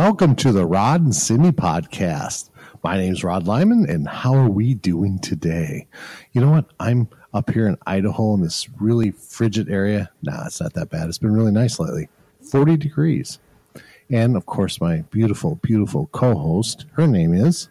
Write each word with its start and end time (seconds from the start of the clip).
Welcome 0.00 0.36
to 0.36 0.52
the 0.52 0.64
Rod 0.64 1.00
and 1.00 1.12
Cindy 1.12 1.50
podcast. 1.50 2.50
My 2.84 2.96
name 2.96 3.12
is 3.12 3.24
Rod 3.24 3.48
Lyman, 3.48 3.90
and 3.90 4.06
how 4.06 4.32
are 4.32 4.48
we 4.48 4.74
doing 4.74 5.18
today? 5.18 5.88
You 6.30 6.40
know 6.40 6.52
what? 6.52 6.66
I'm 6.78 7.08
up 7.34 7.50
here 7.50 7.66
in 7.66 7.76
Idaho 7.84 8.34
in 8.34 8.40
this 8.40 8.68
really 8.78 9.10
frigid 9.10 9.68
area. 9.68 10.08
Nah, 10.22 10.46
it's 10.46 10.60
not 10.60 10.74
that 10.74 10.90
bad. 10.90 11.08
It's 11.08 11.18
been 11.18 11.34
really 11.34 11.50
nice 11.50 11.80
lately. 11.80 12.08
40 12.48 12.76
degrees. 12.76 13.40
And 14.08 14.36
of 14.36 14.46
course, 14.46 14.80
my 14.80 14.98
beautiful, 15.10 15.56
beautiful 15.62 16.08
co 16.12 16.32
host, 16.36 16.86
her 16.92 17.08
name 17.08 17.34
is. 17.34 17.68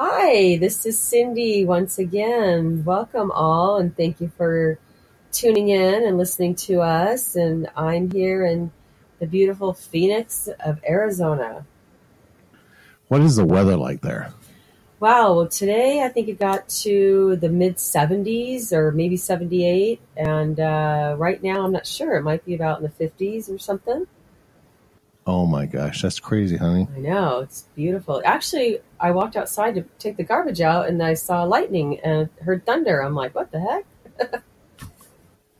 Hi, 0.00 0.56
this 0.56 0.86
is 0.86 0.98
Cindy 0.98 1.66
once 1.66 1.98
again. 1.98 2.86
Welcome 2.86 3.30
all, 3.32 3.76
and 3.76 3.94
thank 3.94 4.18
you 4.22 4.32
for 4.38 4.78
tuning 5.30 5.68
in 5.68 6.06
and 6.06 6.16
listening 6.16 6.54
to 6.54 6.80
us. 6.80 7.36
And 7.36 7.68
I'm 7.76 8.10
here 8.10 8.46
in 8.46 8.72
the 9.18 9.26
beautiful 9.26 9.72
Phoenix 9.72 10.48
of 10.64 10.80
Arizona. 10.86 11.64
What 13.08 13.20
is 13.20 13.36
the 13.36 13.44
weather 13.44 13.76
like 13.76 14.00
there? 14.00 14.32
Wow, 14.98 15.34
well, 15.34 15.48
today 15.48 16.02
I 16.02 16.08
think 16.08 16.28
it 16.28 16.38
got 16.38 16.68
to 16.80 17.36
the 17.36 17.48
mid 17.48 17.76
70s 17.76 18.72
or 18.72 18.90
maybe 18.90 19.16
78. 19.16 20.00
And 20.16 20.58
uh, 20.58 21.14
right 21.18 21.42
now, 21.42 21.64
I'm 21.64 21.72
not 21.72 21.86
sure. 21.86 22.16
It 22.16 22.22
might 22.22 22.44
be 22.44 22.54
about 22.54 22.78
in 22.78 22.84
the 22.84 23.04
50s 23.04 23.52
or 23.52 23.58
something. 23.58 24.06
Oh 25.26 25.44
my 25.44 25.66
gosh, 25.66 26.02
that's 26.02 26.18
crazy, 26.18 26.56
honey. 26.56 26.88
I 26.96 27.00
know. 27.00 27.40
It's 27.40 27.68
beautiful. 27.74 28.22
Actually, 28.24 28.78
I 28.98 29.10
walked 29.10 29.36
outside 29.36 29.74
to 29.74 29.82
take 29.98 30.16
the 30.16 30.24
garbage 30.24 30.60
out 30.60 30.88
and 30.88 31.02
I 31.02 31.14
saw 31.14 31.42
lightning 31.42 32.00
and 32.00 32.28
heard 32.42 32.64
thunder. 32.64 33.02
I'm 33.02 33.14
like, 33.14 33.34
what 33.34 33.52
the 33.52 33.60
heck? 33.60 34.42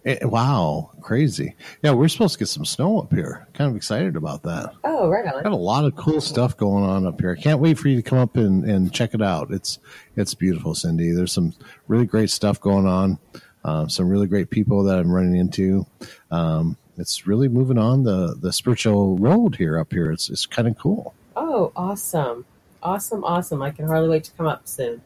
Eh, 0.07 0.25
wow, 0.25 0.89
crazy. 1.01 1.57
Yeah, 1.83 1.91
we're 1.91 2.07
supposed 2.07 2.35
to 2.35 2.39
get 2.39 2.47
some 2.47 2.65
snow 2.65 3.01
up 3.01 3.13
here. 3.13 3.49
Kind 3.55 3.69
of 3.69 3.77
excited 3.77 4.15
about 4.15 4.45
that. 4.45 4.73
Oh, 4.85 5.09
right 5.09 5.27
on. 5.27 5.43
Got 5.43 5.51
a 5.51 5.57
lot 5.57 5.85
of 5.85 5.97
cool 5.97 6.21
stuff 6.21 6.57
going 6.57 6.85
on 6.85 7.05
up 7.05 7.21
here. 7.21 7.37
I 7.37 7.43
can't 7.43 7.59
wait 7.59 7.77
for 7.77 7.89
you 7.89 7.97
to 7.97 8.03
come 8.03 8.19
up 8.19 8.37
and, 8.37 8.65
and 8.65 8.93
check 8.93 9.15
it 9.15 9.21
out. 9.21 9.51
It's 9.51 9.81
it's 10.15 10.33
beautiful, 10.33 10.77
Cindy. 10.77 11.11
There's 11.11 11.33
some 11.33 11.55
really 11.89 12.07
great 12.07 12.31
stuff 12.31 12.61
going 12.61 12.87
on. 12.87 13.19
Uh, 13.65 13.89
some 13.89 14.09
really 14.09 14.29
great 14.29 14.49
people 14.49 14.85
that 14.85 14.97
I'm 14.97 15.11
running 15.11 15.35
into. 15.35 15.85
Um, 16.31 16.77
it's 16.99 17.27
really 17.27 17.49
moving 17.49 17.79
on 17.79 18.05
the 18.05 18.37
the 18.41 18.53
spiritual 18.53 19.19
road 19.19 19.57
here 19.57 19.77
up 19.77 19.93
here. 19.93 20.13
It's 20.13 20.31
it's 20.31 20.47
kind 20.47 20.69
of 20.69 20.79
cool. 20.79 21.15
Oh, 21.35 21.73
awesome. 21.75 22.45
Awesome, 22.81 23.25
awesome. 23.25 23.61
I 23.61 23.73
can 23.73 23.89
hardly 23.89 24.09
wait 24.09 24.23
to 24.25 24.31
come 24.33 24.47
up 24.47 24.69
soon. 24.69 25.03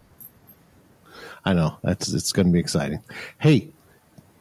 I 1.47 1.55
know 1.55 1.79
that's 1.83 2.13
it's 2.13 2.33
going 2.33 2.49
to 2.49 2.53
be 2.53 2.61
exciting. 2.61 3.03
Hey, 3.39 3.71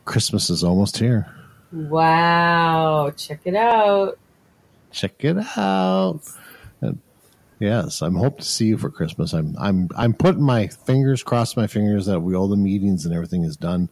Christmas 0.09 0.49
is 0.49 0.63
almost 0.63 0.97
here. 0.97 1.27
Wow. 1.71 3.13
Check 3.15 3.41
it 3.45 3.55
out. 3.55 4.17
Check 4.89 5.23
it 5.23 5.37
out. 5.55 6.21
And 6.81 6.97
yes, 7.59 8.01
I'm 8.01 8.15
hoping 8.15 8.39
to 8.39 8.43
see 8.43 8.65
you 8.65 8.79
for 8.79 8.89
Christmas. 8.89 9.35
I'm 9.35 9.55
I'm 9.59 9.87
I'm 9.95 10.15
putting 10.15 10.41
my 10.41 10.65
fingers, 10.65 11.21
crossed 11.21 11.55
my 11.55 11.67
fingers 11.67 12.07
that 12.07 12.21
we 12.21 12.33
all 12.35 12.47
the 12.47 12.57
meetings 12.57 13.05
and 13.05 13.13
everything 13.13 13.43
is 13.43 13.55
done 13.55 13.87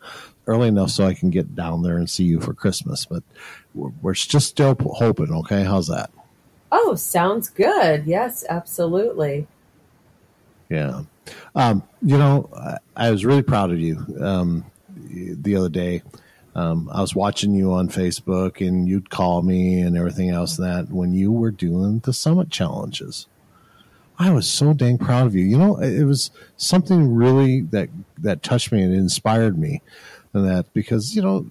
early 0.48 0.70
enough 0.70 0.90
so 0.90 1.06
I 1.06 1.14
can 1.14 1.30
get 1.30 1.54
down 1.54 1.84
there 1.84 1.98
and 1.98 2.10
see 2.10 2.24
you 2.24 2.42
for 2.42 2.56
Christmas. 2.56 3.06
But 3.06 3.22
we're, 3.76 3.92
we're 4.02 4.14
just 4.16 4.48
still 4.48 4.76
hoping. 4.96 5.32
Okay, 5.32 5.66
how's 5.66 5.88
that? 5.90 6.10
Oh, 6.72 6.96
sounds 6.96 7.48
good. 7.48 8.08
Yes, 8.08 8.44
absolutely. 8.50 9.46
Yeah. 10.68 11.04
Um, 11.54 11.84
you 12.02 12.18
know, 12.18 12.50
I, 12.56 12.78
I, 12.96 13.12
was 13.12 13.24
really 13.24 13.44
proud 13.44 13.70
of 13.70 13.80
you 13.80 14.04
um, 14.20 14.66
the 15.10 15.56
other 15.56 15.70
day. 15.70 16.04
Um, 16.56 16.90
I 16.92 17.02
was 17.02 17.16
watching 17.16 17.54
you 17.54 17.72
on 17.72 17.88
Facebook 17.88 18.66
and 18.66 18.88
you'd 18.88 19.12
call 19.12 19.44
me 19.44 19.80
and 19.80 19.96
everything 19.96 20.32
else 20.32 20.58
that 20.58 20.90
when 20.90 21.14
you 21.14 21.32
were 21.32 21.52
doing 21.52 22.00
the 22.00 22.14
summit 22.14 22.50
challenges. 22.50 23.28
I 24.18 24.32
was 24.32 24.50
so 24.50 24.74
dang 24.74 24.98
proud 24.98 25.28
of 25.28 25.36
you. 25.36 25.46
You 25.46 25.60
know, 25.60 25.78
it 25.78 26.04
was 26.06 26.32
something 26.58 27.14
really 27.14 27.62
that 27.62 27.90
that 28.18 28.42
touched 28.42 28.72
me 28.72 28.82
and 28.82 28.92
inspired 28.94 29.60
me 29.60 29.84
and 30.34 30.48
that 30.48 30.74
because, 30.74 31.16
you 31.16 31.22
know, 31.22 31.46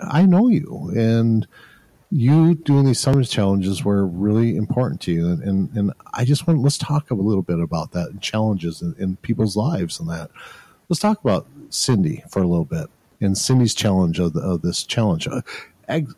I 0.00 0.24
know 0.24 0.48
you 0.48 0.90
and 0.96 1.46
you 2.10 2.54
doing 2.54 2.86
these 2.86 3.00
summit 3.00 3.28
challenges 3.28 3.84
were 3.84 4.06
really 4.06 4.56
important 4.56 5.02
to 5.02 5.12
you 5.12 5.28
and, 5.28 5.42
and, 5.42 5.76
and 5.76 5.92
I 6.14 6.24
just 6.24 6.46
want 6.46 6.62
let's 6.62 6.78
talk 6.78 7.10
a 7.10 7.14
little 7.14 7.42
bit 7.42 7.60
about 7.60 7.92
that 7.92 8.08
and 8.08 8.22
challenges 8.22 8.80
in, 8.80 8.94
in 8.98 9.16
people's 9.16 9.56
lives 9.56 10.00
and 10.00 10.08
that. 10.08 10.30
Let's 10.88 11.00
talk 11.00 11.20
about 11.22 11.46
Cindy 11.76 12.24
for 12.30 12.42
a 12.42 12.46
little 12.46 12.64
bit 12.64 12.88
and 13.20 13.36
Cindy's 13.36 13.74
challenge 13.74 14.18
of, 14.18 14.32
the, 14.32 14.40
of 14.40 14.62
this 14.62 14.82
challenge. 14.82 15.28
Uh, 15.28 15.42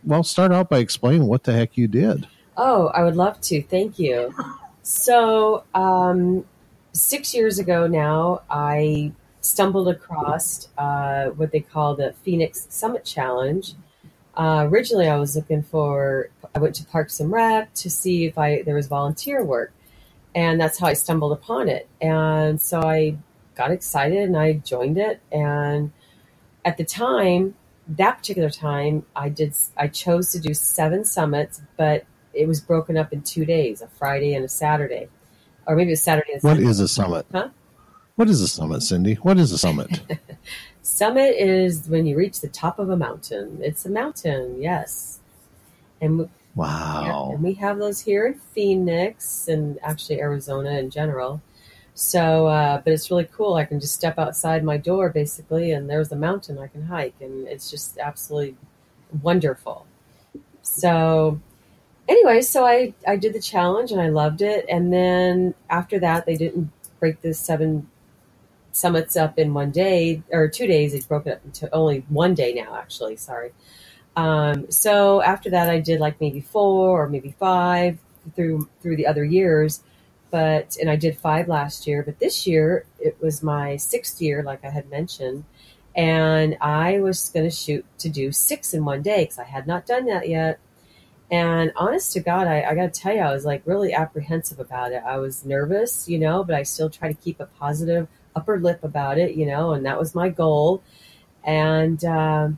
well, 0.04 0.22
start 0.22 0.52
out 0.52 0.68
by 0.68 0.78
explaining 0.78 1.26
what 1.26 1.44
the 1.44 1.52
heck 1.52 1.76
you 1.76 1.88
did. 1.88 2.26
Oh, 2.56 2.88
I 2.88 3.04
would 3.04 3.16
love 3.16 3.40
to. 3.42 3.62
Thank 3.62 3.98
you. 3.98 4.34
So, 4.82 5.64
um, 5.74 6.44
six 6.92 7.34
years 7.34 7.58
ago 7.58 7.86
now, 7.86 8.42
I 8.50 9.12
stumbled 9.40 9.88
across 9.88 10.68
uh, 10.76 11.26
what 11.26 11.52
they 11.52 11.60
call 11.60 11.94
the 11.94 12.12
Phoenix 12.24 12.66
Summit 12.70 13.04
Challenge. 13.04 13.74
Uh, 14.36 14.66
originally, 14.68 15.08
I 15.08 15.16
was 15.16 15.36
looking 15.36 15.62
for. 15.62 16.30
I 16.54 16.58
went 16.58 16.74
to 16.76 16.86
Parks 16.86 17.20
and 17.20 17.30
Rec 17.30 17.72
to 17.74 17.90
see 17.90 18.24
if 18.24 18.38
I 18.38 18.62
there 18.62 18.74
was 18.74 18.86
volunteer 18.86 19.44
work, 19.44 19.72
and 20.34 20.60
that's 20.60 20.78
how 20.78 20.86
I 20.86 20.92
stumbled 20.92 21.32
upon 21.32 21.68
it. 21.68 21.88
And 22.00 22.60
so 22.60 22.80
I 22.80 23.16
got 23.58 23.72
excited 23.72 24.22
and 24.22 24.38
I 24.38 24.54
joined 24.54 24.96
it. 24.96 25.20
And 25.30 25.92
at 26.64 26.78
the 26.78 26.84
time, 26.84 27.54
that 27.88 28.18
particular 28.18 28.50
time, 28.50 29.04
I 29.16 29.28
did. 29.28 29.54
I 29.76 29.88
chose 29.88 30.30
to 30.32 30.38
do 30.38 30.54
seven 30.54 31.04
summits, 31.04 31.60
but 31.76 32.04
it 32.32 32.46
was 32.46 32.60
broken 32.60 32.96
up 32.96 33.12
in 33.12 33.22
two 33.22 33.44
days: 33.44 33.82
a 33.82 33.88
Friday 33.88 34.34
and 34.34 34.44
a 34.44 34.48
Saturday, 34.48 35.08
or 35.66 35.74
maybe 35.74 35.92
a 35.92 35.96
Saturday. 35.96 36.34
And 36.34 36.42
What 36.42 36.58
is 36.58 36.80
a 36.80 36.88
summit? 36.88 37.26
Huh? 37.32 37.48
What 38.16 38.28
is 38.28 38.40
a 38.40 38.48
summit, 38.48 38.82
Cindy? 38.82 39.14
What 39.14 39.38
is 39.38 39.52
a 39.52 39.58
summit? 39.58 40.00
summit 40.82 41.36
is 41.36 41.88
when 41.88 42.06
you 42.06 42.16
reach 42.16 42.40
the 42.40 42.48
top 42.48 42.78
of 42.78 42.90
a 42.90 42.96
mountain. 42.96 43.58
It's 43.62 43.86
a 43.86 43.90
mountain, 43.90 44.60
yes. 44.60 45.20
And 46.00 46.28
wow, 46.54 47.28
yeah, 47.28 47.34
and 47.34 47.42
we 47.42 47.54
have 47.54 47.78
those 47.78 48.00
here 48.00 48.26
in 48.26 48.34
Phoenix 48.34 49.48
and 49.48 49.78
actually 49.82 50.20
Arizona 50.20 50.72
in 50.72 50.90
general. 50.90 51.40
So, 51.98 52.46
uh, 52.46 52.80
but 52.80 52.92
it's 52.92 53.10
really 53.10 53.28
cool. 53.32 53.54
I 53.54 53.64
can 53.64 53.80
just 53.80 53.92
step 53.92 54.20
outside 54.20 54.62
my 54.62 54.76
door 54.76 55.10
basically, 55.10 55.72
and 55.72 55.90
there's 55.90 56.12
a 56.12 56.16
mountain 56.16 56.56
I 56.56 56.68
can 56.68 56.84
hike, 56.84 57.16
and 57.20 57.48
it's 57.48 57.72
just 57.72 57.98
absolutely 57.98 58.56
wonderful. 59.20 59.84
So, 60.62 61.40
anyway, 62.08 62.42
so 62.42 62.64
I 62.64 62.94
I 63.04 63.16
did 63.16 63.32
the 63.32 63.40
challenge 63.40 63.90
and 63.90 64.00
I 64.00 64.10
loved 64.10 64.42
it, 64.42 64.64
and 64.68 64.92
then 64.92 65.54
after 65.70 65.98
that, 65.98 66.24
they 66.24 66.36
didn't 66.36 66.70
break 67.00 67.20
the 67.20 67.34
seven 67.34 67.88
summits 68.70 69.16
up 69.16 69.36
in 69.36 69.52
one 69.52 69.72
day 69.72 70.22
or 70.30 70.46
two 70.46 70.68
days. 70.68 70.92
They 70.92 71.00
broke 71.00 71.26
it 71.26 71.32
up 71.32 71.44
into 71.44 71.68
only 71.74 72.04
one 72.10 72.34
day 72.34 72.54
now. 72.54 72.76
Actually, 72.76 73.16
sorry. 73.16 73.50
Um, 74.14 74.70
so 74.70 75.20
after 75.20 75.50
that, 75.50 75.68
I 75.68 75.80
did 75.80 75.98
like 75.98 76.20
maybe 76.20 76.42
four 76.42 77.02
or 77.02 77.08
maybe 77.08 77.34
five 77.40 77.98
through 78.36 78.68
through 78.82 78.94
the 78.94 79.08
other 79.08 79.24
years 79.24 79.82
but 80.30 80.76
and 80.80 80.90
I 80.90 80.96
did 80.96 81.16
five 81.16 81.48
last 81.48 81.86
year, 81.86 82.02
but 82.02 82.18
this 82.18 82.46
year 82.46 82.84
it 83.00 83.16
was 83.20 83.42
my 83.42 83.76
sixth 83.76 84.20
year, 84.20 84.42
like 84.42 84.64
I 84.64 84.70
had 84.70 84.90
mentioned, 84.90 85.44
and 85.96 86.56
I 86.60 87.00
was 87.00 87.30
going 87.30 87.48
to 87.48 87.54
shoot 87.54 87.84
to 87.98 88.08
do 88.08 88.32
six 88.32 88.74
in 88.74 88.84
one 88.84 89.02
day 89.02 89.24
because 89.24 89.38
I 89.38 89.44
had 89.44 89.66
not 89.66 89.86
done 89.86 90.06
that 90.06 90.28
yet. 90.28 90.58
And 91.30 91.72
honest 91.76 92.12
to 92.12 92.20
God, 92.20 92.46
I, 92.46 92.62
I 92.62 92.74
got 92.74 92.92
to 92.94 93.00
tell 93.00 93.14
you, 93.14 93.20
I 93.20 93.32
was 93.32 93.44
like 93.44 93.62
really 93.66 93.92
apprehensive 93.92 94.58
about 94.58 94.92
it. 94.92 95.02
I 95.04 95.18
was 95.18 95.44
nervous, 95.44 96.08
you 96.08 96.18
know, 96.18 96.42
but 96.42 96.54
I 96.54 96.62
still 96.62 96.88
try 96.88 97.08
to 97.08 97.14
keep 97.14 97.38
a 97.40 97.46
positive 97.46 98.08
upper 98.34 98.58
lip 98.58 98.82
about 98.82 99.18
it, 99.18 99.34
you 99.34 99.44
know, 99.44 99.72
and 99.72 99.84
that 99.84 99.98
was 99.98 100.14
my 100.14 100.30
goal. 100.30 100.82
And 101.44 102.02
uh, 102.04 102.48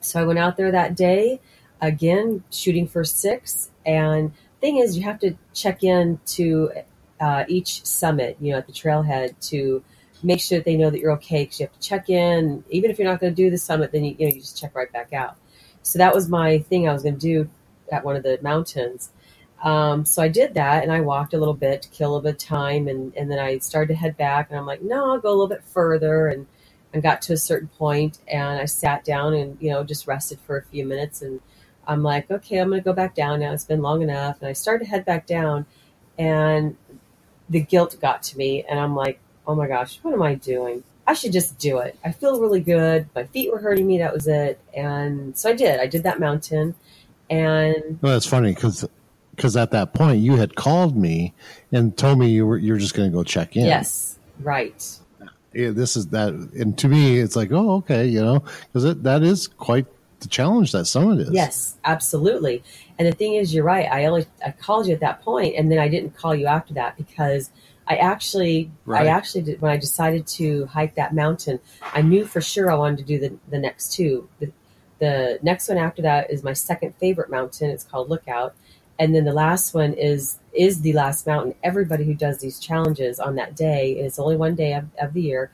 so 0.00 0.20
I 0.20 0.24
went 0.24 0.38
out 0.38 0.56
there 0.56 0.70
that 0.70 0.96
day, 0.96 1.40
again 1.80 2.44
shooting 2.50 2.86
for 2.86 3.04
six. 3.04 3.70
And 3.84 4.32
thing 4.60 4.78
is, 4.78 4.96
you 4.96 5.04
have 5.04 5.18
to 5.20 5.34
check 5.54 5.82
in 5.82 6.20
to 6.26 6.70
uh, 7.20 7.44
each 7.48 7.84
summit, 7.84 8.36
you 8.40 8.52
know, 8.52 8.58
at 8.58 8.66
the 8.66 8.72
trailhead 8.72 9.38
to 9.48 9.82
make 10.22 10.40
sure 10.40 10.58
that 10.58 10.64
they 10.64 10.76
know 10.76 10.90
that 10.90 10.98
you're 10.98 11.12
okay 11.12 11.44
because 11.44 11.60
you 11.60 11.66
have 11.66 11.72
to 11.72 11.80
check 11.80 12.10
in. 12.10 12.64
Even 12.70 12.90
if 12.90 12.98
you're 12.98 13.08
not 13.08 13.20
going 13.20 13.34
to 13.34 13.42
do 13.42 13.50
the 13.50 13.58
summit, 13.58 13.92
then 13.92 14.04
you, 14.04 14.16
you 14.18 14.26
know 14.26 14.34
you 14.34 14.40
just 14.40 14.58
check 14.58 14.74
right 14.74 14.92
back 14.92 15.12
out. 15.12 15.36
So 15.82 15.98
that 15.98 16.14
was 16.14 16.28
my 16.28 16.58
thing 16.58 16.88
I 16.88 16.92
was 16.92 17.02
going 17.02 17.18
to 17.18 17.20
do 17.20 17.50
at 17.90 18.04
one 18.04 18.16
of 18.16 18.22
the 18.22 18.38
mountains. 18.42 19.10
Um, 19.62 20.04
so 20.04 20.22
I 20.22 20.28
did 20.28 20.54
that 20.54 20.84
and 20.84 20.92
I 20.92 21.00
walked 21.00 21.34
a 21.34 21.38
little 21.38 21.54
bit 21.54 21.82
to 21.82 21.88
kill 21.88 22.16
a 22.16 22.22
bit 22.22 22.34
of 22.34 22.38
time 22.38 22.86
and, 22.86 23.12
and 23.16 23.30
then 23.30 23.38
I 23.38 23.58
started 23.58 23.88
to 23.88 23.98
head 23.98 24.16
back 24.16 24.50
and 24.50 24.58
I'm 24.58 24.66
like, 24.66 24.82
no, 24.82 25.10
I'll 25.10 25.18
go 25.18 25.30
a 25.30 25.30
little 25.30 25.48
bit 25.48 25.64
further 25.64 26.28
and, 26.28 26.46
and 26.92 27.02
got 27.02 27.22
to 27.22 27.32
a 27.32 27.36
certain 27.36 27.68
point 27.68 28.18
and 28.28 28.60
I 28.60 28.66
sat 28.66 29.04
down 29.04 29.34
and, 29.34 29.58
you 29.60 29.70
know, 29.70 29.82
just 29.82 30.06
rested 30.06 30.38
for 30.40 30.58
a 30.58 30.62
few 30.62 30.86
minutes 30.86 31.22
and 31.22 31.40
I'm 31.88 32.02
like, 32.02 32.30
okay, 32.30 32.58
I'm 32.58 32.68
going 32.68 32.80
to 32.80 32.84
go 32.84 32.92
back 32.92 33.14
down 33.14 33.40
now. 33.40 33.52
It's 33.52 33.64
been 33.64 33.82
long 33.82 34.02
enough. 34.02 34.38
And 34.40 34.48
I 34.48 34.52
started 34.52 34.84
to 34.84 34.90
head 34.90 35.04
back 35.04 35.26
down 35.26 35.66
and 36.18 36.76
the 37.48 37.60
guilt 37.60 37.96
got 38.00 38.22
to 38.24 38.38
me 38.38 38.64
and 38.68 38.78
I'm 38.78 38.94
like, 38.94 39.18
oh 39.46 39.54
my 39.54 39.66
gosh, 39.66 39.98
what 40.02 40.14
am 40.14 40.22
I 40.22 40.34
doing? 40.34 40.82
I 41.06 41.14
should 41.14 41.32
just 41.32 41.58
do 41.58 41.78
it. 41.78 41.98
I 42.04 42.12
feel 42.12 42.40
really 42.40 42.60
good. 42.60 43.08
My 43.14 43.24
feet 43.24 43.50
were 43.50 43.58
hurting 43.58 43.86
me. 43.86 43.98
That 43.98 44.12
was 44.12 44.28
it. 44.28 44.60
And 44.74 45.36
so 45.36 45.50
I 45.50 45.54
did. 45.54 45.80
I 45.80 45.86
did 45.86 46.02
that 46.02 46.20
mountain. 46.20 46.74
And 47.30 47.98
well, 48.02 48.12
that's 48.12 48.26
funny 48.26 48.54
because 48.54 48.86
because 49.34 49.56
at 49.56 49.70
that 49.70 49.94
point 49.94 50.20
you 50.20 50.36
had 50.36 50.54
called 50.54 50.96
me 50.96 51.32
and 51.72 51.96
told 51.96 52.18
me 52.18 52.28
you 52.28 52.46
were 52.46 52.58
you're 52.58 52.78
just 52.78 52.94
going 52.94 53.10
to 53.10 53.16
go 53.16 53.22
check 53.22 53.56
in. 53.56 53.64
Yes, 53.64 54.18
right. 54.40 54.98
Yeah, 55.54 55.70
this 55.70 55.96
is 55.96 56.08
that, 56.08 56.34
and 56.34 56.76
to 56.78 56.88
me, 56.88 57.18
it's 57.18 57.34
like, 57.34 57.50
oh, 57.52 57.76
okay, 57.76 58.06
you 58.06 58.20
know, 58.20 58.44
because 58.72 58.96
that 59.02 59.22
is 59.22 59.48
quite 59.48 59.86
the 60.20 60.28
challenge 60.28 60.72
that 60.72 60.86
summit 60.86 61.20
is. 61.20 61.30
Yes, 61.30 61.76
absolutely. 61.84 62.62
And 62.98 63.06
the 63.06 63.12
thing 63.12 63.34
is, 63.34 63.54
you're 63.54 63.64
right. 63.64 63.86
I 63.90 64.06
only 64.06 64.26
I 64.44 64.50
called 64.50 64.86
you 64.86 64.94
at 64.94 65.00
that 65.00 65.22
point, 65.22 65.54
and 65.56 65.70
then 65.70 65.78
I 65.78 65.88
didn't 65.88 66.16
call 66.16 66.34
you 66.34 66.46
after 66.46 66.74
that 66.74 66.96
because 66.96 67.50
I 67.86 67.96
actually 67.96 68.70
Right. 68.84 69.06
I 69.06 69.10
actually 69.10 69.42
did 69.42 69.60
when 69.60 69.70
I 69.70 69.76
decided 69.76 70.26
to 70.38 70.66
hike 70.66 70.94
that 70.96 71.14
mountain. 71.14 71.60
I 71.82 72.02
knew 72.02 72.24
for 72.24 72.40
sure 72.40 72.70
I 72.70 72.74
wanted 72.74 72.98
to 72.98 73.04
do 73.04 73.18
the 73.18 73.36
the 73.48 73.58
next 73.58 73.92
two. 73.92 74.28
The, 74.40 74.52
the 74.98 75.38
next 75.42 75.68
one 75.68 75.78
after 75.78 76.02
that 76.02 76.30
is 76.30 76.42
my 76.42 76.52
second 76.52 76.94
favorite 76.96 77.30
mountain. 77.30 77.70
It's 77.70 77.84
called 77.84 78.10
Lookout, 78.10 78.54
and 78.98 79.14
then 79.14 79.24
the 79.24 79.32
last 79.32 79.72
one 79.74 79.92
is 79.94 80.38
is 80.52 80.80
the 80.80 80.92
last 80.94 81.26
mountain. 81.26 81.54
Everybody 81.62 82.04
who 82.04 82.14
does 82.14 82.38
these 82.38 82.58
challenges 82.58 83.20
on 83.20 83.36
that 83.36 83.54
day, 83.54 83.96
and 83.96 84.06
it's 84.06 84.18
only 84.18 84.36
one 84.36 84.56
day 84.56 84.74
of, 84.74 84.86
of 85.00 85.12
the 85.12 85.22
year, 85.22 85.52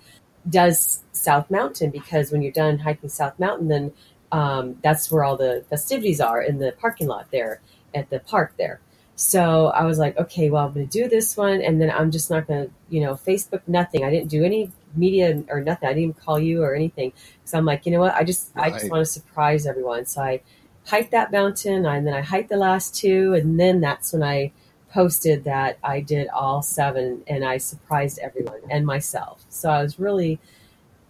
does 0.49 1.02
South 1.12 1.50
Mountain 1.50 1.90
because 1.90 2.31
when 2.32 2.43
you're 2.43 2.52
done 2.52 2.78
hiking 2.78 3.11
South 3.11 3.38
Mountain, 3.38 3.69
then 3.69 3.93
um, 4.34 4.76
that's 4.82 5.12
where 5.12 5.22
all 5.22 5.36
the 5.36 5.64
festivities 5.70 6.20
are 6.20 6.42
in 6.42 6.58
the 6.58 6.72
parking 6.72 7.06
lot 7.06 7.31
there 7.31 7.60
at 7.94 8.10
the 8.10 8.19
park 8.19 8.52
there. 8.58 8.81
So 9.14 9.69
I 9.69 9.84
was 9.84 9.96
like, 9.96 10.19
okay, 10.19 10.50
well, 10.50 10.66
I'm 10.66 10.72
going 10.75 10.88
to 10.88 11.02
do 11.02 11.08
this 11.08 11.36
one, 11.36 11.62
and 11.62 11.81
then 11.81 11.88
I'm 11.88 12.10
just 12.10 12.31
not 12.32 12.48
going 12.48 12.66
to, 12.66 12.72
you 12.90 13.00
know, 13.00 13.14
Facebook 13.14 13.62
nothing. 13.69 14.02
I 14.02 14.10
didn't 14.10 14.28
do 14.28 14.42
any 14.42 14.72
media 14.96 15.40
or 15.48 15.60
nothing. 15.60 15.88
I 15.88 15.92
didn't 15.92 16.02
even 16.02 16.14
call 16.14 16.40
you 16.40 16.64
or 16.64 16.75
anything. 16.75 17.12
So 17.44 17.56
I'm 17.56 17.64
like, 17.64 17.86
you 17.86 17.92
know 17.92 18.00
what? 18.00 18.12
I 18.16 18.25
just, 18.25 18.50
I 18.56 18.70
just 18.70 18.90
want 18.90 19.06
to 19.06 19.12
surprise 19.12 19.66
everyone. 19.66 20.04
So 20.06 20.20
I 20.20 20.40
hiked 20.84 21.12
that 21.12 21.30
mountain, 21.30 21.87
and 21.87 22.04
then 22.04 22.14
I 22.14 22.22
hiked 22.22 22.48
the 22.48 22.56
last 22.56 22.96
two, 22.96 23.34
and 23.34 23.60
then 23.60 23.80
that's 23.80 24.12
when 24.12 24.25
I 24.25 24.50
posted 24.90 25.44
that 25.44 25.78
I 25.84 26.00
did 26.00 26.26
all 26.30 26.60
seven, 26.60 27.22
and 27.28 27.44
I 27.44 27.58
surprised 27.58 28.19
everyone 28.19 28.62
and 28.69 28.84
myself. 28.84 29.44
So 29.48 29.70
I 29.70 29.80
was 29.80 30.00
really, 30.00 30.40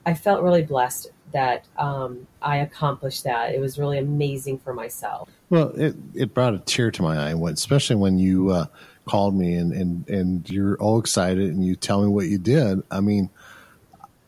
I 0.05 0.13
felt 0.13 0.43
really 0.43 0.63
blessed 0.63 1.09
that 1.35 1.67
um, 1.77 2.27
I 2.41 2.59
accomplished 2.59 3.25
that. 3.25 3.55
It 3.55 3.61
was 3.61 3.79
really 3.79 3.99
amazing 3.99 4.61
for 4.61 4.73
myself. 4.73 5.29
Well, 5.51 5.69
it, 5.77 5.95
it 6.15 6.33
brought 6.33 6.55
a 6.55 6.59
tear 6.61 6.91
to 6.93 7.03
my 7.03 7.17
eye, 7.19 7.35
especially 7.51 7.97
when 7.97 8.19
you 8.19 8.51
uh, 8.51 8.67
called 9.05 9.35
me 9.35 9.55
and, 9.55 9.73
and, 9.73 10.09
and 10.09 10.51
you're 10.51 10.77
all 10.79 10.99
excited 10.99 11.53
and 11.53 11.65
you 11.65 11.77
tell 11.77 12.03
me 12.03 12.09
what 12.09 12.27
you 12.27 12.39
did. 12.39 12.83
I 12.91 13.01
mean, 13.01 13.29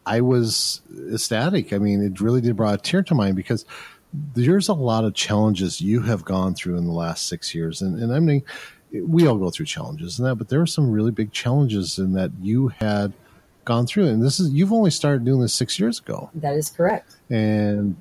I 0.04 0.20
was 0.20 0.82
ecstatic. 1.10 1.72
I 1.72 1.78
mean, 1.78 2.02
it 2.02 2.20
really 2.20 2.40
did 2.40 2.56
brought 2.56 2.74
a 2.74 2.78
tear 2.78 3.02
to 3.04 3.14
mine 3.14 3.34
because 3.34 3.64
there's 4.34 4.68
a 4.68 4.74
lot 4.74 5.04
of 5.04 5.14
challenges 5.14 5.80
you 5.80 6.02
have 6.02 6.24
gone 6.24 6.54
through 6.54 6.76
in 6.76 6.86
the 6.86 6.92
last 6.92 7.28
six 7.28 7.54
years. 7.54 7.82
And, 7.82 8.00
and 8.00 8.12
I 8.12 8.20
mean, 8.20 8.42
we 8.92 9.26
all 9.26 9.36
go 9.36 9.50
through 9.50 9.66
challenges 9.66 10.18
and 10.18 10.28
that, 10.28 10.36
but 10.36 10.48
there 10.48 10.58
were 10.58 10.66
some 10.66 10.90
really 10.90 11.10
big 11.10 11.32
challenges 11.32 11.98
in 11.98 12.12
that 12.12 12.30
you 12.40 12.68
had 12.68 13.12
gone 13.66 13.86
through. 13.86 14.06
And 14.08 14.22
this 14.22 14.40
is, 14.40 14.50
you've 14.50 14.72
only 14.72 14.90
started 14.90 15.24
doing 15.26 15.40
this 15.42 15.52
six 15.52 15.78
years 15.78 15.98
ago 15.98 16.30
That 16.36 16.54
is 16.54 16.70
correct. 16.70 17.16
and 17.28 17.94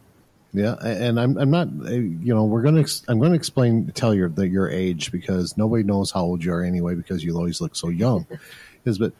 yeah, 0.53 0.75
and 0.85 1.19
I'm 1.19 1.37
I'm 1.37 1.51
not 1.51 1.67
uh, 1.85 1.89
you 1.91 2.33
know 2.33 2.45
we're 2.45 2.61
gonna 2.61 2.79
ex- 2.79 3.03
I'm 3.09 3.19
gonna 3.19 3.35
explain 3.35 3.91
tell 3.93 4.13
your 4.13 4.29
that 4.29 4.47
your 4.47 4.69
age 4.69 5.11
because 5.11 5.57
nobody 5.57 5.83
knows 5.83 6.11
how 6.11 6.21
old 6.21 6.45
you 6.45 6.53
are 6.53 6.63
anyway 6.63 6.95
because 6.95 7.25
you 7.25 7.35
always 7.35 7.59
look 7.59 7.75
so 7.75 7.89
young. 7.89 8.25
Is 8.85 8.97
but 8.97 9.11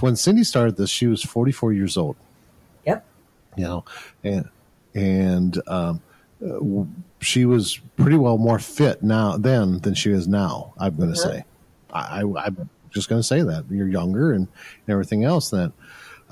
when 0.00 0.16
Cindy 0.16 0.42
started 0.42 0.76
this, 0.76 0.90
she 0.90 1.06
was 1.06 1.22
44 1.22 1.72
years 1.72 1.96
old. 1.96 2.16
Yep. 2.84 3.04
You 3.56 3.64
know, 3.64 3.84
and 4.24 4.48
and 4.94 5.62
um, 5.68 6.02
uh, 6.44 6.58
she 7.20 7.44
was 7.44 7.78
pretty 7.96 8.16
well 8.16 8.36
more 8.38 8.58
fit 8.58 9.04
now 9.04 9.36
then 9.36 9.78
than 9.80 9.94
she 9.94 10.10
is 10.10 10.26
now. 10.26 10.74
I'm 10.78 10.96
to 10.96 11.04
Uh-huh. 11.04 11.14
say, 11.14 11.44
I, 11.92 12.22
I 12.22 12.46
I'm 12.46 12.68
just 12.90 13.08
going 13.08 13.20
to 13.20 13.26
say 13.26 13.42
that 13.42 13.66
you're 13.70 13.86
younger 13.88 14.32
and 14.32 14.48
everything 14.88 15.22
else. 15.24 15.50
That 15.50 15.72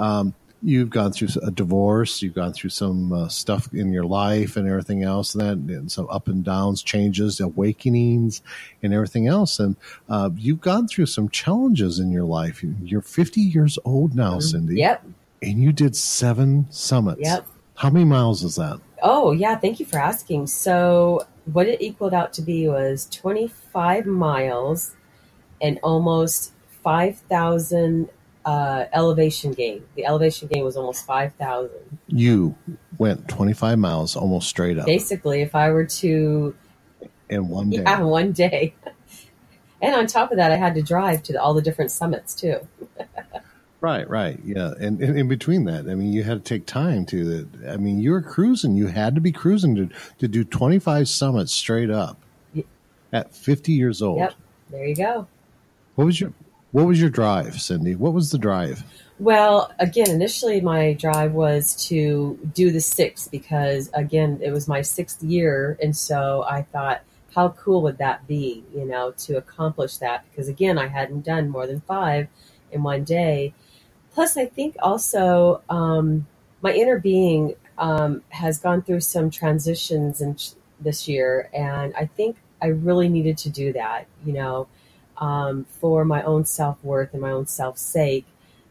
um, 0.01 0.35
you've 0.63 0.91
gone 0.91 1.13
through 1.13 1.29
a 1.43 1.51
divorce, 1.51 2.21
you've 2.23 2.35
gone 2.35 2.53
through 2.53 2.71
some 2.71 3.13
uh, 3.13 3.29
stuff 3.29 3.73
in 3.73 3.93
your 3.93 4.05
life 4.05 4.57
and 4.57 4.69
everything 4.69 5.03
else, 5.03 5.35
and 5.35 5.43
that 5.69 5.75
and 5.75 5.91
some 5.91 6.07
up 6.11 6.29
and 6.29 6.45
downs, 6.45 6.83
changes, 6.83 7.41
awakenings, 7.41 8.43
and 8.83 8.93
everything 8.93 9.27
else. 9.27 9.59
And 9.59 9.77
uh, 10.09 10.31
you've 10.37 10.61
gone 10.61 10.87
through 10.89 11.07
some 11.07 11.29
challenges 11.29 11.99
in 11.99 12.11
your 12.11 12.25
life. 12.25 12.63
You're 12.83 13.01
50 13.03 13.41
years 13.41 13.79
old 13.85 14.15
now, 14.15 14.39
Cindy, 14.41 14.77
Yep. 14.77 15.05
and 15.43 15.63
you 15.63 15.73
did 15.73 15.97
seven 15.97 16.67
summits. 16.71 17.21
Yep. 17.23 17.47
How 17.77 17.89
many 17.89 18.05
miles 18.05 18.43
is 18.45 18.57
that? 18.57 18.79
Oh, 19.03 19.33
yeah. 19.33 19.57
Thank 19.57 19.81
you 19.81 19.87
for 19.87 19.99
asking. 19.99 20.49
So, 20.49 21.27
what 21.47 21.67
it 21.67 21.81
equaled 21.81 22.13
out 22.13 22.35
to 22.35 22.43
be 22.43 22.69
was 22.69 23.09
25 23.11 24.05
miles 24.05 24.95
and 25.63 25.79
almost 25.83 26.53
5,000 26.85 28.11
uh, 28.51 28.87
elevation 28.93 29.53
gain. 29.53 29.85
The 29.95 30.05
elevation 30.07 30.49
gain 30.49 30.65
was 30.65 30.77
almost 30.77 31.07
5,000. 31.07 31.71
You 32.09 32.57
went 32.99 33.29
25 33.29 33.79
miles 33.79 34.17
almost 34.17 34.49
straight 34.49 34.77
up 34.77 34.87
Basically, 34.87 35.41
if 35.41 35.55
I 35.55 35.71
were 35.71 35.87
to, 35.87 36.55
in 37.29 37.49
one 37.49 37.71
day. 37.71 37.83
yeah, 37.83 38.01
one 38.03 38.33
day. 38.33 38.75
and 39.83 39.95
on 39.95 40.07
top 40.09 40.33
of 40.33 40.39
that, 40.39 40.51
I 40.51 40.57
had 40.57 40.75
to 40.75 40.83
drive 40.83 41.23
to 41.25 41.41
all 41.41 41.55
the 41.55 41.63
different 41.63 41.91
summits 41.93 42.35
too. 42.35 42.67
Right, 43.83 44.07
right, 44.11 44.39
yeah, 44.45 44.75
and, 44.79 45.01
and 45.01 45.19
in 45.19 45.27
between 45.27 45.65
that, 45.65 45.89
I 45.89 45.95
mean, 45.95 46.13
you 46.13 46.23
had 46.23 46.45
to 46.45 46.47
take 46.47 46.67
time 46.67 47.07
to. 47.07 47.49
I 47.67 47.79
mean, 47.79 47.99
you 47.99 48.11
were 48.11 48.21
cruising. 48.21 48.77
You 48.77 48.89
had 48.89 49.15
to 49.15 49.23
be 49.23 49.33
cruising 49.33 49.75
to 49.77 49.89
to 50.19 50.29
do 50.29 50.45
twenty 50.45 50.79
five 50.79 51.09
summits 51.09 51.51
straight 51.51 51.89
up 51.89 52.23
at 53.11 53.35
fifty 53.35 53.73
years 53.73 54.03
old. 54.03 54.19
Yep. 54.19 54.35
There 54.69 54.87
you 54.87 54.95
go. 54.95 55.27
What 55.95 56.05
was 56.05 56.21
your 56.21 56.35
What 56.73 56.87
was 56.87 57.01
your 57.01 57.11
drive, 57.11 57.61
Cindy? 57.61 57.97
What 57.97 58.13
was 58.13 58.31
the 58.31 58.39
drive? 58.39 58.85
Well, 59.19 59.73
again, 59.79 60.09
initially 60.09 60.61
my 60.61 60.95
drive 60.95 61.33
was 61.33 61.75
to 61.89 62.39
do 62.55 62.71
the 62.71 62.81
sixth 62.81 63.31
because, 63.31 63.91
again, 63.93 64.39
it 64.43 64.51
was 64.51 64.69
my 64.69 64.81
sixth 64.83 65.23
year. 65.23 65.77
And 65.83 65.97
so 65.97 66.45
I 66.49 66.63
thought, 66.63 67.03
how 67.35 67.51
cool 67.51 67.83
would 67.83 67.99
that 67.99 68.27
be, 68.27 68.65
you 68.75 68.85
know, 68.85 69.13
to 69.19 69.37
accomplish 69.37 69.99
that? 69.99 70.25
Because, 70.31 70.49
again, 70.49 70.79
I 70.79 70.87
hadn't 70.87 71.25
done 71.25 71.51
more 71.51 71.67
than 71.67 71.81
five 71.81 72.29
in 72.73 72.83
one 72.83 73.05
day. 73.05 73.53
Plus, 74.15 74.37
I 74.37 74.47
think 74.47 74.77
also 74.81 75.63
um, 75.69 76.27
my 76.63 76.73
inner 76.73 76.99
being 76.99 77.57
um, 77.79 78.23
has 78.31 78.59
gone 78.59 78.83
through 78.83 79.01
some 79.01 79.31
transitions 79.31 80.21
in 80.21 80.37
this 80.81 81.09
year. 81.09 81.51
And 81.53 81.95
I 81.95 82.07
think 82.07 82.37
I 82.63 82.69
really 82.69 83.09
needed 83.09 83.39
to 83.39 83.51
do 83.51 83.73
that, 83.73 84.07
you 84.25 84.33
know, 84.33 84.69
um, 85.21 85.65
for 85.81 86.05
my 86.05 86.23
own 86.23 86.45
self 86.45 86.83
worth 86.83 87.13
and 87.13 87.23
my 87.23 87.31
own 87.31 87.47
self 87.47 87.79
sake 87.79 88.27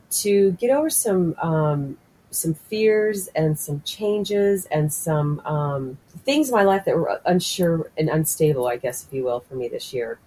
to 0.09 0.51
get 0.53 0.71
over 0.71 0.89
some 0.89 1.35
um, 1.41 1.97
some 2.31 2.53
fears 2.53 3.27
and 3.35 3.57
some 3.57 3.81
changes 3.83 4.65
and 4.65 4.91
some 4.93 5.39
um, 5.41 5.97
things 6.25 6.49
in 6.49 6.55
my 6.55 6.63
life 6.63 6.85
that 6.85 6.95
were 6.95 7.21
unsure 7.25 7.89
and 7.97 8.09
unstable, 8.09 8.67
I 8.67 8.77
guess, 8.77 9.05
if 9.05 9.13
you 9.13 9.23
will, 9.23 9.39
for 9.39 9.55
me 9.55 9.67
this 9.67 9.93
year. 9.93 10.19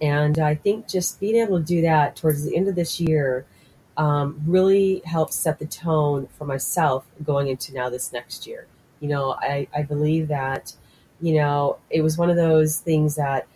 And 0.00 0.38
I 0.38 0.54
think 0.54 0.88
just 0.88 1.20
being 1.20 1.36
able 1.36 1.58
to 1.58 1.64
do 1.64 1.80
that 1.82 2.16
towards 2.16 2.44
the 2.44 2.56
end 2.56 2.68
of 2.68 2.74
this 2.74 3.00
year 3.00 3.44
um, 3.96 4.40
really 4.46 5.02
helped 5.04 5.32
set 5.32 5.58
the 5.58 5.66
tone 5.66 6.28
for 6.38 6.44
myself 6.44 7.04
going 7.22 7.48
into 7.48 7.74
now 7.74 7.90
this 7.90 8.12
next 8.12 8.46
year. 8.46 8.66
You 9.00 9.08
know, 9.08 9.32
I, 9.32 9.68
I 9.74 9.82
believe 9.82 10.28
that, 10.28 10.74
you 11.20 11.34
know, 11.34 11.78
it 11.90 12.02
was 12.02 12.16
one 12.16 12.30
of 12.30 12.36
those 12.36 12.78
things 12.78 13.16
that, 13.16 13.46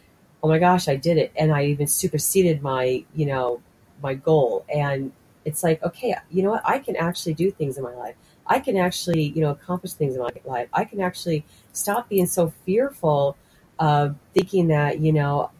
oh 0.43 0.49
my 0.49 0.59
gosh, 0.59 0.89
I 0.89 0.97
did 0.97 1.17
it. 1.17 1.33
And 1.37 1.53
I 1.53 1.65
even 1.67 1.87
superseded 1.87 2.63
my, 2.63 3.05
you 3.15 3.27
know, 3.27 3.61
my 4.03 4.15
goal. 4.15 4.65
And 4.73 5.13
it's 5.45 5.63
like, 5.63 5.83
okay, 5.83 6.15
you 6.31 6.43
know 6.43 6.51
what? 6.51 6.63
I 6.65 6.79
can 6.79 6.97
actually 6.97 7.35
do 7.35 7.51
things 7.51 7.79
in 7.79 7.85
my 7.85 7.95
life. 7.95 8.15
I 8.47 8.61
can 8.61 8.77
actually, 8.77 9.23
you 9.23 9.41
know, 9.41 9.51
accomplish 9.51 9.93
things 9.93 10.15
in 10.15 10.21
my 10.21 10.31
life. 10.45 10.69
I 10.73 10.85
can 10.85 11.01
actually 11.01 11.45
stop 11.73 12.09
being 12.09 12.27
so 12.27 12.53
fearful 12.65 13.37
of 13.79 14.17
thinking 14.35 14.69
that, 14.69 15.01
you 15.01 15.13
know, 15.13 15.51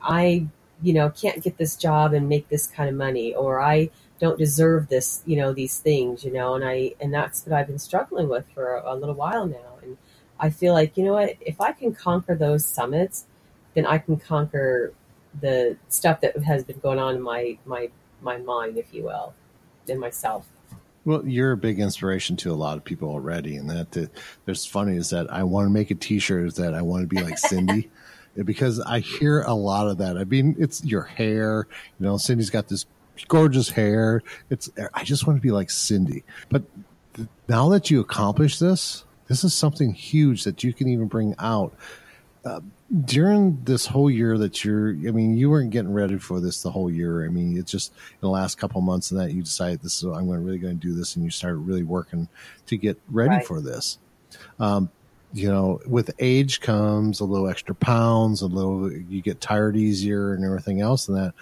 I, 0.00 0.46
you 0.82 0.92
know, 0.92 1.10
can't 1.10 1.42
get 1.42 1.58
this 1.58 1.76
job 1.76 2.12
and 2.12 2.28
make 2.28 2.48
this 2.48 2.66
kind 2.66 2.88
of 2.88 2.94
money, 2.94 3.34
or 3.34 3.60
I 3.60 3.90
don't 4.20 4.38
deserve 4.38 4.88
this, 4.88 5.22
you 5.26 5.36
know, 5.36 5.52
these 5.52 5.78
things, 5.78 6.24
you 6.24 6.32
know, 6.32 6.54
and 6.54 6.64
I, 6.64 6.94
and 7.00 7.12
that's 7.12 7.44
what 7.44 7.56
I've 7.56 7.66
been 7.66 7.78
struggling 7.78 8.28
with 8.28 8.46
for 8.54 8.76
a, 8.76 8.94
a 8.94 8.96
little 8.96 9.14
while 9.14 9.46
now. 9.46 9.78
And 9.82 9.96
I 10.38 10.50
feel 10.50 10.72
like, 10.72 10.96
you 10.96 11.04
know 11.04 11.14
what, 11.14 11.34
if 11.40 11.60
I 11.60 11.72
can 11.72 11.94
conquer 11.94 12.34
those 12.34 12.64
summits, 12.64 13.26
then 13.76 13.86
I 13.86 13.98
can 13.98 14.16
conquer 14.16 14.92
the 15.40 15.76
stuff 15.88 16.22
that 16.22 16.36
has 16.38 16.64
been 16.64 16.78
going 16.78 16.98
on 16.98 17.14
in 17.14 17.22
my, 17.22 17.58
my, 17.66 17.90
my 18.22 18.38
mind, 18.38 18.78
if 18.78 18.92
you 18.92 19.04
will, 19.04 19.34
in 19.86 20.00
myself. 20.00 20.46
Well, 21.04 21.24
you're 21.24 21.52
a 21.52 21.56
big 21.56 21.78
inspiration 21.78 22.36
to 22.38 22.50
a 22.50 22.56
lot 22.56 22.78
of 22.78 22.84
people 22.84 23.10
already, 23.10 23.56
and 23.56 23.70
that 23.70 23.96
uh, 23.96 24.06
there's 24.46 24.66
funny 24.66 24.96
is 24.96 25.10
that 25.10 25.30
I 25.32 25.44
want 25.44 25.66
to 25.66 25.70
make 25.70 25.90
a 25.92 25.94
T-shirt 25.94 26.46
is 26.46 26.54
that 26.54 26.74
I 26.74 26.82
want 26.82 27.02
to 27.02 27.06
be 27.06 27.22
like 27.22 27.38
Cindy, 27.38 27.90
because 28.44 28.80
I 28.80 29.00
hear 29.00 29.42
a 29.42 29.54
lot 29.54 29.88
of 29.88 29.98
that. 29.98 30.16
I 30.16 30.24
mean, 30.24 30.56
it's 30.58 30.84
your 30.84 31.02
hair, 31.02 31.68
you 32.00 32.06
know. 32.06 32.16
Cindy's 32.16 32.50
got 32.50 32.66
this 32.66 32.86
gorgeous 33.28 33.68
hair. 33.68 34.22
It's 34.50 34.68
I 34.94 35.04
just 35.04 35.28
want 35.28 35.36
to 35.36 35.42
be 35.42 35.52
like 35.52 35.70
Cindy. 35.70 36.24
But 36.50 36.64
th- 37.14 37.28
now 37.46 37.68
that 37.68 37.88
you 37.88 38.00
accomplish 38.00 38.58
this, 38.58 39.04
this 39.28 39.44
is 39.44 39.54
something 39.54 39.92
huge 39.92 40.42
that 40.42 40.64
you 40.64 40.72
can 40.72 40.88
even 40.88 41.06
bring 41.06 41.36
out. 41.38 41.72
Uh, 42.44 42.60
during 43.04 43.60
this 43.64 43.86
whole 43.86 44.10
year 44.10 44.38
that 44.38 44.64
you're, 44.64 44.90
I 44.90 45.10
mean, 45.10 45.36
you 45.36 45.50
weren't 45.50 45.70
getting 45.70 45.92
ready 45.92 46.18
for 46.18 46.40
this 46.40 46.62
the 46.62 46.70
whole 46.70 46.90
year. 46.90 47.24
I 47.24 47.28
mean, 47.28 47.56
it's 47.58 47.70
just 47.70 47.92
in 47.92 48.18
the 48.20 48.28
last 48.28 48.58
couple 48.58 48.80
months 48.80 49.10
and 49.10 49.18
that 49.20 49.32
you 49.32 49.42
decided 49.42 49.82
this 49.82 49.98
is 49.98 50.04
I'm 50.04 50.28
really 50.28 50.58
going 50.58 50.78
to 50.78 50.86
do 50.86 50.94
this, 50.94 51.16
and 51.16 51.24
you 51.24 51.30
started 51.30 51.56
really 51.58 51.82
working 51.82 52.28
to 52.66 52.76
get 52.76 52.98
ready 53.10 53.30
Right. 53.30 53.46
for 53.46 53.60
this. 53.60 53.98
Um, 54.60 54.90
you 55.32 55.48
know, 55.50 55.80
with 55.86 56.10
age 56.20 56.60
comes 56.60 57.20
a 57.20 57.24
little 57.24 57.48
extra 57.48 57.74
pounds, 57.74 58.42
a 58.42 58.46
little 58.46 58.90
you 58.92 59.20
get 59.20 59.40
tired 59.40 59.76
easier, 59.76 60.32
and 60.34 60.44
everything 60.44 60.80
else, 60.80 61.08
and 61.08 61.16
that. 61.16 61.34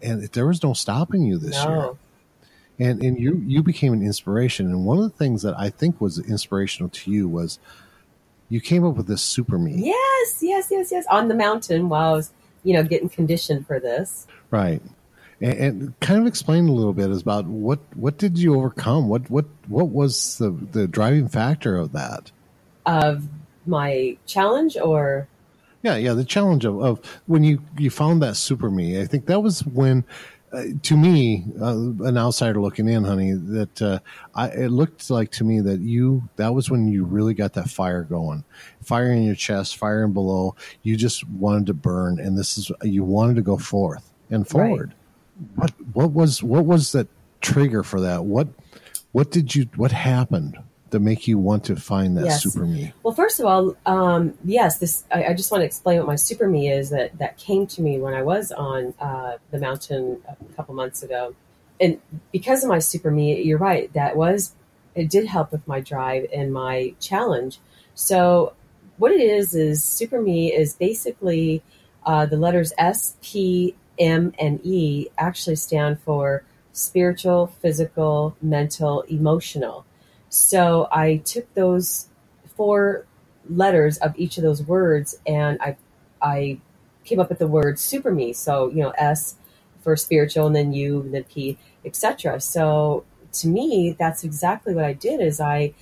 And 0.00 0.22
there 0.28 0.46
was 0.46 0.62
no 0.62 0.72
stopping 0.72 1.22
you 1.22 1.38
this 1.38 1.56
year 1.64 1.92
and 2.78 3.02
and 3.02 3.18
you 3.20 3.42
you 3.46 3.62
became 3.62 3.92
an 3.92 4.02
inspiration 4.02 4.66
and 4.66 4.84
one 4.84 4.98
of 4.98 5.04
the 5.04 5.16
things 5.16 5.42
that 5.42 5.54
i 5.58 5.68
think 5.70 6.00
was 6.00 6.18
inspirational 6.18 6.88
to 6.88 7.10
you 7.10 7.28
was 7.28 7.58
you 8.52 8.60
came 8.60 8.84
up 8.84 8.96
with 8.96 9.06
this 9.06 9.22
super 9.22 9.58
me 9.58 9.72
Yes, 9.76 10.38
yes, 10.42 10.68
yes, 10.70 10.92
yes. 10.92 11.06
On 11.10 11.28
the 11.28 11.34
mountain 11.34 11.88
while 11.88 12.12
I 12.12 12.16
was, 12.16 12.32
you 12.64 12.74
know, 12.74 12.82
getting 12.82 13.08
conditioned 13.08 13.66
for 13.66 13.80
this. 13.80 14.26
right. 14.50 14.82
And, 15.40 15.58
and 15.58 16.00
kind 16.00 16.20
of 16.20 16.26
explain 16.26 16.68
a 16.68 16.72
little 16.72 16.92
bit 16.92 17.10
about 17.10 17.46
what 17.46 17.80
what 17.94 18.18
did 18.18 18.38
you 18.38 18.54
overcome? 18.54 19.08
What 19.08 19.30
what 19.30 19.46
what 19.68 19.88
was 19.88 20.36
the 20.36 20.50
the 20.50 20.86
driving 20.86 21.28
factor 21.28 21.76
of 21.76 21.92
that? 21.92 22.30
Of 22.84 23.26
my 23.64 24.18
challenge 24.26 24.76
or? 24.76 25.26
Yeah 25.82 25.96
yeah 25.96 26.12
the 26.12 26.24
challenge 26.24 26.66
of, 26.66 26.80
of 26.80 27.04
when 27.26 27.42
you 27.44 27.62
you 27.78 27.90
found 27.90 28.22
that 28.22 28.36
super 28.36 28.70
me 28.70 29.00
i 29.00 29.04
think 29.04 29.26
that 29.26 29.40
was 29.40 29.66
when 29.66 30.04
uh, 30.52 30.64
to 30.82 30.96
me, 30.96 31.44
uh, 31.60 31.74
an 32.04 32.18
outsider 32.18 32.60
looking 32.60 32.88
in, 32.88 33.04
honey, 33.04 33.32
that 33.32 33.80
uh, 33.80 33.98
I, 34.34 34.48
it 34.48 34.68
looked 34.68 35.08
like 35.08 35.30
to 35.32 35.44
me 35.44 35.60
that 35.60 35.80
you 35.80 36.28
that 36.36 36.52
was 36.52 36.70
when 36.70 36.88
you 36.88 37.04
really 37.04 37.32
got 37.32 37.54
that 37.54 37.70
fire 37.70 38.02
going, 38.02 38.44
fire 38.82 39.10
in 39.10 39.22
your 39.22 39.34
chest, 39.34 39.78
fire 39.78 40.04
in 40.04 40.12
below. 40.12 40.54
You 40.82 40.96
just 40.96 41.26
wanted 41.28 41.66
to 41.66 41.74
burn, 41.74 42.20
and 42.20 42.36
this 42.36 42.58
is 42.58 42.70
you 42.82 43.02
wanted 43.02 43.36
to 43.36 43.42
go 43.42 43.56
forth 43.56 44.12
and 44.30 44.46
forward. 44.46 44.92
What 45.54 45.72
what 45.94 46.10
was 46.10 46.42
what 46.42 46.66
was 46.66 46.92
that 46.92 47.08
trigger 47.40 47.82
for 47.82 48.00
that? 48.02 48.24
What 48.24 48.48
what 49.12 49.30
did 49.30 49.54
you 49.54 49.68
what 49.76 49.92
happened 49.92 50.58
to 50.92 51.00
make 51.00 51.26
you 51.26 51.38
want 51.38 51.64
to 51.64 51.76
find 51.76 52.16
that 52.16 52.24
Yes. 52.26 52.42
super 52.42 52.64
me? 52.64 52.92
Well, 53.02 53.14
first 53.14 53.40
of 53.40 53.46
all, 53.46 53.76
um, 53.84 54.34
yes, 54.44 54.78
this 54.78 55.04
I, 55.12 55.24
I 55.26 55.34
just 55.34 55.50
want 55.50 55.62
to 55.62 55.66
explain 55.66 55.98
what 55.98 56.06
my 56.06 56.16
super 56.16 56.48
me 56.48 56.70
is 56.70 56.90
that 56.90 57.18
that 57.18 57.36
came 57.36 57.66
to 57.68 57.82
me 57.82 57.98
when 57.98 58.14
I 58.14 58.22
was 58.22 58.52
on 58.52 58.94
uh, 59.00 59.38
the 59.50 59.58
mountain 59.58 60.22
a 60.28 60.54
couple 60.54 60.74
months 60.74 61.02
ago, 61.02 61.34
and 61.80 62.00
because 62.30 62.62
of 62.62 62.68
my 62.68 62.78
super 62.78 63.10
me, 63.10 63.42
you're 63.42 63.58
right. 63.58 63.92
That 63.92 64.16
was 64.16 64.54
it 64.94 65.10
did 65.10 65.26
help 65.26 65.52
with 65.52 65.66
my 65.66 65.80
drive 65.80 66.26
and 66.32 66.52
my 66.52 66.94
challenge. 67.00 67.58
So 67.94 68.52
what 68.98 69.12
it 69.12 69.20
is 69.20 69.54
is 69.54 69.82
super 69.82 70.20
me 70.20 70.52
is 70.52 70.74
basically 70.74 71.62
uh, 72.04 72.26
the 72.26 72.36
letters 72.36 72.72
S, 72.78 73.16
P, 73.22 73.74
M, 73.98 74.32
and 74.38 74.60
E 74.64 75.08
actually 75.18 75.56
stand 75.56 76.00
for 76.00 76.44
spiritual, 76.72 77.46
physical, 77.46 78.36
mental, 78.40 79.02
emotional. 79.02 79.84
So 80.32 80.88
I 80.90 81.18
took 81.18 81.52
those 81.52 82.08
four 82.56 83.04
letters 83.50 83.98
of 83.98 84.14
each 84.16 84.38
of 84.38 84.42
those 84.42 84.62
words 84.62 85.14
and 85.26 85.60
I 85.60 85.76
I 86.22 86.58
came 87.04 87.20
up 87.20 87.28
with 87.28 87.38
the 87.38 87.46
word 87.46 87.78
super 87.78 88.10
me. 88.10 88.32
So, 88.32 88.70
you 88.70 88.82
know, 88.82 88.94
S 88.96 89.36
for 89.82 89.94
spiritual 89.94 90.46
and 90.46 90.56
then 90.56 90.72
U 90.72 91.02
and 91.02 91.12
then 91.12 91.24
P, 91.24 91.58
etc. 91.84 92.40
So 92.40 93.04
to 93.32 93.48
me, 93.48 93.94
that's 93.98 94.24
exactly 94.24 94.74
what 94.74 94.86
I 94.86 94.94
did 94.94 95.20
is 95.20 95.38
I 95.38 95.74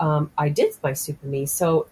um, 0.00 0.30
I 0.38 0.48
did 0.48 0.72
my 0.82 0.94
super 0.94 1.26
me. 1.26 1.44
So 1.44 1.86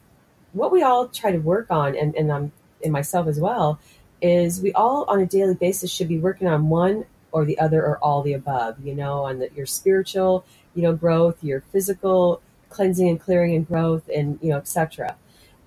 what 0.54 0.72
we 0.72 0.82
all 0.82 1.08
try 1.08 1.32
to 1.32 1.38
work 1.38 1.66
on 1.70 1.94
and, 1.96 2.14
and 2.14 2.32
I'm 2.32 2.52
in 2.80 2.92
myself 2.92 3.26
as 3.26 3.38
well 3.38 3.78
is 4.22 4.62
we 4.62 4.72
all 4.72 5.04
on 5.06 5.20
a 5.20 5.26
daily 5.26 5.54
basis 5.54 5.90
should 5.90 6.08
be 6.08 6.18
working 6.18 6.48
on 6.48 6.70
one 6.70 7.04
or 7.30 7.44
the 7.44 7.58
other 7.58 7.84
or 7.84 7.98
all 7.98 8.22
the 8.22 8.32
above, 8.32 8.76
you 8.82 8.94
know, 8.94 9.24
on 9.24 9.40
the, 9.40 9.50
your 9.54 9.66
spiritual, 9.66 10.46
you 10.74 10.82
know, 10.82 10.94
growth, 10.94 11.42
your 11.42 11.60
physical 11.60 12.40
cleansing 12.68 13.08
and 13.08 13.20
clearing 13.20 13.54
and 13.54 13.66
growth 13.66 14.08
and, 14.14 14.38
you 14.42 14.50
know, 14.50 14.56
etc. 14.56 15.16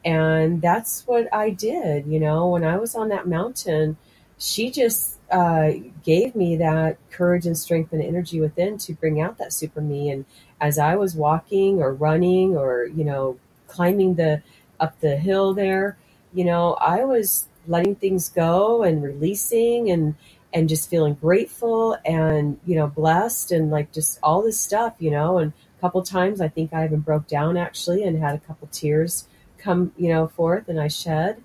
And 0.04 0.62
that's 0.62 1.06
what 1.08 1.34
I 1.34 1.50
did, 1.50 2.08
you 2.08 2.20
know, 2.20 2.50
when 2.50 2.64
I 2.64 2.78
was 2.78 2.96
on 2.96 3.10
that 3.10 3.28
mountain, 3.28 3.98
she 4.38 4.70
just 4.70 5.18
uh, 5.32 5.72
gave 6.04 6.36
me 6.36 6.56
that 6.58 6.98
courage 7.12 7.46
and 7.46 7.58
strength 7.58 7.92
and 7.92 8.02
energy 8.02 8.40
within 8.40 8.78
to 8.80 8.94
bring 8.94 9.20
out 9.20 9.38
that 9.38 9.52
super 9.52 9.82
me. 9.82 10.10
And 10.10 10.26
as 10.62 10.80
I 10.80 10.96
was 10.96 11.16
walking 11.16 11.82
or 11.82 11.94
running 11.94 12.56
or, 12.56 12.86
you 12.86 13.04
know, 13.04 13.38
climbing 13.68 14.16
the 14.16 14.42
up 14.80 15.00
the 15.00 15.18
hill 15.18 15.54
there, 15.54 15.98
you 16.34 16.46
know, 16.46 16.74
I 16.76 17.04
was 17.04 17.48
letting 17.68 17.96
things 17.96 18.30
go 18.30 18.84
and 18.84 19.04
releasing 19.04 19.90
and 19.90 20.16
and 20.54 20.70
just 20.70 20.90
feeling 20.90 21.14
grateful 21.16 21.98
and 22.06 22.60
you 22.66 22.76
know 22.76 22.88
blessed 22.88 23.52
and 23.52 23.72
like 23.72 23.92
just 23.92 24.20
all 24.24 24.42
this 24.42 24.60
stuff, 24.60 24.96
you 25.00 25.12
know. 25.12 25.38
And 25.40 25.54
a 25.78 25.82
couple 25.82 26.02
times 26.04 26.42
I 26.42 26.48
think 26.48 26.74
I 26.74 26.86
even 26.86 27.02
broke 27.02 27.28
down 27.28 27.58
actually 27.58 28.04
and 28.04 28.18
had 28.20 28.36
a 28.36 28.40
couple 28.40 28.68
tears 28.72 29.28
come, 29.58 29.92
you 29.98 30.10
know, 30.10 30.28
forth 30.28 30.70
and 30.70 30.80
I 30.80 30.88
shed. 30.88 31.42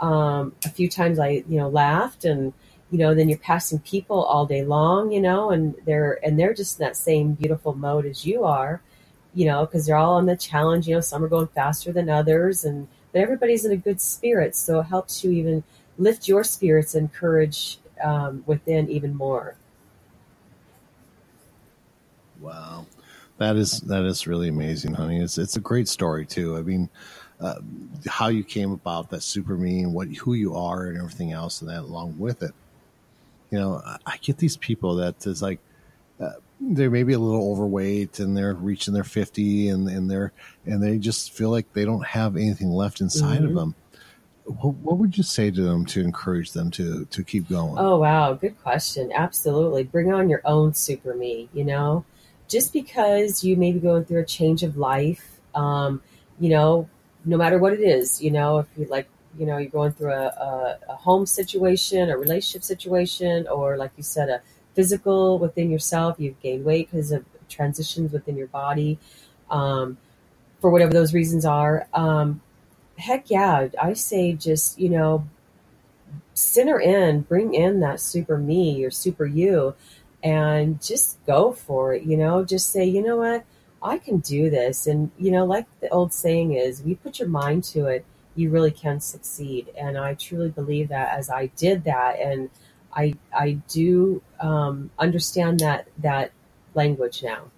Um, 0.00 0.54
a 0.64 0.70
few 0.70 0.88
times 0.88 1.18
I, 1.18 1.44
you 1.48 1.58
know, 1.58 1.68
laughed 1.68 2.24
and 2.24 2.52
you 2.90 2.98
know, 2.98 3.14
then 3.14 3.28
you're 3.28 3.38
passing 3.38 3.80
people 3.80 4.22
all 4.22 4.46
day 4.46 4.64
long, 4.64 5.10
you 5.10 5.20
know, 5.20 5.50
and 5.50 5.74
they're 5.84 6.18
and 6.24 6.38
they're 6.38 6.54
just 6.54 6.78
in 6.78 6.84
that 6.86 6.96
same 6.96 7.32
beautiful 7.34 7.74
mode 7.74 8.06
as 8.06 8.24
you 8.24 8.44
are, 8.44 8.82
you 9.34 9.46
know, 9.46 9.66
because 9.66 9.86
they're 9.86 9.96
all 9.96 10.14
on 10.14 10.26
the 10.26 10.36
challenge. 10.36 10.86
You 10.86 10.94
know, 10.94 11.00
some 11.00 11.24
are 11.24 11.28
going 11.28 11.48
faster 11.48 11.92
than 11.92 12.08
others, 12.08 12.64
and 12.64 12.86
but 13.12 13.20
everybody's 13.22 13.64
in 13.64 13.72
a 13.72 13.76
good 13.76 14.00
spirit, 14.00 14.54
so 14.54 14.80
it 14.80 14.84
helps 14.84 15.24
you 15.24 15.32
even 15.32 15.64
lift 15.98 16.28
your 16.28 16.44
spirits 16.44 16.94
and 16.94 17.12
courage 17.12 17.78
um, 18.02 18.42
within 18.46 18.90
even 18.90 19.14
more. 19.14 19.56
Wow, 22.40 22.86
that 23.38 23.56
is 23.56 23.80
that 23.82 24.04
is 24.04 24.26
really 24.26 24.48
amazing, 24.48 24.94
honey. 24.94 25.20
It's 25.20 25.38
it's 25.38 25.56
a 25.56 25.60
great 25.60 25.88
story 25.88 26.26
too. 26.26 26.56
I 26.56 26.62
mean, 26.62 26.90
uh, 27.40 27.60
how 28.06 28.28
you 28.28 28.44
came 28.44 28.72
about 28.72 29.10
that 29.10 29.22
super 29.22 29.56
me 29.56 29.80
and 29.80 29.94
what 29.94 30.08
who 30.08 30.34
you 30.34 30.56
are 30.56 30.86
and 30.86 30.98
everything 30.98 31.32
else, 31.32 31.60
and 31.60 31.70
that 31.70 31.80
along 31.80 32.18
with 32.18 32.42
it. 32.42 32.52
You 33.50 33.58
know, 33.60 33.82
I, 34.04 34.16
get 34.16 34.38
these 34.38 34.56
people 34.56 34.96
that 34.96 35.26
is 35.26 35.40
like 35.40 35.60
uh, 36.20 36.32
they're 36.60 36.90
maybe 36.90 37.12
a 37.12 37.18
little 37.18 37.52
overweight 37.52 38.18
and 38.18 38.36
they're 38.36 38.54
reaching 38.54 38.94
their 38.94 39.04
fifty 39.04 39.68
and 39.68 39.88
and 39.88 40.10
they're 40.10 40.32
and 40.66 40.82
they 40.82 40.98
just 40.98 41.32
feel 41.32 41.50
like 41.50 41.72
they 41.72 41.84
don't 41.84 42.04
have 42.04 42.36
anything 42.36 42.70
left 42.70 43.00
inside 43.00 43.44
of 43.44 43.52
Mhm. 43.52 43.54
them. 43.54 43.74
What, 44.44 44.74
what 44.74 44.98
would 44.98 45.16
you 45.16 45.22
say 45.22 45.50
to 45.50 45.62
them 45.62 45.86
to 45.86 46.00
encourage 46.00 46.52
them 46.52 46.70
to 46.72 47.06
to 47.06 47.24
keep 47.24 47.48
going? 47.48 47.76
Oh 47.78 47.98
wow, 47.98 48.34
good 48.34 48.60
question. 48.62 49.10
Absolutely, 49.14 49.84
bring 49.84 50.12
on 50.12 50.28
your 50.28 50.42
own 50.44 50.74
super 50.74 51.14
me. 51.14 51.48
You 51.54 51.64
know, 51.64 52.04
just 52.48 52.72
because 52.72 53.42
you 53.42 53.56
may 53.56 53.72
be 53.72 53.80
going 53.80 54.04
through 54.04 54.20
a 54.20 54.26
change 54.26 54.62
of 54.62 54.76
life, 54.76 55.40
um, 55.54 56.02
you 56.38 56.50
know, 56.50 56.88
no 57.24 57.36
matter 57.36 57.58
what 57.58 57.72
it 57.72 57.80
is, 57.80 58.22
you 58.22 58.30
know, 58.30 58.58
if 58.58 58.66
you 58.76 58.84
like, 58.86 59.08
you 59.38 59.46
know, 59.46 59.56
you're 59.56 59.70
going 59.70 59.92
through 59.92 60.12
a, 60.12 60.26
a, 60.26 60.78
a 60.90 60.94
home 60.94 61.26
situation, 61.26 62.10
a 62.10 62.18
relationship 62.18 62.62
situation, 62.62 63.48
or 63.48 63.76
like 63.76 63.92
you 63.96 64.02
said, 64.02 64.28
a 64.28 64.42
physical 64.74 65.38
within 65.38 65.70
yourself, 65.70 66.16
you've 66.18 66.40
gained 66.40 66.64
weight 66.64 66.90
because 66.90 67.12
of 67.12 67.24
transitions 67.48 68.12
within 68.12 68.36
your 68.36 68.48
body, 68.48 68.98
um, 69.50 69.96
for 70.60 70.70
whatever 70.70 70.92
those 70.92 71.14
reasons 71.14 71.44
are. 71.44 71.88
Um, 71.94 72.42
heck 72.96 73.30
yeah, 73.30 73.68
I 73.80 73.92
say 73.94 74.32
just, 74.34 74.78
you 74.78 74.88
know, 74.88 75.26
center 76.34 76.80
in, 76.80 77.22
bring 77.22 77.54
in 77.54 77.80
that 77.80 78.00
super 78.00 78.38
me 78.38 78.84
or 78.84 78.90
super 78.90 79.26
you, 79.26 79.74
and 80.22 80.82
just 80.82 81.24
go 81.26 81.52
for 81.52 81.94
it. 81.94 82.02
You 82.04 82.16
know, 82.16 82.44
just 82.44 82.70
say, 82.70 82.84
you 82.84 83.02
know 83.02 83.16
what, 83.16 83.44
I 83.82 83.98
can 83.98 84.18
do 84.18 84.50
this. 84.50 84.86
And, 84.86 85.10
you 85.18 85.30
know, 85.30 85.44
like 85.44 85.66
the 85.80 85.88
old 85.90 86.12
saying 86.12 86.54
is, 86.54 86.80
if 86.80 86.86
you 86.86 86.96
put 86.96 87.18
your 87.18 87.28
mind 87.28 87.64
to 87.64 87.86
it, 87.86 88.04
you 88.34 88.50
really 88.50 88.70
can 88.70 89.00
succeed. 89.00 89.70
And 89.78 89.96
I 89.96 90.14
truly 90.14 90.50
believe 90.50 90.88
that 90.88 91.16
as 91.16 91.30
I 91.30 91.46
did 91.46 91.84
that, 91.84 92.18
and 92.18 92.50
I, 92.96 93.14
I 93.36 93.58
do 93.68 94.22
um, 94.40 94.90
understand 94.98 95.60
that, 95.60 95.88
that 95.98 96.32
language 96.74 97.22
now. 97.22 97.50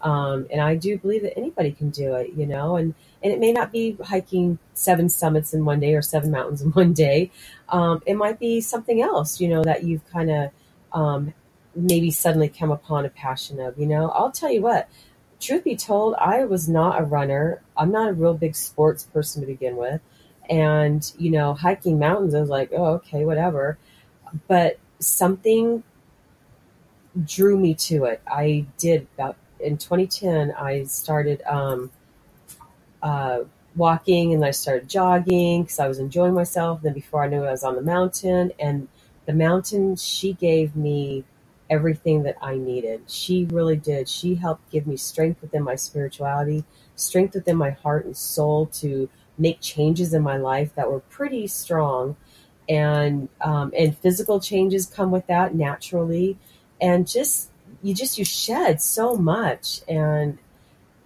Um, 0.00 0.46
and 0.50 0.60
I 0.60 0.76
do 0.76 0.98
believe 0.98 1.22
that 1.22 1.36
anybody 1.36 1.72
can 1.72 1.90
do 1.90 2.14
it, 2.14 2.32
you 2.34 2.46
know, 2.46 2.76
and, 2.76 2.94
and 3.22 3.32
it 3.32 3.40
may 3.40 3.52
not 3.52 3.72
be 3.72 3.96
hiking 4.04 4.58
seven 4.74 5.08
summits 5.08 5.54
in 5.54 5.64
one 5.64 5.80
day 5.80 5.94
or 5.94 6.02
seven 6.02 6.30
mountains 6.30 6.62
in 6.62 6.70
one 6.72 6.92
day. 6.92 7.30
Um, 7.68 8.02
it 8.06 8.14
might 8.14 8.38
be 8.38 8.60
something 8.60 9.02
else, 9.02 9.40
you 9.40 9.48
know, 9.48 9.62
that 9.64 9.84
you've 9.84 10.06
kind 10.10 10.30
of 10.30 10.50
um, 10.92 11.34
maybe 11.74 12.10
suddenly 12.10 12.48
come 12.48 12.70
upon 12.70 13.04
a 13.04 13.10
passion 13.10 13.60
of, 13.60 13.78
you 13.78 13.86
know. 13.86 14.10
I'll 14.10 14.30
tell 14.30 14.52
you 14.52 14.62
what, 14.62 14.88
truth 15.40 15.64
be 15.64 15.76
told, 15.76 16.14
I 16.16 16.44
was 16.44 16.68
not 16.68 17.00
a 17.00 17.04
runner. 17.04 17.62
I'm 17.76 17.90
not 17.90 18.10
a 18.10 18.12
real 18.12 18.34
big 18.34 18.54
sports 18.54 19.04
person 19.04 19.42
to 19.42 19.46
begin 19.46 19.76
with. 19.76 20.00
And, 20.48 21.10
you 21.18 21.30
know, 21.30 21.54
hiking 21.54 21.98
mountains, 21.98 22.34
I 22.34 22.40
was 22.40 22.48
like, 22.48 22.70
oh, 22.72 22.94
okay, 22.94 23.24
whatever. 23.24 23.78
But 24.46 24.78
something 25.00 25.82
drew 27.24 27.58
me 27.58 27.74
to 27.74 28.04
it. 28.04 28.22
I 28.26 28.66
did 28.78 29.06
about 29.14 29.36
in 29.58 29.78
2010, 29.78 30.52
I 30.52 30.84
started 30.84 31.42
um, 31.46 31.90
uh, 33.06 33.44
walking 33.76 34.34
and 34.34 34.44
I 34.44 34.50
started 34.50 34.88
jogging 34.88 35.62
because 35.62 35.78
I 35.78 35.86
was 35.86 36.00
enjoying 36.00 36.34
myself. 36.34 36.82
Then 36.82 36.92
before 36.92 37.22
I 37.22 37.28
knew 37.28 37.44
it, 37.44 37.46
I 37.46 37.52
was 37.52 37.62
on 37.62 37.76
the 37.76 37.82
mountain. 37.82 38.50
And 38.58 38.88
the 39.26 39.32
mountain, 39.32 39.94
she 39.94 40.32
gave 40.32 40.74
me 40.74 41.24
everything 41.70 42.24
that 42.24 42.36
I 42.42 42.56
needed. 42.56 43.02
She 43.06 43.44
really 43.44 43.76
did. 43.76 44.08
She 44.08 44.34
helped 44.34 44.72
give 44.72 44.88
me 44.88 44.96
strength 44.96 45.40
within 45.40 45.62
my 45.62 45.76
spirituality, 45.76 46.64
strength 46.96 47.34
within 47.34 47.56
my 47.56 47.70
heart 47.70 48.06
and 48.06 48.16
soul 48.16 48.66
to 48.80 49.08
make 49.38 49.60
changes 49.60 50.12
in 50.12 50.22
my 50.22 50.36
life 50.36 50.74
that 50.74 50.90
were 50.90 51.00
pretty 51.00 51.46
strong. 51.46 52.16
And 52.68 53.28
um, 53.40 53.72
and 53.78 53.96
physical 53.96 54.40
changes 54.40 54.86
come 54.86 55.12
with 55.12 55.28
that 55.28 55.54
naturally, 55.54 56.36
and 56.80 57.06
just 57.06 57.50
you 57.80 57.94
just 57.94 58.18
you 58.18 58.24
shed 58.24 58.82
so 58.82 59.14
much, 59.14 59.82
and 59.86 60.38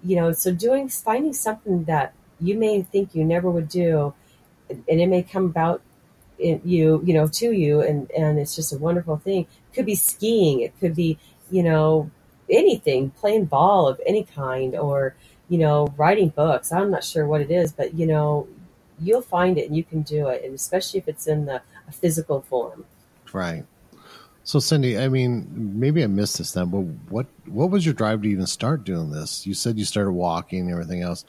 you 0.02 0.16
know 0.16 0.32
so 0.32 0.52
doing 0.52 0.88
finding 0.88 1.32
something 1.32 1.84
that 1.84 2.14
you 2.40 2.56
may 2.56 2.82
think 2.82 3.14
you 3.14 3.24
never 3.24 3.50
would 3.50 3.68
do, 3.68 4.14
and 4.68 5.00
it 5.00 5.06
may 5.08 5.22
come 5.22 5.46
about 5.46 5.82
in 6.38 6.60
you, 6.64 7.02
you 7.04 7.14
know, 7.14 7.26
to 7.28 7.52
you, 7.52 7.80
and 7.80 8.10
and 8.12 8.38
it's 8.38 8.56
just 8.56 8.72
a 8.72 8.78
wonderful 8.78 9.18
thing. 9.18 9.42
It 9.42 9.74
could 9.74 9.86
be 9.86 9.94
skiing, 9.94 10.60
it 10.60 10.78
could 10.80 10.94
be, 10.94 11.18
you 11.50 11.62
know, 11.62 12.10
anything, 12.48 13.10
playing 13.10 13.44
ball 13.44 13.88
of 13.88 14.00
any 14.06 14.24
kind, 14.24 14.74
or 14.74 15.14
you 15.48 15.58
know, 15.58 15.92
writing 15.96 16.30
books. 16.30 16.72
I'm 16.72 16.90
not 16.90 17.04
sure 17.04 17.26
what 17.26 17.40
it 17.40 17.50
is, 17.50 17.72
but 17.72 17.94
you 17.94 18.06
know, 18.06 18.48
you'll 19.00 19.22
find 19.22 19.58
it 19.58 19.66
and 19.66 19.76
you 19.76 19.84
can 19.84 20.02
do 20.02 20.28
it, 20.28 20.44
and 20.44 20.54
especially 20.54 20.98
if 20.98 21.08
it's 21.08 21.26
in 21.26 21.46
the 21.46 21.62
physical 21.92 22.40
form. 22.42 22.84
Right. 23.32 23.64
So 24.42 24.58
Cindy, 24.58 24.98
I 24.98 25.08
mean, 25.08 25.46
maybe 25.78 26.02
I 26.02 26.06
missed 26.06 26.38
this 26.38 26.52
then, 26.52 26.70
but 26.70 26.80
what 27.10 27.26
what 27.46 27.70
was 27.70 27.84
your 27.84 27.94
drive 27.94 28.22
to 28.22 28.28
even 28.28 28.46
start 28.46 28.84
doing 28.84 29.10
this? 29.10 29.46
You 29.46 29.54
said 29.54 29.78
you 29.78 29.84
started 29.84 30.12
walking 30.12 30.60
and 30.60 30.70
everything 30.70 31.02
else 31.02 31.24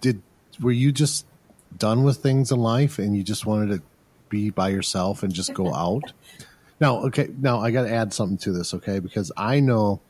did 0.00 0.22
were 0.60 0.72
you 0.72 0.92
just 0.92 1.26
done 1.76 2.02
with 2.04 2.18
things 2.18 2.52
in 2.52 2.60
life 2.60 2.98
and 2.98 3.16
you 3.16 3.22
just 3.22 3.46
wanted 3.46 3.76
to 3.76 3.82
be 4.28 4.50
by 4.50 4.68
yourself 4.68 5.22
and 5.22 5.32
just 5.32 5.54
go 5.54 5.74
out? 5.74 6.12
now, 6.80 7.04
okay, 7.04 7.28
now 7.38 7.60
I 7.60 7.70
got 7.70 7.84
to 7.84 7.92
add 7.92 8.12
something 8.12 8.38
to 8.38 8.52
this, 8.52 8.74
okay? 8.74 8.98
Because 8.98 9.30
I 9.36 9.60
know 9.60 10.00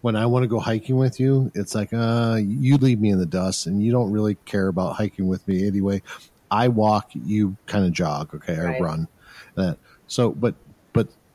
when 0.00 0.16
I 0.16 0.24
want 0.24 0.44
to 0.44 0.48
go 0.48 0.58
hiking 0.58 0.96
with 0.96 1.20
you, 1.20 1.52
it's 1.54 1.74
like, 1.74 1.92
uh, 1.92 2.38
you 2.40 2.78
leave 2.78 3.00
me 3.00 3.10
in 3.10 3.18
the 3.18 3.26
dust 3.26 3.66
and 3.66 3.82
you 3.82 3.92
don't 3.92 4.10
really 4.10 4.36
care 4.46 4.68
about 4.68 4.96
hiking 4.96 5.28
with 5.28 5.46
me 5.46 5.66
anyway. 5.66 6.02
I 6.50 6.68
walk, 6.68 7.10
you 7.12 7.56
kind 7.66 7.84
of 7.84 7.92
jog, 7.92 8.34
okay, 8.34 8.56
or 8.56 8.64
right. 8.64 8.80
run. 8.80 9.08
That 9.56 9.76
so, 10.06 10.30
but 10.32 10.54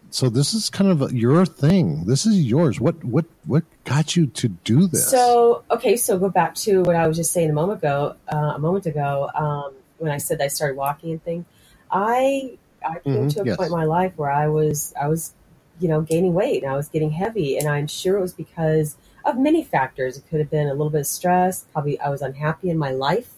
so 0.10 0.30
this 0.30 0.54
is 0.54 0.70
kind 0.70 0.90
of 0.90 1.12
your 1.14 1.46
thing. 1.46 2.06
This 2.06 2.26
is 2.26 2.40
yours. 2.40 2.80
What 2.80 3.04
what 3.04 3.26
what 3.46 3.64
got 3.84 4.16
you 4.16 4.28
to 4.28 4.48
do 4.48 4.88
this? 4.88 5.10
So 5.10 5.64
okay, 5.72 5.98
so 5.98 6.18
go 6.18 6.30
back 6.30 6.56
to 6.56 6.84
what 6.84 6.96
I 6.96 7.08
was 7.08 7.18
just 7.18 7.32
saying 7.32 7.50
a 7.50 7.54
moment 7.54 7.80
ago. 7.80 8.16
Uh, 8.32 8.54
a 8.56 8.60
moment 8.60 8.86
ago, 8.86 9.30
um, 9.36 9.74
when 9.98 10.12
I 10.12 10.18
said 10.18 10.42
I 10.42 10.48
started 10.48 10.78
walking 10.78 11.12
and 11.12 11.24
thing, 11.24 11.46
I 11.92 12.58
I 12.86 13.00
came 13.00 13.14
mm-hmm, 13.14 13.28
to 13.30 13.42
a 13.42 13.46
yes. 13.46 13.58
point 13.58 13.72
in 13.72 13.78
my 13.78 13.84
life 13.84 14.14
where 14.16 14.32
I 14.32 14.48
was 14.48 14.94
I 15.00 15.08
was 15.08 15.34
you 15.80 15.88
know 15.88 16.02
gaining 16.02 16.34
weight 16.34 16.64
and 16.64 16.72
I 16.72 16.76
was 16.76 16.90
getting 16.90 17.12
heavy, 17.12 17.58
and 17.58 17.68
I'm 17.68 17.88
sure 17.88 18.18
it 18.18 18.22
was 18.22 18.34
because 18.34 18.98
of 19.26 19.38
many 19.38 19.64
factors. 19.64 20.18
It 20.18 20.24
could 20.30 20.40
have 20.40 20.50
been 20.50 20.68
a 20.68 20.74
little 20.74 20.90
bit 20.90 21.02
of 21.02 21.08
stress. 21.08 21.66
Probably 21.74 22.00
I 22.00 22.10
was 22.10 22.22
unhappy 22.22 22.70
in 22.70 22.78
my 22.78 22.92
life. 22.92 23.34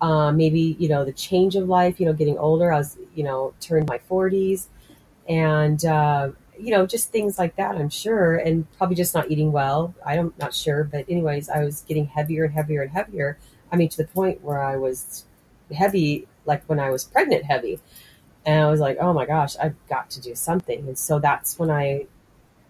Uh, 0.00 0.30
maybe 0.30 0.76
you 0.78 0.88
know 0.88 1.04
the 1.04 1.12
change 1.12 1.56
of 1.56 1.68
life. 1.68 1.98
You 1.98 2.06
know, 2.06 2.12
getting 2.12 2.38
older. 2.38 2.72
I 2.72 2.78
was 2.78 2.96
you 3.14 3.24
know 3.24 3.52
turned 3.60 3.88
my 3.88 3.98
40s 4.10 4.68
and 5.28 5.84
uh, 5.84 6.30
you 6.58 6.70
know 6.70 6.86
just 6.86 7.12
things 7.12 7.38
like 7.38 7.54
that 7.56 7.76
i'm 7.76 7.90
sure 7.90 8.36
and 8.36 8.70
probably 8.76 8.96
just 8.96 9.14
not 9.14 9.30
eating 9.30 9.52
well. 9.52 9.94
I'm 10.04 10.32
not 10.38 10.54
sure 10.54 10.84
but 10.84 11.04
anyways 11.08 11.48
i 11.48 11.62
was 11.62 11.82
getting 11.82 12.06
heavier 12.06 12.44
and 12.44 12.54
heavier 12.54 12.82
and 12.82 12.90
heavier. 12.90 13.38
I 13.70 13.76
mean 13.76 13.88
to 13.90 13.96
the 13.98 14.08
point 14.08 14.42
where 14.42 14.62
i 14.62 14.76
was 14.76 15.24
heavy 15.72 16.26
like 16.46 16.64
when 16.64 16.80
i 16.80 16.90
was 16.90 17.04
pregnant 17.04 17.44
heavy. 17.44 17.78
And 18.44 18.60
i 18.64 18.70
was 18.70 18.80
like 18.80 18.96
oh 19.00 19.12
my 19.12 19.26
gosh 19.26 19.56
i've 19.62 19.76
got 19.88 20.10
to 20.10 20.20
do 20.20 20.34
something. 20.34 20.80
And 20.88 20.98
so 20.98 21.18
that's 21.18 21.58
when 21.58 21.70
i 21.70 22.06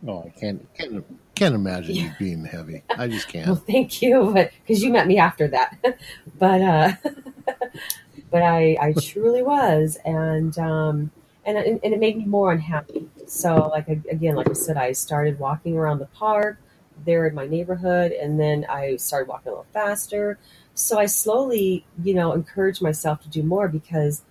oh 0.06 0.24
i 0.26 0.38
can't 0.38 0.66
can't, 0.74 1.04
can't 1.34 1.54
imagine 1.54 1.94
yeah. 1.94 2.02
you 2.04 2.10
being 2.18 2.44
heavy. 2.44 2.82
I 2.90 3.08
just 3.08 3.28
can't. 3.32 3.46
well 3.46 3.56
thank 3.56 4.02
you 4.02 4.30
but 4.34 4.50
because 4.66 4.82
you 4.82 4.92
met 4.92 5.06
me 5.06 5.18
after 5.18 5.48
that. 5.48 5.78
But 6.38 6.60
uh 6.60 6.92
but 8.30 8.42
i 8.42 8.76
i 8.80 8.92
truly 8.92 9.42
was. 9.42 9.96
And 10.04 10.58
um 10.58 11.10
and, 11.56 11.80
and 11.82 11.94
it 11.94 12.00
made 12.00 12.16
me 12.16 12.24
more 12.24 12.52
unhappy. 12.52 13.08
So, 13.26 13.68
like 13.68 13.88
again, 13.88 14.34
like 14.34 14.50
I 14.50 14.54
said, 14.54 14.76
I 14.76 14.92
started 14.92 15.38
walking 15.38 15.76
around 15.76 15.98
the 15.98 16.06
park 16.06 16.58
there 17.04 17.26
in 17.26 17.34
my 17.34 17.46
neighborhood, 17.46 18.12
and 18.12 18.38
then 18.40 18.66
I 18.68 18.96
started 18.96 19.28
walking 19.28 19.48
a 19.48 19.50
little 19.50 19.66
faster. 19.72 20.38
So 20.74 20.98
I 20.98 21.06
slowly, 21.06 21.84
you 22.02 22.14
know, 22.14 22.32
encouraged 22.32 22.82
myself 22.82 23.22
to 23.22 23.28
do 23.28 23.42
more 23.42 23.68
because 23.68 24.22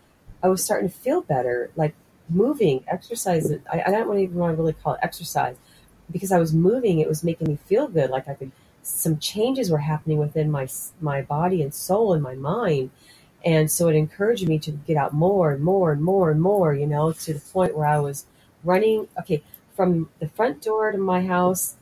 I 0.44 0.48
was 0.48 0.64
starting 0.64 0.90
to 0.90 0.96
feel 0.96 1.22
better, 1.22 1.72
like 1.76 1.94
moving, 2.30 2.84
exercise. 2.88 3.52
I, 3.72 3.84
I 3.88 3.92
don't 3.92 4.20
even 4.20 4.36
want 4.36 4.56
to 4.56 4.62
really 4.62 4.74
call 4.74 4.94
it 4.94 5.00
exercise 5.02 5.56
because 6.12 6.32
I 6.32 6.40
was 6.40 6.54
moving. 6.54 7.00
It 7.00 7.08
was 7.08 7.24
making 7.24 7.48
me 7.48 7.58
feel 7.66 7.88
good, 7.88 8.10
like 8.10 8.28
I 8.28 8.34
could. 8.34 8.52
Some 8.84 9.18
changes 9.18 9.70
were 9.70 9.80
happening 9.80 10.18
within 10.18 10.50
my 10.50 10.68
my 11.02 11.22
body 11.22 11.62
and 11.62 11.74
soul 11.74 12.14
and 12.14 12.24
my 12.24 12.36
mind 12.36 12.92
and 13.48 13.72
so 13.72 13.88
it 13.88 13.96
encouraged 13.96 14.46
me 14.46 14.60
to 14.60 14.72
get 14.72 14.98
out 14.98 15.14
more 15.14 15.54
and 15.54 15.64
more 15.64 15.94
and 15.94 16.04
more 16.04 16.30
and 16.30 16.42
more, 16.42 16.74
you 16.74 16.86
know, 16.86 17.14
to 17.14 17.34
the 17.34 17.40
point 17.40 17.78
where 17.78 17.88
I 17.88 17.98
was 17.98 18.26
running, 18.66 19.08
okay, 19.18 19.42
from 19.74 20.10
the 20.20 20.28
front 20.28 20.62
door 20.62 20.92
to 20.92 20.98
my 20.98 21.26
house, 21.26 21.78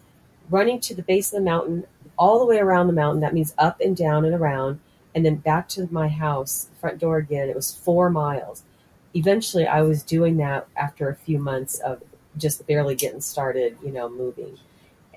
running 0.52 0.80
to 0.82 0.94
the 0.94 1.02
base 1.02 1.34
of 1.34 1.40
the 1.40 1.46
mountain, 1.46 1.88
all 2.20 2.38
the 2.38 2.46
way 2.46 2.60
around 2.60 2.86
the 2.86 2.94
mountain. 2.94 3.22
That 3.22 3.34
means 3.34 3.56
up 3.58 3.82
and 3.82 3.98
down 3.98 4.26
and 4.26 4.36
around, 4.36 4.80
and 5.16 5.26
then 5.26 5.38
back 5.38 5.68
to 5.70 5.88
my 5.92 6.08
house, 6.08 6.70
front 6.80 7.00
door 7.00 7.18
again. 7.18 7.50
It 7.50 7.56
was 7.56 7.74
four 7.74 8.12
miles. 8.12 8.62
Eventually, 9.16 9.66
I 9.66 9.82
was 9.82 10.04
doing 10.04 10.38
that 10.38 10.68
after 10.78 11.10
a 11.10 11.16
few 11.16 11.40
months 11.40 11.80
of 11.80 12.04
just 12.38 12.68
barely 12.68 12.94
getting 12.94 13.22
started, 13.22 13.76
you 13.84 13.92
know, 13.92 14.08
moving. 14.08 14.60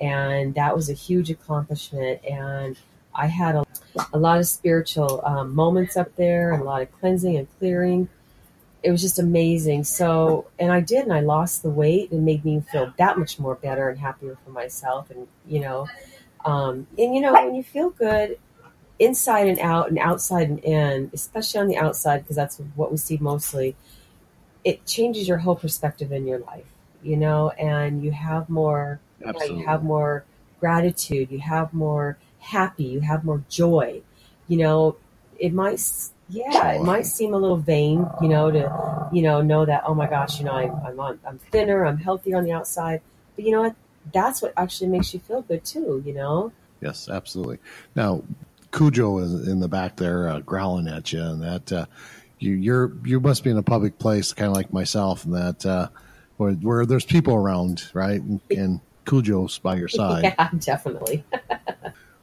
And 0.01 0.55
that 0.55 0.75
was 0.75 0.89
a 0.89 0.95
huge 0.95 1.29
accomplishment. 1.29 2.25
And 2.25 2.79
I 3.19 3.27
had 3.27 3.57
a, 3.57 3.65
a 4.13 4.19
lot 4.19 4.39
of 4.39 4.47
spiritual 4.47 5.21
um, 5.25 5.55
moments 5.55 5.97
up 5.97 6.15
there 6.17 6.53
and 6.53 6.63
a 6.63 6.65
lot 6.65 6.83
of 6.83 6.93
cleansing 7.01 7.37
and 7.37 7.49
clearing. 7.59 8.09
It 8.83 8.93
was 8.93 9.03
just 9.03 9.19
amazing. 9.19 9.83
So, 9.85 10.47
and 10.59 10.71
I 10.71 10.81
did, 10.81 11.03
and 11.03 11.13
I 11.13 11.21
lost 11.21 11.65
the 11.65 11.71
weight 11.71 12.13
and 12.13 12.25
made 12.25 12.45
me 12.45 12.63
feel 12.71 12.95
that 12.97 13.19
much 13.19 13.41
more 13.41 13.57
better 13.57 13.89
and 13.89 13.99
happier 13.99 14.39
for 14.45 14.51
myself. 14.51 15.11
And, 15.11 15.27
you 15.49 15.61
know, 15.61 15.89
um, 16.45 16.87
and 16.97 17.15
you 17.15 17.21
know, 17.21 17.33
when 17.33 17.57
you 17.57 17.65
feel 17.65 17.91
good 17.91 18.39
inside 19.01 19.49
and 19.49 19.59
out 19.59 19.89
and 19.89 19.99
outside 19.99 20.49
and 20.49 20.61
in, 20.61 21.11
especially 21.13 21.61
on 21.61 21.67
the 21.67 21.77
outside, 21.77 22.19
because 22.19 22.37
that's 22.37 22.59
what 22.77 22.93
we 22.93 22.97
see 22.97 23.19
mostly, 23.21 23.75
it 24.65 24.87
changes 24.87 25.27
your 25.27 25.39
whole 25.39 25.57
perspective 25.57 26.13
in 26.13 26.27
your 26.27 26.39
life, 26.39 26.67
you 27.03 27.17
know, 27.17 27.51
and 27.51 28.05
you 28.05 28.13
have 28.13 28.49
more, 28.49 29.01
you, 29.21 29.33
know, 29.33 29.45
you 29.45 29.67
have 29.67 29.83
more 29.83 30.25
gratitude, 30.61 31.31
you 31.31 31.41
have 31.41 31.75
more 31.75 32.17
happy, 32.49 32.85
you 32.85 33.01
have 33.01 33.25
more 33.25 33.43
joy. 33.49 34.03
You 34.49 34.59
know, 34.59 34.97
it 35.39 35.53
might, 35.53 35.81
yeah, 36.29 36.73
it 36.73 36.83
might 36.83 37.07
seem 37.07 37.35
a 37.35 37.39
little 37.39 37.57
vain, 37.57 38.07
you 38.23 38.29
know, 38.29 38.51
to, 38.51 39.09
you 39.13 39.23
know, 39.23 39.41
know 39.43 39.65
that, 39.65 39.83
oh 39.87 39.95
my 39.95 40.09
gosh, 40.09 40.39
you 40.39 40.47
know, 40.47 40.53
I, 40.53 40.71
I'm 40.87 40.99
on, 40.99 41.21
I'm 41.27 41.39
thinner, 41.39 41.85
I'm 41.85 41.99
healthier 41.99 42.37
on 42.37 42.45
the 42.45 42.53
outside. 42.53 43.01
But 43.37 43.45
you 43.45 43.53
know 43.53 43.63
what? 43.63 43.77
That's 44.13 44.41
what 44.41 44.55
actually 44.57 44.89
makes 44.89 45.13
you 45.13 45.21
feel 45.21 45.43
good 45.43 45.65
too, 45.65 46.03
you 46.05 46.15
know? 46.15 46.53
Yes, 46.81 47.09
absolutely. 47.09 47.59
Now, 47.95 48.23
Cujo 48.73 49.19
is 49.19 49.49
in 49.49 49.61
the 49.61 49.69
back 49.69 49.97
there 49.97 50.29
uh, 50.29 50.41
growling 50.41 50.89
at 50.89 51.13
you, 51.13 51.23
and 51.23 51.43
that 51.43 51.73
uh, 51.73 51.87
you 52.39 52.53
you're 52.53 52.93
you 53.05 53.21
must 53.21 53.43
be 53.43 53.51
in 53.51 53.57
a 53.57 53.63
public 53.63 53.99
place, 53.99 54.33
kind 54.33 54.51
of 54.51 54.55
like 54.55 54.73
myself, 54.73 55.25
and 55.25 55.35
that 55.35 55.67
uh, 55.67 55.89
where, 56.37 56.53
where 56.53 56.87
there's 56.87 57.05
people 57.05 57.35
around, 57.35 57.91
right? 57.95 58.21
And, 58.21 58.41
and 58.51 58.81
Cujo's 59.07 59.59
by 59.59 59.77
your 59.77 59.89
side. 59.89 60.25
Yeah, 60.25 60.51
definitely. 60.59 61.25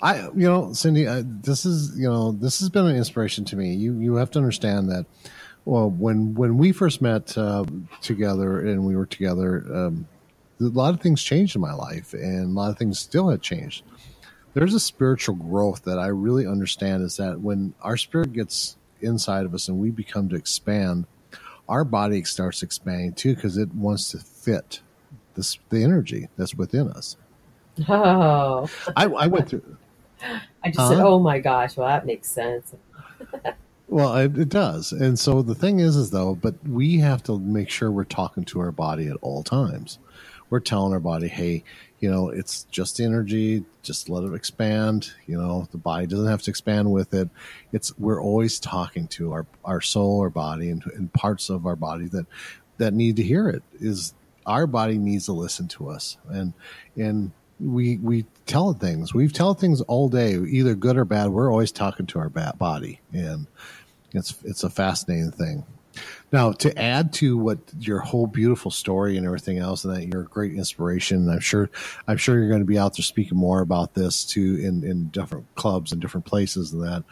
I, 0.02 0.24
you 0.36 0.48
know, 0.48 0.74
Cindy, 0.74 1.08
I, 1.08 1.24
this 1.26 1.66
is, 1.66 1.98
you 1.98 2.10
know, 2.10 2.32
this 2.32 2.60
has 2.60 2.70
been 2.70 2.86
an 2.86 2.96
inspiration 2.96 3.46
to 3.46 3.56
me. 3.56 3.74
You, 3.74 3.94
you 4.00 4.16
have 4.16 4.32
to 4.32 4.40
understand 4.40 4.90
that. 4.90 5.06
Well, 5.66 5.90
when 5.90 6.36
when 6.36 6.60
we 6.60 6.72
first 6.72 7.02
met 7.02 7.36
uh, 7.38 7.66
together 8.02 8.60
and 8.60 8.86
we 8.86 8.96
were 8.96 9.08
together, 9.08 9.66
um, 9.74 10.08
a 10.60 10.66
lot 10.66 10.94
of 10.94 11.02
things 11.02 11.24
changed 11.24 11.56
in 11.56 11.62
my 11.62 11.74
life, 11.74 12.14
and 12.14 12.46
a 12.46 12.60
lot 12.60 12.70
of 12.70 12.78
things 12.78 13.00
still 13.00 13.30
had 13.30 13.42
changed. 13.42 13.84
There's 14.54 14.76
a 14.76 14.80
spiritual 14.80 15.36
growth 15.36 15.84
that 15.84 15.98
I 15.98 16.08
really 16.08 16.46
understand 16.46 17.04
is 17.04 17.18
that 17.18 17.42
when 17.42 17.74
our 17.82 17.98
spirit 17.98 18.32
gets 18.32 18.78
inside 19.02 19.46
of 19.46 19.54
us 19.54 19.68
and 19.68 19.80
we 19.80 19.90
become 19.90 20.30
to 20.30 20.36
expand, 20.36 21.08
our 21.68 21.84
body 21.84 22.24
starts 22.24 22.62
expanding 22.62 23.14
too 23.14 23.36
because 23.36 23.58
it 23.58 23.74
wants 23.74 24.12
to 24.12 24.20
fit 24.20 24.82
this 25.34 25.58
the 25.70 25.84
energy 25.84 26.30
that's 26.38 26.56
within 26.56 26.90
us. 26.90 27.18
Oh, 27.90 28.70
I, 28.96 29.06
I 29.06 29.28
went 29.28 29.50
through. 29.50 29.78
I 30.64 30.68
just 30.68 30.80
huh? 30.80 30.90
said, 30.90 31.00
"Oh 31.00 31.20
my 31.20 31.40
gosh!" 31.40 31.78
Well, 31.78 31.88
that 31.88 32.06
makes 32.06 32.30
sense. 32.30 32.74
well, 33.88 34.16
it, 34.16 34.38
it, 34.38 34.50
does, 34.50 34.92
and 34.92 35.18
so 35.18 35.42
the 35.42 35.56
thing 35.56 35.80
is, 35.80 35.96
is 35.96 36.12
though, 36.12 36.36
but 36.36 36.56
we 36.68 36.98
have 37.00 37.24
to 37.24 37.40
make 37.40 37.70
sure 37.70 37.92
we're 37.92 38.04
talking 38.04 38.44
to 38.46 38.60
our 38.60 38.72
body 38.72 39.08
at 39.08 39.18
all 39.22 39.44
times. 39.44 40.00
we're 40.50 40.60
telling 40.60 40.94
our 40.94 41.00
body, 41.00 41.28
hey, 41.28 41.64
you 42.00 42.10
know, 42.10 42.30
it's 42.30 42.66
just 42.66 43.00
energy, 43.00 43.64
just 43.82 44.10
let 44.10 44.24
it 44.24 44.34
expand. 44.34 45.12
You 45.28 45.38
know, 45.38 45.68
the 45.72 45.78
body 45.78 46.08
doesn't 46.08 46.28
have 46.28 46.42
to 46.44 46.52
expand 46.52 46.92
with 46.92 47.14
it. 47.14 47.30
It's 47.72 47.98
we're 47.98 48.22
always 48.22 48.60
talking 48.60 49.08
to 49.10 49.32
our 49.32 49.48
our 49.64 49.82
soul, 49.82 50.20
our 50.22 50.30
body, 50.30 50.70
and, 50.70 50.84
and 50.96 51.12
parts 51.14 51.50
of 51.50 51.66
our 51.66 51.76
body 51.76 52.06
that 52.08 52.26
that 52.78 52.94
need 52.94 53.16
to 53.16 53.24
hear 53.24 53.50
it. 53.50 53.64
Is 53.80 54.14
our 54.46 54.68
body 54.68 54.98
needs 54.98 55.26
to 55.26 55.34
listen 55.34 55.68
to 55.70 55.90
us, 55.90 56.18
and 56.30 56.54
and 56.96 57.32
we 57.60 57.98
we 57.98 58.26
tell 58.46 58.74
things. 58.74 59.13
We've 59.13 59.34
tell 59.34 59.54
things 59.54 59.82
all 59.82 60.10
day, 60.10 60.36
either 60.36 60.76
good 60.76 60.98
or 60.98 61.06
bad. 61.06 61.30
We're 61.30 61.52
always 61.52 61.72
talking 61.72 62.06
to 62.08 62.20
our 62.20 62.30
body, 62.30 63.00
and 63.13 63.48
it's 64.13 64.36
it's 64.44 64.63
a 64.63 64.70
fascinating 64.70 65.32
thing. 65.32 65.65
Now, 66.32 66.52
to 66.52 66.78
add 66.78 67.13
to 67.13 67.38
what 67.38 67.60
your 67.80 68.00
whole 68.00 68.28
beautiful 68.28 68.72
story 68.72 69.15
and 69.15 69.26
everything 69.26 69.58
else, 69.58 69.86
and 69.86 69.96
that 69.96 70.08
you're 70.08 70.24
a 70.24 70.26
great 70.26 70.54
inspiration. 70.54 71.30
I'm 71.30 71.39
sure, 71.39 71.70
I'm 72.08 72.18
sure 72.18 72.38
you're 72.38 72.50
going 72.50 72.60
to 72.60 72.65
be 72.65 72.78
out 72.78 72.98
there 72.98 73.04
speaking 73.04 73.38
more 73.38 73.62
about 73.62 73.94
this 73.94 74.26
too 74.26 74.58
in, 74.62 74.84
in 74.84 75.08
different 75.10 75.46
clubs 75.56 75.91
and 75.91 76.02
different 76.02 76.26
places 76.26 76.74
and 76.74 76.84
that, 76.84 77.04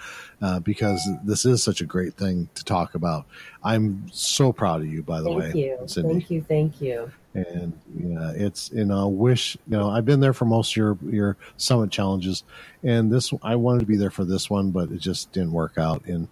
uh, 0.41 0.60
because 0.60 1.01
this 1.23 1.45
is 1.45 1.63
such 1.63 1.79
a 1.79 1.86
great 1.86 2.15
thing 2.15 2.49
to 2.56 2.63
talk 2.65 2.95
about. 2.95 3.25
I'm 3.63 4.10
so 4.12 4.51
proud 4.51 4.82
of 4.82 4.88
you, 4.88 5.03
by 5.03 5.21
the 5.21 5.32
way. 5.32 5.43
thank 5.43 5.56
way. 5.56 5.62
You. 5.62 5.77
Cindy. 5.86 6.13
Thank 6.13 6.29
you. 6.29 6.41
Thank 6.41 6.82
you. 6.82 7.12
And 7.34 7.74
yeah, 7.96 8.32
it's 8.36 8.72
you 8.72 8.86
know, 8.86 9.08
wish 9.08 9.58
you 9.67 9.78
know, 9.78 9.89
I've 9.89 10.06
been 10.06 10.19
there 10.19 10.34
for 10.34 10.46
most 10.46 10.74
of 10.74 10.78
your 10.78 10.98
your 11.10 11.38
summit 11.58 11.89
challenges, 11.89 12.43
and 12.84 13.12
this 13.12 13.34
I 13.41 13.56
wanted 13.56 13.80
to 13.82 13.86
be 13.86 13.98
there 13.98 14.12
for 14.12 14.24
this 14.24 14.50
one, 14.50 14.72
but 14.72 14.91
it 14.91 15.00
just 15.00 15.32
didn't 15.32 15.52
work 15.52 15.78
out. 15.78 16.06
And 16.06 16.28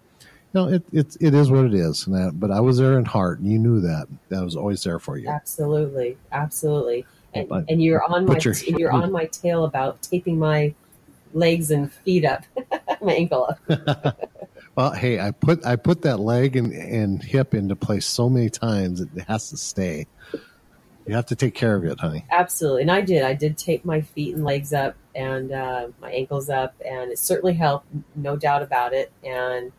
no, 0.54 0.68
it, 0.68 0.82
it, 0.92 1.16
it 1.20 1.34
is 1.34 1.50
what 1.50 1.64
it 1.64 1.74
is. 1.74 2.04
That, 2.04 2.32
but 2.34 2.50
I 2.50 2.60
was 2.60 2.78
there 2.78 2.98
in 2.98 3.04
heart, 3.04 3.38
and 3.40 3.50
you 3.50 3.58
knew 3.58 3.80
that. 3.80 4.06
That 4.28 4.44
was 4.44 4.54
always 4.54 4.84
there 4.84 4.98
for 4.98 5.16
you. 5.16 5.28
Absolutely, 5.28 6.18
absolutely. 6.30 7.06
And, 7.34 7.48
but, 7.48 7.64
and 7.68 7.82
you're 7.82 8.04
on 8.04 8.26
my 8.26 8.38
your, 8.38 8.54
you're 8.54 8.92
on 8.92 9.10
my 9.10 9.24
tail 9.26 9.64
about 9.64 10.02
taping 10.02 10.38
my 10.38 10.74
legs 11.32 11.70
and 11.70 11.92
feet 11.92 12.24
up, 12.24 12.44
my 13.02 13.12
ankle 13.14 13.56
up. 13.68 14.30
well, 14.76 14.92
hey, 14.92 15.18
I 15.18 15.30
put 15.30 15.64
I 15.64 15.76
put 15.76 16.02
that 16.02 16.18
leg 16.18 16.56
and, 16.56 16.72
and 16.72 17.22
hip 17.22 17.54
into 17.54 17.74
place 17.74 18.06
so 18.06 18.28
many 18.28 18.50
times 18.50 19.00
it 19.00 19.08
has 19.26 19.50
to 19.50 19.56
stay. 19.56 20.06
You 21.06 21.14
have 21.14 21.26
to 21.26 21.36
take 21.36 21.54
care 21.54 21.74
of 21.74 21.84
it, 21.84 21.98
honey. 21.98 22.24
Absolutely, 22.30 22.82
and 22.82 22.90
I 22.90 23.00
did. 23.00 23.22
I 23.22 23.34
did 23.34 23.58
tape 23.58 23.84
my 23.84 24.00
feet 24.00 24.34
and 24.34 24.44
legs 24.44 24.72
up 24.72 24.96
and 25.14 25.52
uh, 25.52 25.88
my 26.00 26.10
ankles 26.10 26.48
up, 26.48 26.74
and 26.84 27.10
it 27.10 27.18
certainly 27.18 27.54
helped, 27.54 27.86
no 28.14 28.36
doubt 28.36 28.62
about 28.62 28.92
it. 28.92 29.12
And 29.24 29.72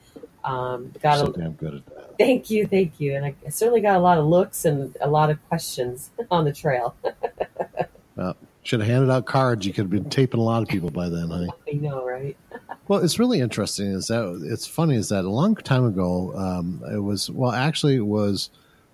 um, 0.43 0.91
got 1.01 1.19
so 1.19 1.27
a, 1.27 1.33
damn 1.33 1.53
good 1.53 1.75
at 1.75 1.85
that. 1.85 2.17
Thank 2.17 2.49
you, 2.49 2.67
thank 2.67 2.99
you, 2.99 3.15
and 3.15 3.25
I 3.25 3.35
certainly 3.49 3.81
got 3.81 3.95
a 3.95 3.99
lot 3.99 4.17
of 4.17 4.25
looks 4.25 4.65
and 4.65 4.95
a 5.01 5.09
lot 5.09 5.29
of 5.29 5.43
questions 5.47 6.11
on 6.31 6.45
the 6.45 6.53
trail. 6.53 6.95
well, 8.15 8.35
should 8.63 8.81
have 8.81 8.89
handed 8.89 9.11
out 9.11 9.25
cards. 9.25 9.65
You 9.65 9.73
could 9.73 9.83
have 9.83 9.91
been 9.91 10.09
taping 10.09 10.39
a 10.39 10.43
lot 10.43 10.61
of 10.61 10.67
people 10.67 10.89
by 10.89 11.09
then, 11.09 11.29
honey. 11.29 11.49
I 11.67 11.75
know, 11.75 12.05
right? 12.05 12.37
well, 12.87 12.99
it's 12.99 13.19
really 13.19 13.39
interesting. 13.39 13.87
Is 13.87 14.07
that 14.07 14.41
it's 14.45 14.67
funny? 14.67 14.95
Is 14.95 15.09
that 15.09 15.25
a 15.25 15.29
long 15.29 15.55
time 15.55 15.85
ago? 15.85 16.33
Um, 16.35 16.81
it 16.91 16.99
was 16.99 17.29
well, 17.29 17.51
actually, 17.51 17.95
it 17.95 18.05
was. 18.05 18.49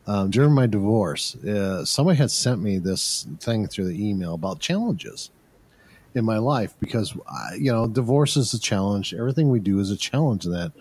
Um, 0.10 0.32
during 0.32 0.54
my 0.54 0.66
divorce, 0.66 1.36
uh, 1.36 1.86
somebody 1.86 2.18
had 2.18 2.32
sent 2.32 2.64
me 2.64 2.80
this 2.80 3.28
thing 3.40 3.68
through 3.68 3.86
the 3.86 4.10
email 4.10 4.34
about 4.34 4.60
challenges 4.60 5.30
in 6.16 6.26
my 6.26 6.40
life 6.40 6.74
because 6.80 7.16
I, 7.28 7.54
you 7.60 7.72
know 7.72 7.88
divorce 7.88 8.36
is 8.36 8.52
a 8.56 8.60
challenge. 8.60 9.14
Everything 9.14 9.50
we 9.50 9.60
do 9.60 9.80
is 9.80 9.92
a 9.92 9.96
challenge. 9.96 10.48
In 10.48 10.52
that 10.54 10.72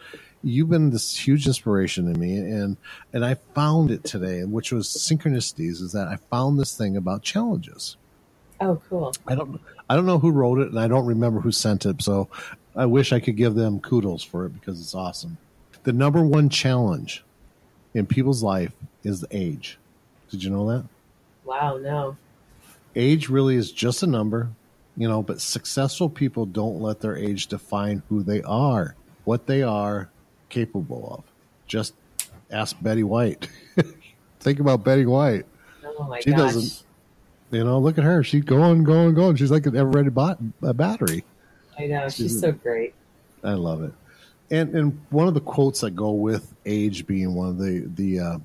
you've 0.43 0.71
been 0.71 0.89
this 0.89 1.15
huge 1.15 1.47
inspiration 1.47 2.11
to 2.11 2.19
me 2.19 2.37
and 2.39 2.77
and 3.13 3.25
i 3.25 3.35
found 3.35 3.91
it 3.91 4.05
today 4.05 4.45
which 4.45 4.71
was 4.71 4.87
synchronicities 4.87 5.83
is 5.83 5.91
that 5.91 6.07
i 6.07 6.17
found 6.31 6.59
this 6.59 6.77
thing 6.77 6.97
about 6.97 7.23
challenges 7.23 7.97
oh 8.61 8.81
cool 8.89 9.13
i 9.27 9.35
don't 9.35 9.61
i 9.91 9.97
don't 9.97 10.07
know 10.07 10.21
who 10.21 10.31
wrote 10.31 10.61
it 10.61 10.69
and 10.69 10.79
i 10.79 10.87
don't 10.87 11.07
remember 11.07 11.41
who 11.41 11.51
sent 11.51 11.85
it 11.85 12.01
so 12.01 12.29
i 12.77 12.87
wish 12.87 13.13
i 13.13 13.19
could 13.19 13.37
give 13.37 13.57
them 13.57 13.81
kudos 13.81 14.23
for 14.23 14.47
it 14.47 14.51
because 14.51 14.81
it's 14.81 14.95
awesome 14.95 15.37
the 15.83 15.93
number 15.93 16.23
one 16.23 16.49
challenge 16.49 17.25
in 17.95 18.07
people's 18.07 18.43
life 18.43 18.73
is 19.05 19.21
the 19.21 19.29
age 19.31 19.79
did 20.31 20.43
you 20.43 20.51
know 20.51 20.69
that 20.69 20.85
wow 21.45 21.77
no 21.77 22.17
age 22.97 23.29
really 23.29 23.55
is 23.55 23.71
just 23.73 24.03
a 24.03 24.07
number 24.07 24.49
you 24.97 25.09
know 25.09 25.23
but 25.23 25.41
successful 25.41 26.09
people 26.09 26.47
don't 26.47 26.81
let 26.81 27.01
their 27.01 27.17
age 27.17 27.47
define 27.47 28.03
who 28.09 28.23
they 28.23 28.43
are 28.43 28.95
what 29.29 29.47
they 29.47 29.63
are 29.63 30.09
capable 30.49 31.19
of. 31.19 31.25
Just 31.67 31.95
ask 32.51 32.75
Betty 32.81 33.03
White. 33.03 33.49
Think 34.41 34.59
about 34.59 34.85
Betty 34.85 35.05
White. 35.05 35.45
Oh 35.85 36.05
my 36.05 36.21
she 36.21 36.31
gosh. 36.31 36.39
doesn't. 36.55 36.85
You 37.51 37.65
know, 37.65 37.79
look 37.79 37.99
at 37.99 38.05
her. 38.05 38.23
She's 38.23 38.45
going, 38.45 38.85
going, 38.85 39.15
going. 39.15 39.37
She's 39.37 39.51
like 39.51 39.67
an 39.67 39.77
ever-ready 39.77 40.11
bot, 40.11 40.39
a 40.63 40.75
battery. 40.75 41.25
I 41.79 41.87
know. 41.87 42.09
She's, 42.09 42.15
she's 42.15 42.41
so 42.41 42.53
great. 42.53 42.95
I 43.45 43.53
love 43.53 43.83
it. 43.83 43.93
And 44.51 44.75
and 44.75 45.01
one 45.11 45.29
of 45.29 45.35
the 45.35 45.41
quotes 45.41 45.81
that 45.81 45.91
go 45.91 46.13
with 46.13 46.55
age 46.65 47.07
being 47.07 47.35
one 47.35 47.49
of 47.49 47.59
the 47.59 47.85
the 47.95 48.21
uh, 48.21 48.39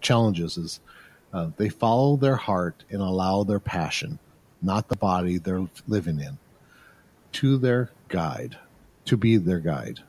challenges 0.00 0.56
is 0.56 0.80
uh, 1.32 1.50
they 1.56 1.68
follow 1.68 2.16
their 2.16 2.36
heart 2.36 2.84
and 2.90 3.02
allow 3.02 3.44
their 3.44 3.60
passion, 3.60 4.18
not 4.62 4.88
the 4.88 4.96
body 4.96 5.38
they're 5.38 5.66
living 5.86 6.20
in, 6.20 6.38
to 7.32 7.58
their 7.58 7.90
guide, 8.08 8.56
to 9.04 9.16
be 9.16 9.36
their 9.36 9.60
guide. 9.60 10.00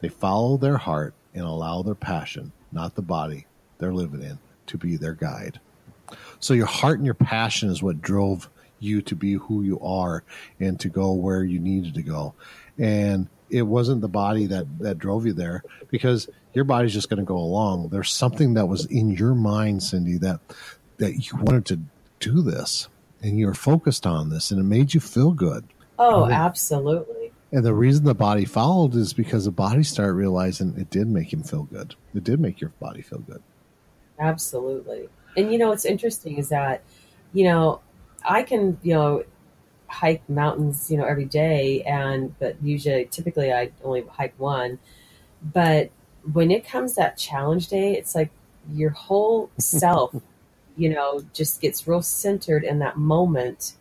They 0.00 0.08
follow 0.08 0.56
their 0.56 0.76
heart 0.76 1.14
and 1.34 1.44
allow 1.44 1.82
their 1.82 1.94
passion, 1.94 2.52
not 2.72 2.94
the 2.94 3.02
body 3.02 3.46
they're 3.78 3.94
living 3.94 4.22
in, 4.22 4.38
to 4.66 4.78
be 4.78 4.96
their 4.96 5.12
guide. 5.12 5.60
So 6.40 6.54
your 6.54 6.66
heart 6.66 6.98
and 6.98 7.06
your 7.06 7.14
passion 7.14 7.70
is 7.70 7.82
what 7.82 8.00
drove 8.00 8.48
you 8.78 9.02
to 9.02 9.14
be 9.14 9.34
who 9.34 9.62
you 9.62 9.80
are 9.80 10.22
and 10.60 10.78
to 10.80 10.88
go 10.88 11.12
where 11.12 11.44
you 11.44 11.58
needed 11.60 11.94
to 11.94 12.02
go. 12.02 12.34
And 12.78 13.28
it 13.50 13.62
wasn't 13.62 14.00
the 14.00 14.08
body 14.08 14.46
that, 14.46 14.66
that 14.78 14.98
drove 14.98 15.26
you 15.26 15.32
there 15.32 15.62
because 15.88 16.28
your 16.52 16.64
body's 16.64 16.92
just 16.92 17.08
going 17.08 17.18
to 17.18 17.24
go 17.24 17.36
along. 17.36 17.88
There's 17.88 18.12
something 18.12 18.54
that 18.54 18.66
was 18.66 18.86
in 18.86 19.10
your 19.10 19.34
mind, 19.34 19.82
Cindy, 19.82 20.18
that, 20.18 20.40
that 20.98 21.14
you 21.14 21.38
wanted 21.38 21.66
to 21.66 21.80
do 22.18 22.42
this 22.42 22.88
and 23.22 23.38
you 23.38 23.46
were 23.46 23.54
focused 23.54 24.06
on 24.06 24.30
this 24.30 24.50
and 24.50 24.60
it 24.60 24.64
made 24.64 24.94
you 24.94 25.00
feel 25.00 25.32
good. 25.32 25.64
Oh, 25.98 26.28
absolutely. 26.28 27.32
And 27.52 27.64
the 27.64 27.74
reason 27.74 28.04
the 28.04 28.14
body 28.14 28.44
followed 28.44 28.94
is 28.94 29.12
because 29.12 29.44
the 29.44 29.50
body 29.50 29.82
started 29.82 30.14
realizing 30.14 30.74
it 30.76 30.90
did 30.90 31.08
make 31.08 31.32
him 31.32 31.42
feel 31.42 31.62
good. 31.62 31.94
It 32.14 32.24
did 32.24 32.40
make 32.40 32.60
your 32.60 32.70
body 32.80 33.02
feel 33.02 33.20
good. 33.20 33.42
Absolutely. 34.18 35.08
And 35.36 35.52
you 35.52 35.58
know 35.58 35.68
what's 35.68 35.84
interesting 35.84 36.38
is 36.38 36.48
that, 36.48 36.82
you 37.32 37.44
know, 37.44 37.80
I 38.24 38.42
can, 38.42 38.78
you 38.82 38.94
know, 38.94 39.24
hike 39.88 40.28
mountains, 40.28 40.90
you 40.90 40.98
know, 40.98 41.04
every 41.04 41.24
day 41.24 41.82
and 41.82 42.38
but 42.38 42.56
usually 42.62 43.06
typically 43.06 43.52
I 43.52 43.70
only 43.84 44.04
hike 44.10 44.34
one. 44.38 44.78
But 45.42 45.90
when 46.32 46.50
it 46.50 46.66
comes 46.66 46.94
that 46.94 47.16
challenge 47.16 47.68
day, 47.68 47.92
it's 47.92 48.14
like 48.14 48.30
your 48.72 48.90
whole 48.90 49.50
self, 49.58 50.14
you 50.76 50.88
know, 50.88 51.22
just 51.32 51.60
gets 51.60 51.86
real 51.86 52.02
centered 52.02 52.64
in 52.64 52.78
that 52.80 52.96
moment 52.96 53.74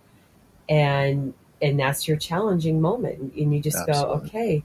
and 0.70 1.34
and 1.62 1.80
that's 1.80 2.08
your 2.08 2.18
challenging 2.18 2.82
moment 2.82 3.34
and 3.34 3.54
you 3.54 3.62
just 3.62 3.88
Absolutely. 3.88 4.18
go 4.18 4.26
okay 4.26 4.64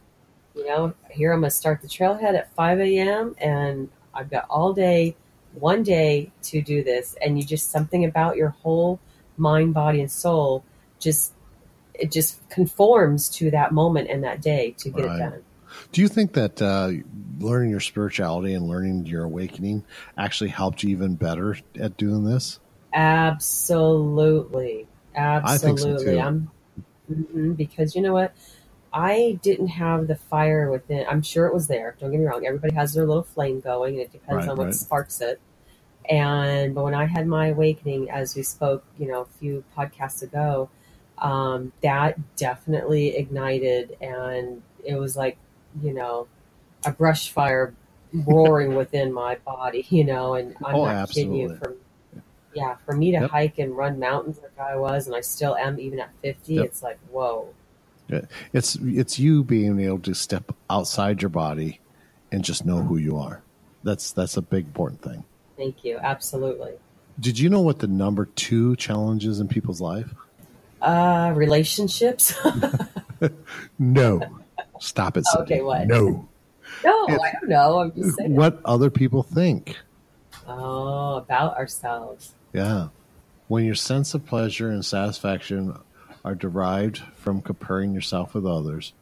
you 0.55 0.67
know 0.67 0.93
here 1.11 1.33
i'm 1.33 1.41
going 1.41 1.51
to 1.51 1.55
start 1.55 1.81
the 1.83 1.89
trailhead 1.89 2.35
at 2.35 2.53
5 2.55 2.81
a.m 2.81 3.35
and 3.39 3.89
i've 4.15 4.31
got 4.31 4.47
all 4.49 4.73
day 4.73 5.15
one 5.55 5.83
day 5.83 6.31
to 6.43 6.61
do 6.61 6.83
this 6.83 7.17
and 7.23 7.39
you 7.39 7.45
just 7.45 7.71
something 7.71 8.05
about 8.05 8.37
your 8.37 8.51
whole 8.51 8.99
mind 9.37 9.75
body 9.75 10.01
and 10.01 10.11
soul 10.11 10.65
just 11.01 11.33
it 11.95 12.11
just 12.13 12.49
conforms 12.49 13.29
to 13.29 13.51
that 13.51 13.73
moment 13.73 14.09
and 14.09 14.25
that 14.25 14.41
day 14.41 14.75
to 14.79 14.91
get 14.91 15.05
right. 15.05 15.17
it 15.17 15.19
done 15.19 15.43
do 15.93 16.01
you 16.01 16.09
think 16.09 16.33
that 16.33 16.61
uh, 16.61 16.91
learning 17.39 17.71
your 17.71 17.81
spirituality 17.81 18.55
and 18.55 18.67
learning 18.67 19.07
your 19.07 19.25
awakening 19.25 19.85
actually 20.17 20.51
helped 20.51 20.83
you 20.83 20.91
even 20.91 21.15
better 21.15 21.57
at 21.79 21.97
doing 21.97 22.25
this 22.25 22.59
absolutely 22.93 24.87
absolutely 25.15 26.05
so 26.17 26.21
i'm 26.21 26.51
Mm-hmm, 27.11 27.53
because 27.53 27.95
you 27.95 28.03
know 28.03 28.13
what? 28.13 28.35
I 28.93 29.39
didn't 29.43 29.69
have 29.69 30.07
the 30.07 30.17
fire 30.17 30.71
within. 30.71 31.07
I'm 31.09 31.23
sure 31.23 31.47
it 31.47 31.55
was 31.55 31.69
there. 31.69 31.97
Don't 32.01 32.11
get 32.11 32.21
me 32.21 32.27
wrong. 32.27 32.45
Everybody 32.45 32.75
has 32.75 32.95
their 32.95 33.07
little 33.07 33.23
flame 33.23 33.61
going, 33.61 33.95
and 33.95 34.03
it 34.03 34.13
depends 34.13 34.47
right, 34.47 34.49
on 34.49 34.57
what 34.57 34.65
right. 34.67 34.75
sparks 34.75 35.21
it. 35.21 35.41
And 36.09 36.75
but 36.75 36.85
when 36.85 36.95
I 36.95 37.05
had 37.07 37.27
my 37.27 37.49
awakening, 37.49 38.11
as 38.11 38.35
we 38.35 38.43
spoke, 38.43 38.85
you 38.99 39.07
know, 39.07 39.23
a 39.23 39.39
few 39.39 39.65
podcasts 39.77 40.23
ago, 40.23 40.71
um, 41.21 41.73
that 41.83 42.19
definitely 42.37 43.17
ignited, 43.17 43.97
and 44.01 44.63
it 44.85 44.95
was 44.95 45.17
like, 45.17 45.37
you 45.83 45.93
know, 45.93 46.27
a 46.85 46.93
brush 46.93 47.31
fire 47.31 47.75
roaring 48.13 48.75
within 48.75 49.13
my 49.13 49.37
body, 49.37 49.87
you 49.91 50.05
know. 50.05 50.35
And 50.35 50.57
I'm 50.65 50.75
oh, 50.75 50.85
not 50.87 50.95
absolutely. 50.97 51.41
kidding 51.43 51.51
you. 51.51 51.57
From 51.57 51.77
yeah, 52.55 52.77
for 52.85 52.95
me 52.95 53.13
to 53.13 53.21
yep. 53.21 53.31
hike 53.31 53.59
and 53.59 53.77
run 53.77 53.99
mountains 53.99 54.39
like 54.43 54.59
I 54.59 54.77
was, 54.77 55.07
and 55.07 55.15
I 55.15 55.21
still 55.21 55.57
am 55.57 55.79
even 55.79 56.01
at 56.01 56.11
50, 56.23 56.55
yep. 56.55 56.65
it's 56.65 56.83
like, 56.83 56.99
whoa. 57.11 57.55
It's 58.53 58.77
it's 58.83 59.21
you 59.21 59.45
being 59.45 59.79
able 59.79 60.01
to 60.01 60.15
step 60.15 60.53
outside 60.69 61.23
your 61.23 61.29
body 61.29 61.79
and 62.33 62.43
just 62.43 62.67
know 62.67 62.83
who 62.83 62.97
you 62.97 63.17
are. 63.17 63.41
That's 63.85 64.11
that's 64.11 64.37
a 64.37 64.43
big 64.43 64.67
important 64.67 65.01
thing. 65.01 65.23
Thank 65.57 65.85
you. 65.85 65.99
Absolutely. 66.03 66.73
Did 67.21 67.39
you 67.39 67.49
know 67.49 67.61
what 67.61 67.79
the 67.79 67.87
number 67.87 68.27
two 68.27 68.75
challenge 68.77 69.27
is 69.27 69.39
in 69.39 69.47
people's 69.47 69.81
life? 69.81 70.13
Uh, 70.83 71.33
relationships. 71.35 72.35
No. 73.79 74.21
Stop 74.79 75.17
it. 75.19 75.27
Cindy. 75.27 75.43
Okay, 75.55 75.63
what? 75.63 75.87
No. 75.87 76.27
no, 76.85 77.05
It's- 77.09 77.21
I 77.21 77.33
don't 77.33 77.49
know. 77.51 77.81
I'm 77.81 77.93
just 77.95 78.17
saying. 78.17 78.35
What 78.35 78.61
other 78.65 78.89
people 78.91 79.23
think. 79.23 79.77
Oh, 80.47 81.17
about 81.17 81.57
ourselves. 81.59 82.35
Yeah. 82.53 82.89
When 83.49 83.65
your 83.65 83.75
sense 83.75 84.15
of 84.15 84.25
pleasure 84.25 84.71
and 84.71 84.85
satisfaction 84.85 85.77
are 86.25 86.35
derived 86.35 86.99
from 87.17 87.43
comparing 87.43 87.93
yourself 87.93 88.33
with 88.35 88.47
others, 88.47 88.93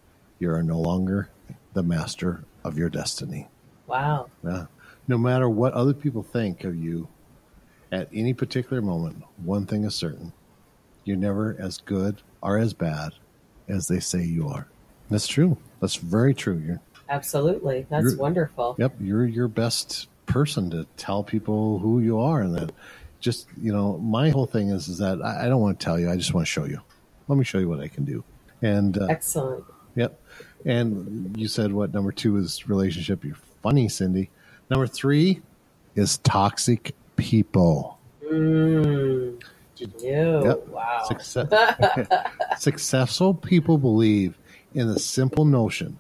you 0.41 0.51
are 0.51 0.62
no 0.62 0.81
longer 0.81 1.31
the 1.75 1.83
master 1.83 2.45
of 2.64 2.77
your 2.77 2.88
destiny. 2.88 3.47
Wow. 3.87 4.31
Yeah. 4.45 4.67
No 5.07 5.17
matter 5.17 5.49
what 5.49 5.75
other 5.75 5.95
people 5.95 6.23
think 6.23 6.64
of 6.64 6.75
you 6.77 7.09
at 7.93 8.09
any 8.12 8.35
particular 8.35 8.83
moment, 8.83 9.23
one 9.45 9.64
thing 9.67 9.85
is 9.85 9.95
certain 9.95 10.33
you're 11.09 11.16
never 11.16 11.57
as 11.59 11.79
good 11.79 12.21
or 12.42 12.59
as 12.59 12.75
bad 12.75 13.12
as 13.66 13.88
they 13.88 13.99
say 13.99 14.23
you 14.23 14.47
are. 14.49 14.68
That's 15.11 15.27
true. 15.27 15.57
That's 15.81 15.97
very 15.97 16.35
true. 16.35 16.62
You're, 16.64 16.81
Absolutely. 17.09 17.87
That's 17.88 18.05
You're- 18.05 18.16
wonderful. 18.16 18.77
Yep, 18.79 18.97
you're 19.01 19.27
your 19.27 19.49
best 19.49 20.09
person 20.27 20.71
to 20.71 20.87
tell 20.99 21.25
people 21.25 21.79
who 21.79 22.01
you 22.01 22.21
are, 22.21 22.42
and 22.42 22.55
that 22.55 22.71
just 23.21 23.49
you 23.61 23.73
know, 23.73 23.97
my 23.97 24.29
whole 24.29 24.44
thing 24.47 24.68
is 24.68 24.88
is 24.88 24.99
that 24.99 25.23
I, 25.23 25.47
I 25.47 25.49
don't 25.49 25.62
want 25.62 25.81
to 25.81 25.85
tell 25.85 25.99
you. 25.99 26.11
I 26.11 26.16
just 26.16 26.35
want 26.35 26.47
to 26.47 26.51
show 26.53 26.64
you. 26.66 26.81
Let 27.27 27.38
me 27.38 27.44
show 27.44 27.59
you 27.59 27.68
what 27.68 27.81
I 27.81 27.88
can 27.88 28.05
do. 28.05 28.23
And 28.61 28.99
uh, 28.99 29.07
Excellent. 29.09 29.64
yep, 29.94 30.21
and 30.66 31.35
you 31.38 31.49
said 31.49 31.73
what 31.73 31.94
number 31.94 32.12
two 32.12 32.37
is 32.37 32.68
relationship. 32.68 33.25
You're 33.25 33.37
funny, 33.62 33.88
Cindy. 33.88 34.29
Number 34.68 34.87
three 34.87 35.40
is 35.94 36.18
toxic 36.18 36.94
people. 37.16 37.99
Mm. 38.23 39.42
Ew. 39.81 39.88
Yep. 40.03 40.69
Wow. 40.69 41.05
Success, 41.07 41.49
successful 42.59 43.35
people 43.35 43.79
believe 43.79 44.38
in 44.75 44.88
the 44.88 44.99
simple 44.99 45.45
notion 45.45 45.99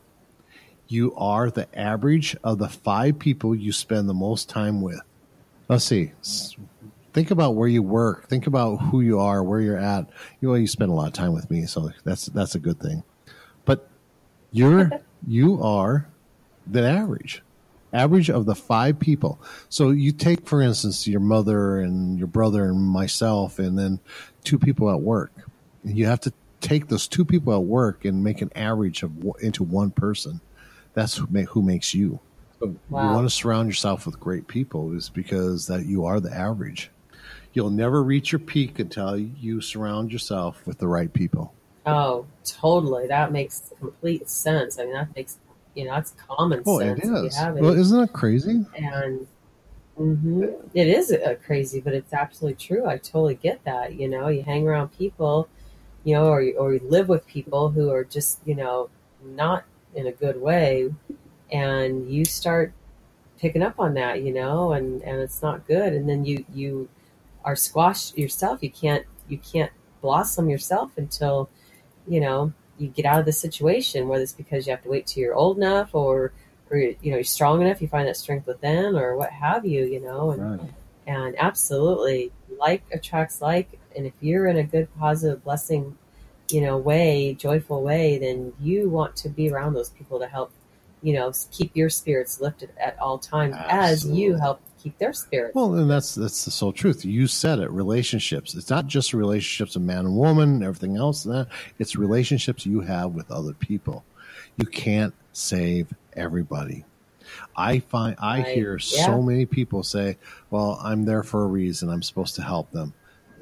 you 0.88 1.14
are 1.16 1.50
the 1.50 1.68
average 1.78 2.34
of 2.42 2.58
the 2.58 2.68
five 2.68 3.18
people 3.18 3.54
you 3.54 3.72
spend 3.72 4.08
the 4.08 4.14
most 4.14 4.48
time 4.48 4.80
with. 4.80 5.00
Let's 5.68 5.84
see. 5.84 6.12
Think 7.12 7.30
about 7.30 7.56
where 7.56 7.68
you 7.68 7.82
work. 7.82 8.28
Think 8.28 8.46
about 8.46 8.76
who 8.76 9.02
you 9.02 9.18
are, 9.18 9.42
where 9.42 9.60
you're 9.60 9.76
at. 9.76 10.08
You 10.40 10.48
know, 10.48 10.54
you 10.54 10.66
spend 10.66 10.90
a 10.90 10.94
lot 10.94 11.08
of 11.08 11.12
time 11.12 11.34
with 11.34 11.50
me, 11.50 11.66
so 11.66 11.90
that's 12.04 12.26
that's 12.26 12.54
a 12.54 12.58
good 12.58 12.80
thing. 12.80 13.02
But 13.64 13.88
you're 14.50 14.90
you 15.26 15.62
are 15.62 16.08
the 16.66 16.88
average 16.88 17.42
average 17.92 18.30
of 18.30 18.46
the 18.46 18.54
five 18.54 18.98
people. 18.98 19.40
So 19.68 19.90
you 19.90 20.12
take 20.12 20.46
for 20.46 20.60
instance 20.60 21.06
your 21.06 21.20
mother 21.20 21.80
and 21.80 22.18
your 22.18 22.28
brother 22.28 22.64
and 22.64 22.80
myself 22.80 23.58
and 23.58 23.78
then 23.78 24.00
two 24.44 24.58
people 24.58 24.90
at 24.90 25.00
work. 25.00 25.32
You 25.84 26.06
have 26.06 26.20
to 26.20 26.32
take 26.60 26.88
those 26.88 27.08
two 27.08 27.24
people 27.24 27.54
at 27.54 27.62
work 27.62 28.04
and 28.04 28.22
make 28.22 28.42
an 28.42 28.50
average 28.54 29.02
of 29.02 29.12
into 29.40 29.62
one 29.62 29.90
person. 29.90 30.40
That's 30.94 31.16
who, 31.16 31.26
ma- 31.30 31.42
who 31.42 31.62
makes 31.62 31.94
you. 31.94 32.20
So 32.60 32.66
you 32.66 32.76
want 32.90 33.24
to 33.24 33.30
surround 33.30 33.68
yourself 33.68 34.04
with 34.04 34.18
great 34.18 34.48
people 34.48 34.92
is 34.92 35.08
because 35.08 35.68
that 35.68 35.86
you 35.86 36.04
are 36.06 36.18
the 36.18 36.34
average. 36.34 36.90
You'll 37.52 37.70
never 37.70 38.02
reach 38.02 38.32
your 38.32 38.40
peak 38.40 38.78
until 38.78 39.16
you 39.16 39.60
surround 39.60 40.12
yourself 40.12 40.66
with 40.66 40.78
the 40.78 40.88
right 40.88 41.12
people. 41.12 41.54
Oh, 41.86 42.26
totally. 42.44 43.06
That 43.06 43.32
makes 43.32 43.72
complete 43.78 44.28
sense. 44.28 44.78
I 44.78 44.84
mean, 44.84 44.94
that 44.94 45.14
makes 45.14 45.38
you 45.78 45.84
know 45.84 45.92
that's 45.92 46.14
common 46.28 46.62
oh 46.66 46.80
sense. 46.80 47.00
it 47.04 47.08
is 47.24 47.36
well 47.60 47.72
isn't 47.72 48.00
that 48.00 48.12
crazy 48.12 48.64
and 48.76 49.26
hmm 49.96 50.44
it 50.74 50.86
is 50.86 51.14
crazy, 51.44 51.80
but 51.80 51.94
it's 51.94 52.12
absolutely 52.12 52.54
true. 52.54 52.86
I 52.86 52.98
totally 52.98 53.34
get 53.34 53.64
that. 53.64 53.94
You 53.94 54.08
know, 54.08 54.28
you 54.28 54.42
hang 54.42 54.66
around 54.66 54.90
people, 54.96 55.48
you 56.04 56.14
know, 56.14 56.26
or 56.26 56.42
you, 56.42 56.56
or 56.56 56.74
you 56.74 56.80
live 56.84 57.08
with 57.08 57.26
people 57.26 57.70
who 57.70 57.90
are 57.90 58.04
just 58.04 58.40
you 58.44 58.54
know 58.54 58.90
not 59.24 59.64
in 59.94 60.06
a 60.06 60.12
good 60.12 60.40
way, 60.40 60.94
and 61.50 62.10
you 62.10 62.24
start 62.24 62.72
picking 63.38 63.62
up 63.62 63.80
on 63.80 63.94
that, 63.94 64.22
you 64.22 64.32
know, 64.32 64.72
and 64.72 65.02
and 65.02 65.20
it's 65.20 65.42
not 65.42 65.66
good, 65.66 65.92
and 65.92 66.08
then 66.08 66.24
you 66.24 66.44
you 66.54 66.88
are 67.44 67.56
squashed 67.56 68.16
yourself. 68.16 68.62
You 68.62 68.70
can't 68.70 69.04
you 69.28 69.38
can't 69.38 69.72
blossom 70.00 70.48
yourself 70.48 70.92
until 70.96 71.48
you 72.06 72.20
know 72.20 72.52
you 72.78 72.88
get 72.88 73.04
out 73.04 73.20
of 73.20 73.26
the 73.26 73.32
situation. 73.32 74.08
Whether 74.08 74.22
it's 74.22 74.32
because 74.32 74.66
you 74.66 74.70
have 74.72 74.82
to 74.82 74.88
wait 74.88 75.06
till 75.06 75.22
you're 75.22 75.34
old 75.34 75.56
enough, 75.56 75.94
or 75.94 76.32
or 76.70 76.76
you 76.78 76.96
know 77.04 77.16
you're 77.16 77.24
strong 77.24 77.60
enough, 77.60 77.82
you 77.82 77.88
find 77.88 78.08
that 78.08 78.16
strength 78.16 78.46
within, 78.46 78.96
or 78.96 79.16
what 79.16 79.30
have 79.30 79.66
you, 79.66 79.84
you 79.84 80.00
know, 80.00 80.30
and 80.30 80.60
right 80.60 80.70
and 81.08 81.34
absolutely 81.38 82.30
like 82.60 82.82
attracts 82.92 83.40
like 83.40 83.80
and 83.96 84.06
if 84.06 84.12
you're 84.20 84.46
in 84.46 84.58
a 84.58 84.62
good 84.62 84.86
positive 84.98 85.42
blessing 85.42 85.96
you 86.50 86.60
know 86.60 86.76
way 86.76 87.34
joyful 87.34 87.82
way 87.82 88.18
then 88.18 88.52
you 88.60 88.88
want 88.88 89.16
to 89.16 89.28
be 89.28 89.50
around 89.50 89.72
those 89.72 89.90
people 89.90 90.20
to 90.20 90.26
help 90.26 90.52
you 91.02 91.14
know 91.14 91.32
keep 91.50 91.74
your 91.74 91.88
spirits 91.88 92.40
lifted 92.40 92.70
at 92.78 92.96
all 93.00 93.18
times 93.18 93.56
as 93.68 94.06
you 94.06 94.36
help 94.36 94.60
keep 94.82 94.98
their 94.98 95.12
spirits 95.12 95.54
Well, 95.54 95.74
and 95.74 95.90
that's 95.90 96.14
that's 96.14 96.44
the 96.44 96.50
sole 96.50 96.72
truth. 96.72 97.04
You 97.04 97.26
said 97.26 97.58
it. 97.58 97.70
Relationships. 97.70 98.54
It's 98.54 98.70
not 98.70 98.86
just 98.86 99.12
relationships 99.14 99.76
of 99.76 99.82
man 99.82 100.06
and 100.06 100.16
woman 100.16 100.48
and 100.54 100.64
everything 100.64 100.96
else. 100.96 101.24
That 101.24 101.48
it's 101.78 101.96
relationships 101.96 102.64
you 102.66 102.80
have 102.80 103.12
with 103.14 103.30
other 103.30 103.52
people. 103.54 104.04
You 104.56 104.66
can't 104.66 105.14
save 105.32 105.88
everybody. 106.14 106.84
I 107.56 107.80
find 107.80 108.16
I 108.18 108.38
Right. 108.38 108.46
hear 108.54 108.78
Yeah. 108.80 109.06
so 109.06 109.22
many 109.22 109.46
people 109.46 109.82
say, 109.82 110.16
"Well, 110.50 110.78
I'm 110.82 111.04
there 111.04 111.22
for 111.22 111.44
a 111.44 111.46
reason. 111.46 111.88
I'm 111.90 112.02
supposed 112.02 112.34
to 112.36 112.42
help 112.42 112.70
them." 112.72 112.94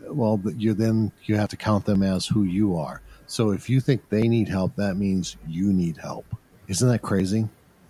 Well, 0.09 0.37
but 0.37 0.61
you 0.61 0.75
then 0.75 1.12
you 1.25 1.37
have 1.37 1.49
to 1.51 1.57
count 1.57 1.85
them 1.85 2.03
as 2.03 2.27
who 2.27 2.42
you 2.44 2.77
are. 2.77 3.01
So 3.27 3.51
if 3.51 3.68
you 3.68 3.81
think 3.81 4.09
they 4.09 4.29
need 4.29 4.49
help, 4.49 4.77
that 4.77 4.96
means 4.96 5.37
you 5.49 5.72
need 5.72 5.96
help. 5.96 6.27
Isn't 6.68 6.88
that 6.88 7.03
crazy? 7.03 7.49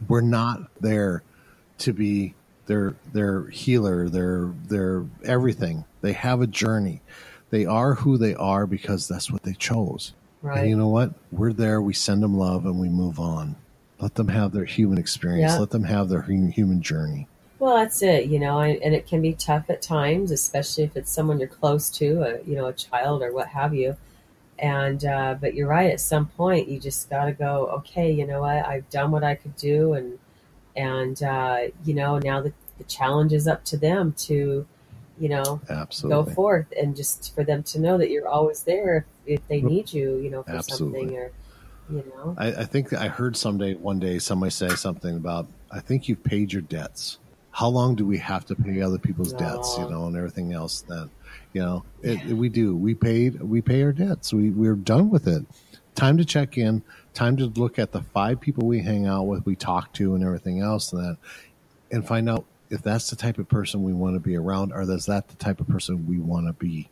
We're 0.09 0.21
not 0.23 0.71
there 0.81 1.23
to 1.79 1.93
be 1.93 2.35
their 2.67 2.95
their 3.13 3.47
healer, 3.47 4.09
their 4.09 4.53
their 4.69 5.05
everything. 5.25 5.85
They 6.03 6.13
have 6.13 6.41
a 6.41 6.47
journey. 6.47 7.01
They 7.51 7.65
are 7.65 7.95
who 7.95 8.19
they 8.19 8.35
are 8.35 8.67
because 8.67 9.09
that's 9.09 9.31
what 9.31 9.43
they 9.43 9.55
chose. 9.55 10.13
right 10.43 10.61
And 10.61 10.69
you 10.71 10.77
know 10.77 10.89
what? 10.89 11.15
We're 11.33 11.53
there. 11.53 11.81
We 11.81 11.95
send 11.95 12.23
them 12.23 12.37
love 12.37 12.67
and 12.67 12.79
we 12.79 12.89
move 12.89 13.19
on. 13.19 13.57
Let 14.01 14.15
them 14.15 14.29
have 14.29 14.53
their 14.53 14.65
human 14.65 14.99
experience. 14.99 15.53
Yeah. 15.53 15.59
Let 15.59 15.71
them 15.71 15.85
have 15.85 16.09
their 16.09 16.23
human 16.23 16.83
journey. 16.83 17.29
Well, 17.59 17.77
that's 17.77 18.03
it, 18.03 18.27
you 18.27 18.39
know, 18.39 18.59
and, 18.59 18.83
and 18.83 18.95
it 18.95 19.07
can 19.07 19.23
be 19.23 19.33
tough 19.33 19.71
at 19.71 19.81
times, 19.81 20.31
especially 20.31 20.85
if 20.85 20.95
it's 20.95 21.11
someone 21.11 21.39
you're 21.39 21.49
close 21.49 21.89
to, 21.93 22.23
a, 22.23 22.43
you 22.45 22.55
know, 22.55 22.67
a 22.67 22.73
child 22.75 23.23
or 23.23 23.33
what 23.33 23.49
have 23.49 23.75
you. 23.75 23.97
And, 24.59 25.03
uh, 25.03 25.37
but 25.41 25.55
you're 25.55 25.67
right, 25.67 25.91
at 25.91 26.01
some 26.01 26.27
point, 26.27 26.69
you 26.69 26.79
just 26.79 27.09
got 27.09 27.25
to 27.25 27.33
go, 27.33 27.69
okay, 27.79 28.13
you 28.13 28.27
know 28.27 28.43
what, 28.43 28.67
I've 28.67 28.89
done 28.91 29.11
what 29.11 29.25
I 29.25 29.37
could 29.37 29.57
do. 29.57 29.95
And, 29.95 30.19
and, 30.77 31.23
uh, 31.23 31.59
you 31.85 31.95
know, 31.95 32.19
now 32.19 32.41
the, 32.43 32.53
the 32.79 32.85
challenge 32.85 33.33
is 33.33 33.49
up 33.49 33.65
to 33.67 33.77
them 33.77 34.13
to, 34.19 34.67
you 35.19 35.29
know, 35.29 35.61
Absolutely. 35.71 36.25
go 36.25 36.35
forth 36.35 36.67
and 36.81 36.95
just 36.95 37.35
for 37.35 37.43
them 37.45 37.63
to 37.65 37.81
know 37.81 37.99
that 37.99 38.11
you're 38.11 38.29
always 38.29 38.63
there 38.63 38.97
if, 39.27 39.41
if 39.41 39.49
they 39.49 39.61
need 39.63 39.93
you, 39.93 40.17
you 40.17 40.31
know, 40.31 40.43
for 40.43 40.51
Absolutely. 40.51 41.01
something 41.01 41.17
or, 41.19 41.31
you 41.91 42.05
know, 42.15 42.35
I, 42.39 42.49
I 42.49 42.65
think 42.65 42.93
I 42.93 43.09
heard 43.09 43.37
someday, 43.37 43.75
one 43.75 43.99
day, 43.99 44.19
somebody 44.19 44.51
say 44.51 44.69
something 44.71 45.17
about, 45.17 45.47
I 45.71 45.81
think 45.81 46.09
you've 46.09 46.23
paid 46.23 46.53
your 46.53 46.63
debts. 46.63 47.19
How 47.51 47.69
long 47.69 47.95
do 47.95 48.05
we 48.05 48.19
have 48.19 48.45
to 48.47 48.55
pay 48.55 48.83
other 48.83 48.99
people's 48.99 49.33
debts, 49.33 49.79
you 49.79 49.89
know, 49.89 50.07
and 50.07 50.17
everything 50.17 50.53
else 50.53 50.83
that, 50.83 51.09
you 51.55 51.63
know, 51.63 51.85
it, 52.03 52.21
it- 52.29 52.35
we 52.35 52.51
do. 52.51 52.77
We 52.77 52.95
paid, 52.95 53.41
we 53.41 53.63
pay 53.63 53.83
our 53.83 53.93
debts. 53.93 54.35
We, 54.35 54.51
we're 54.51 54.75
done 54.75 55.09
with 55.09 55.27
it. 55.27 55.47
Time 55.95 56.19
to 56.19 56.25
check 56.27 56.59
in, 56.59 56.83
time 57.17 57.37
to 57.39 57.47
look 57.47 57.79
at 57.79 57.93
the 57.93 58.03
five 58.03 58.41
people 58.41 58.67
we 58.67 58.81
hang 58.81 59.07
out 59.07 59.25
with, 59.25 59.45
we 59.47 59.57
talk 59.57 59.93
to, 59.95 60.15
and 60.15 60.23
everything 60.23 60.61
else, 60.61 60.93
and 60.93 61.03
that, 61.03 61.17
and 61.91 62.07
find 62.07 62.29
out 62.29 62.45
if 62.71 62.83
that's 62.83 63.11
the 63.11 63.17
type 63.17 63.39
of 63.39 63.49
person 63.49 63.83
we 63.83 63.93
want 63.93 64.15
to 64.15 64.21
be 64.21 64.37
around, 64.37 64.73
or 64.73 64.83
is 64.83 65.07
that 65.07 65.29
the 65.29 65.37
type 65.37 65.61
of 65.61 65.69
person 65.69 66.07
we 66.07 66.19
want 66.19 66.47
to 66.47 66.53
be. 66.53 66.89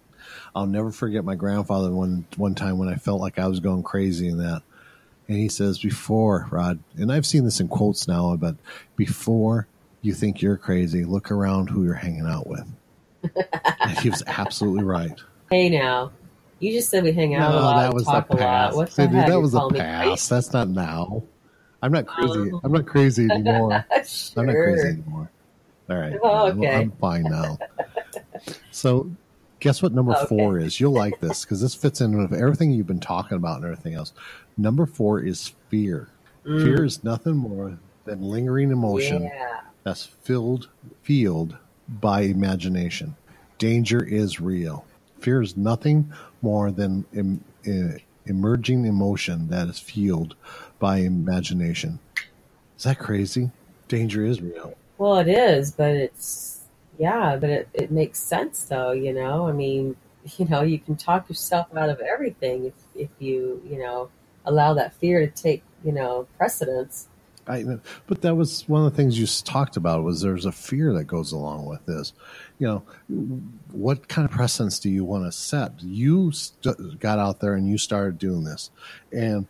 I'll 0.54 0.66
never 0.66 0.90
forget 0.90 1.24
my 1.24 1.34
grandfather 1.34 1.90
one 1.90 2.24
one 2.36 2.54
time 2.54 2.78
when 2.78 2.88
I 2.88 2.94
felt 2.94 3.20
like 3.20 3.38
I 3.38 3.46
was 3.46 3.60
going 3.60 3.82
crazy 3.82 4.28
in 4.28 4.38
that. 4.38 4.62
And 5.28 5.38
he 5.38 5.48
says, 5.48 5.78
before, 5.78 6.46
Rod, 6.50 6.78
and 6.96 7.10
I've 7.10 7.26
seen 7.26 7.44
this 7.44 7.60
in 7.60 7.68
quotes 7.68 8.06
now, 8.06 8.36
but 8.36 8.56
before 8.96 9.66
you 10.02 10.12
think 10.12 10.42
you're 10.42 10.58
crazy, 10.58 11.04
look 11.04 11.30
around 11.30 11.70
who 11.70 11.84
you're 11.84 11.94
hanging 11.94 12.26
out 12.26 12.46
with. 12.46 12.66
and 13.80 13.98
he 13.98 14.10
was 14.10 14.22
absolutely 14.26 14.84
right. 14.84 15.18
hey 15.50 15.70
now, 15.70 16.12
you 16.60 16.72
just 16.72 16.88
said 16.90 17.04
we 17.04 17.12
hang 17.12 17.34
out 17.34 17.50
a 17.50 17.54
No, 17.56 17.60
lot, 17.62 17.80
that 17.82 17.94
was 17.94 18.04
talk 18.04 18.30
a 18.30 18.36
past. 18.36 18.76
What 18.76 18.90
the 18.90 19.06
that 19.08 19.28
You're 19.28 19.40
was 19.40 19.52
the 19.52 19.58
calling 19.58 19.76
past. 19.76 20.28
That's 20.30 20.52
not 20.52 20.68
now. 20.68 21.22
I'm 21.82 21.92
not 21.92 22.06
crazy. 22.06 22.50
Oh. 22.52 22.60
I'm 22.64 22.72
not 22.72 22.86
crazy 22.86 23.28
anymore. 23.30 23.84
sure. 24.06 24.32
I'm 24.42 24.46
not 24.46 24.52
crazy 24.54 24.88
anymore. 24.88 25.30
All 25.90 25.96
right. 25.96 26.16
Oh, 26.22 26.46
I'm- 26.46 26.58
okay. 26.58 26.74
I'm, 26.76 26.90
fine 26.92 27.24
now. 27.24 27.58
so, 28.70 29.10
guess 29.60 29.82
what 29.82 29.92
number 29.92 30.12
Okay. 30.14 30.26
four 30.26 30.58
is? 30.58 30.80
You'll 30.80 30.92
like 30.92 31.20
this 31.20 31.44
because 31.44 31.60
this 31.60 31.74
fits 31.74 32.00
in 32.00 32.16
with 32.16 32.32
everything 32.32 32.70
you've 32.70 32.86
been 32.86 33.00
talking 33.00 33.36
about 33.36 33.56
and 33.56 33.64
everything 33.66 33.94
else. 33.94 34.12
Number 34.56 34.86
four 34.86 35.20
is 35.20 35.52
fear. 35.68 36.08
Mm. 36.46 36.62
Fear 36.64 36.84
is 36.84 37.04
nothing 37.04 37.36
more 37.36 37.78
than 38.04 38.22
lingering 38.22 38.70
emotion 38.70 39.24
Yeah. 39.24 39.60
that's 39.82 40.04
filled, 40.04 40.68
fueled 41.02 41.56
by 41.88 42.22
imagination. 42.22 43.14
danger 43.58 44.02
is 44.02 44.40
real. 44.40 44.84
Fear 45.20 45.40
is 45.42 45.56
nothing 45.56 46.12
more 46.44 46.70
than 46.70 47.06
em, 47.16 47.42
em, 47.66 47.98
emerging 48.26 48.84
emotion 48.84 49.48
that 49.48 49.66
is 49.68 49.80
fueled 49.80 50.36
by 50.78 50.98
imagination. 50.98 51.98
Is 52.76 52.84
that 52.84 52.98
crazy? 52.98 53.50
Danger 53.88 54.24
is 54.24 54.42
real. 54.42 54.74
Well, 54.98 55.16
it 55.16 55.28
is, 55.28 55.72
but 55.72 55.92
it's 55.92 56.60
yeah, 56.98 57.36
but 57.40 57.50
it, 57.50 57.68
it 57.72 57.90
makes 57.90 58.18
sense 58.18 58.64
though. 58.64 58.92
You 58.92 59.12
know, 59.14 59.48
I 59.48 59.52
mean, 59.52 59.96
you 60.36 60.44
know, 60.46 60.62
you 60.62 60.78
can 60.78 60.96
talk 60.96 61.28
yourself 61.28 61.66
out 61.76 61.88
of 61.88 62.00
everything 62.00 62.66
if 62.66 62.74
if 62.94 63.10
you 63.18 63.62
you 63.68 63.78
know 63.78 64.10
allow 64.44 64.74
that 64.74 64.94
fear 64.94 65.20
to 65.26 65.32
take 65.32 65.62
you 65.84 65.92
know 65.92 66.26
precedence. 66.36 67.08
I, 67.46 67.64
but 68.06 68.22
that 68.22 68.34
was 68.34 68.68
one 68.68 68.84
of 68.84 68.90
the 68.90 68.96
things 68.96 69.18
you 69.18 69.26
talked 69.44 69.76
about 69.76 70.02
was 70.02 70.20
there's 70.20 70.46
a 70.46 70.52
fear 70.52 70.92
that 70.94 71.04
goes 71.04 71.32
along 71.32 71.66
with 71.66 71.84
this. 71.86 72.12
You 72.58 72.66
know, 72.66 72.82
what 73.72 74.08
kind 74.08 74.24
of 74.24 74.30
precedence 74.30 74.78
do 74.78 74.88
you 74.88 75.04
want 75.04 75.24
to 75.24 75.32
set? 75.32 75.72
You 75.82 76.32
st- 76.32 76.98
got 77.00 77.18
out 77.18 77.40
there 77.40 77.54
and 77.54 77.68
you 77.68 77.76
started 77.76 78.18
doing 78.18 78.44
this, 78.44 78.70
and 79.12 79.46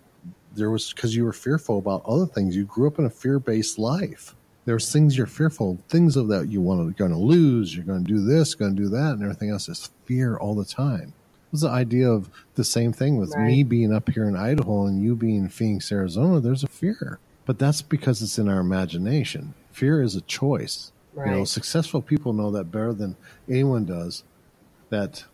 there 0.55 0.71
was 0.71 0.93
because 0.93 1.15
you 1.15 1.25
were 1.25 1.33
fearful 1.33 1.79
about 1.79 2.05
other 2.07 2.27
things. 2.27 2.57
You 2.57 2.65
grew 2.65 2.89
up 2.89 2.99
in 2.99 3.05
a 3.05 3.11
fear 3.11 3.39
based 3.39 3.79
life. 3.79 4.35
There's 4.65 4.91
things 4.91 5.17
you're 5.17 5.27
fearful, 5.27 5.79
things 5.89 6.17
of 6.17 6.29
that 6.29 6.49
you 6.49 6.63
want 6.63 6.89
to 6.89 6.95
going 6.95 7.11
to 7.11 7.19
lose. 7.19 7.75
You're 7.75 7.85
going 7.85 8.05
to 8.05 8.13
do 8.13 8.25
this, 8.25 8.55
going 8.55 8.75
to 8.75 8.83
do 8.83 8.89
that, 8.91 9.13
and 9.13 9.23
everything 9.23 9.51
else 9.51 9.69
is 9.69 9.91
fear 10.07 10.37
all 10.37 10.55
the 10.55 10.65
time. 10.65 11.13
It 11.49 11.53
was 11.53 11.61
the 11.61 11.69
idea 11.69 12.11
of 12.11 12.31
the 12.55 12.65
same 12.65 12.93
thing 12.93 13.17
with 13.17 13.35
right. 13.35 13.47
me 13.47 13.63
being 13.63 13.93
up 13.93 14.09
here 14.11 14.25
in 14.25 14.37
Idaho 14.37 14.87
and 14.87 15.03
you 15.03 15.15
being 15.15 15.37
in 15.37 15.49
Phoenix, 15.49 15.93
Arizona. 15.93 16.41
There's 16.41 16.65
a 16.65 16.69
fear, 16.69 17.19
but 17.47 17.59
that's 17.59 17.83
because 17.83 18.23
it's 18.23 18.39
in 18.39 18.49
our 18.49 18.61
imagination. 18.61 19.55
Fear 19.73 20.03
is 20.03 20.17
a 20.17 20.21
choice. 20.23 20.93
Right. 21.15 21.31
You 21.31 21.37
know, 21.39 21.45
successful 21.45 22.03
people 22.03 22.33
know 22.33 22.51
that 22.53 22.73
better 22.73 22.93
than 22.93 23.17
anyone 23.49 23.85
does. 23.85 24.25
That 24.91 25.25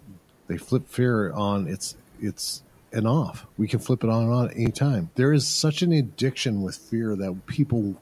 they 0.46 0.56
flip 0.56 0.88
fear 0.88 1.32
on. 1.32 1.66
It's 1.68 1.96
it's 2.20 2.62
and 2.92 3.06
off. 3.06 3.46
We 3.56 3.68
can 3.68 3.78
flip 3.78 4.04
it 4.04 4.10
on 4.10 4.24
and 4.24 4.32
on 4.32 4.50
anytime. 4.50 5.10
There 5.14 5.32
is 5.32 5.46
such 5.46 5.82
an 5.82 5.92
addiction 5.92 6.62
with 6.62 6.76
fear 6.76 7.14
that 7.16 7.46
people 7.46 7.96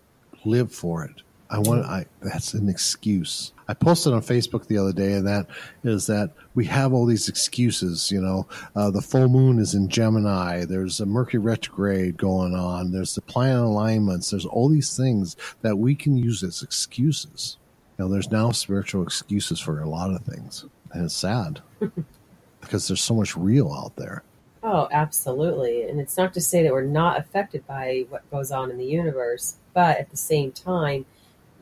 live 0.45 0.73
for 0.73 1.05
it. 1.05 1.23
I 1.51 1.59
want 1.59 1.87
I 1.87 2.07
that's 2.21 2.55
an 2.55 2.69
excuse. 2.69 3.53
I 3.69 3.75
posted 3.75 4.13
on 4.13 4.21
Facebook 4.21 4.67
the 4.67 4.79
other 4.79 4.93
day, 4.93 5.15
and 5.15 5.27
that 5.27 5.47
is 5.83 6.07
that 6.07 6.33
we 6.55 6.67
have 6.67 6.93
all 6.93 7.07
these 7.07 7.29
excuses. 7.29 8.11
You 8.11 8.21
know, 8.21 8.47
uh, 8.77 8.91
the 8.91 9.01
full 9.01 9.29
moon 9.29 9.59
is 9.59 9.75
in 9.75 9.89
Gemini. 9.89 10.65
There's 10.65 11.01
a 11.01 11.07
Mercury 11.07 11.41
retrograde 11.41 12.17
going 12.17 12.55
on. 12.55 12.93
There's 12.93 13.15
the 13.15 13.23
planet 13.23 13.63
alignments. 13.63 14.31
There's 14.31 14.47
all 14.47 14.69
these 14.69 14.97
things 14.97 15.37
that 15.63 15.77
we 15.77 15.95
can 15.95 16.17
use 16.17 16.43
as 16.43 16.63
excuses. 16.63 17.57
You 17.99 18.05
know, 18.05 18.11
there's 18.11 18.31
now 18.31 18.53
spiritual 18.53 19.03
excuses 19.03 19.59
for 19.59 19.81
a 19.81 19.89
lot 19.89 20.11
of 20.11 20.23
things, 20.23 20.65
and 20.93 21.05
it's 21.05 21.17
sad 21.17 21.61
because 22.61 22.89
there's 22.89 23.03
so 23.03 23.15
much 23.15 23.37
real 23.37 23.73
out 23.73 23.97
there. 23.97 24.23
Oh, 24.63 24.89
absolutely. 24.91 25.85
And 25.85 26.01
it's 26.01 26.17
not 26.17 26.35
to 26.35 26.41
say 26.41 26.63
that 26.63 26.73
we're 26.73 26.83
not 26.83 27.19
affected 27.19 27.67
by 27.67 28.07
what 28.09 28.29
goes 28.31 28.51
on 28.51 28.71
in 28.71 28.77
the 28.77 28.85
universe, 28.85 29.57
but 29.73 29.99
at 29.99 30.11
the 30.11 30.17
same 30.17 30.53
time, 30.53 31.07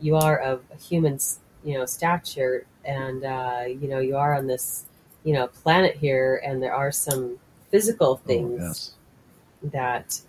you 0.01 0.17
are 0.17 0.39
of 0.39 0.63
a 0.73 0.77
human, 0.77 1.19
you 1.65 1.79
know, 1.79 1.87
stature, 1.87 2.67
and 2.85 3.25
uh, 3.25 3.65
you 3.67 3.89
know 3.89 3.99
you 3.99 4.17
are 4.17 4.35
on 4.35 4.47
this, 4.47 4.85
you 5.25 5.33
know, 5.35 5.47
planet 5.49 5.97
here, 5.97 6.41
and 6.45 6.63
there 6.63 6.75
are 6.75 6.93
some 6.93 7.39
physical 7.71 8.21
oh, 8.23 8.27
things 8.27 8.61
oh, 8.61 8.67
yes. 8.67 8.95
that 9.73 10.21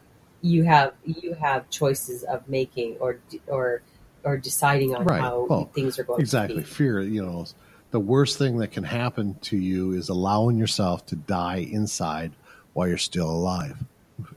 you 0.41 0.63
have 0.63 0.93
you 1.05 1.33
have 1.33 1.69
choices 1.69 2.23
of 2.23 2.47
making 2.47 2.97
or 2.99 3.19
or 3.47 3.81
or 4.23 4.37
deciding 4.37 4.95
on 4.95 5.05
right. 5.05 5.21
how 5.21 5.45
well, 5.49 5.65
things 5.73 5.97
are 5.97 6.03
going 6.03 6.21
exactly 6.21 6.63
fear 6.63 7.01
you 7.01 7.23
know 7.25 7.45
the 7.91 7.99
worst 7.99 8.37
thing 8.37 8.57
that 8.57 8.71
can 8.71 8.83
happen 8.83 9.35
to 9.41 9.57
you 9.57 9.93
is 9.93 10.09
allowing 10.09 10.57
yourself 10.57 11.05
to 11.07 11.15
die 11.15 11.67
inside 11.71 12.33
while 12.73 12.87
you're 12.87 12.97
still 12.97 13.29
alive. 13.29 13.83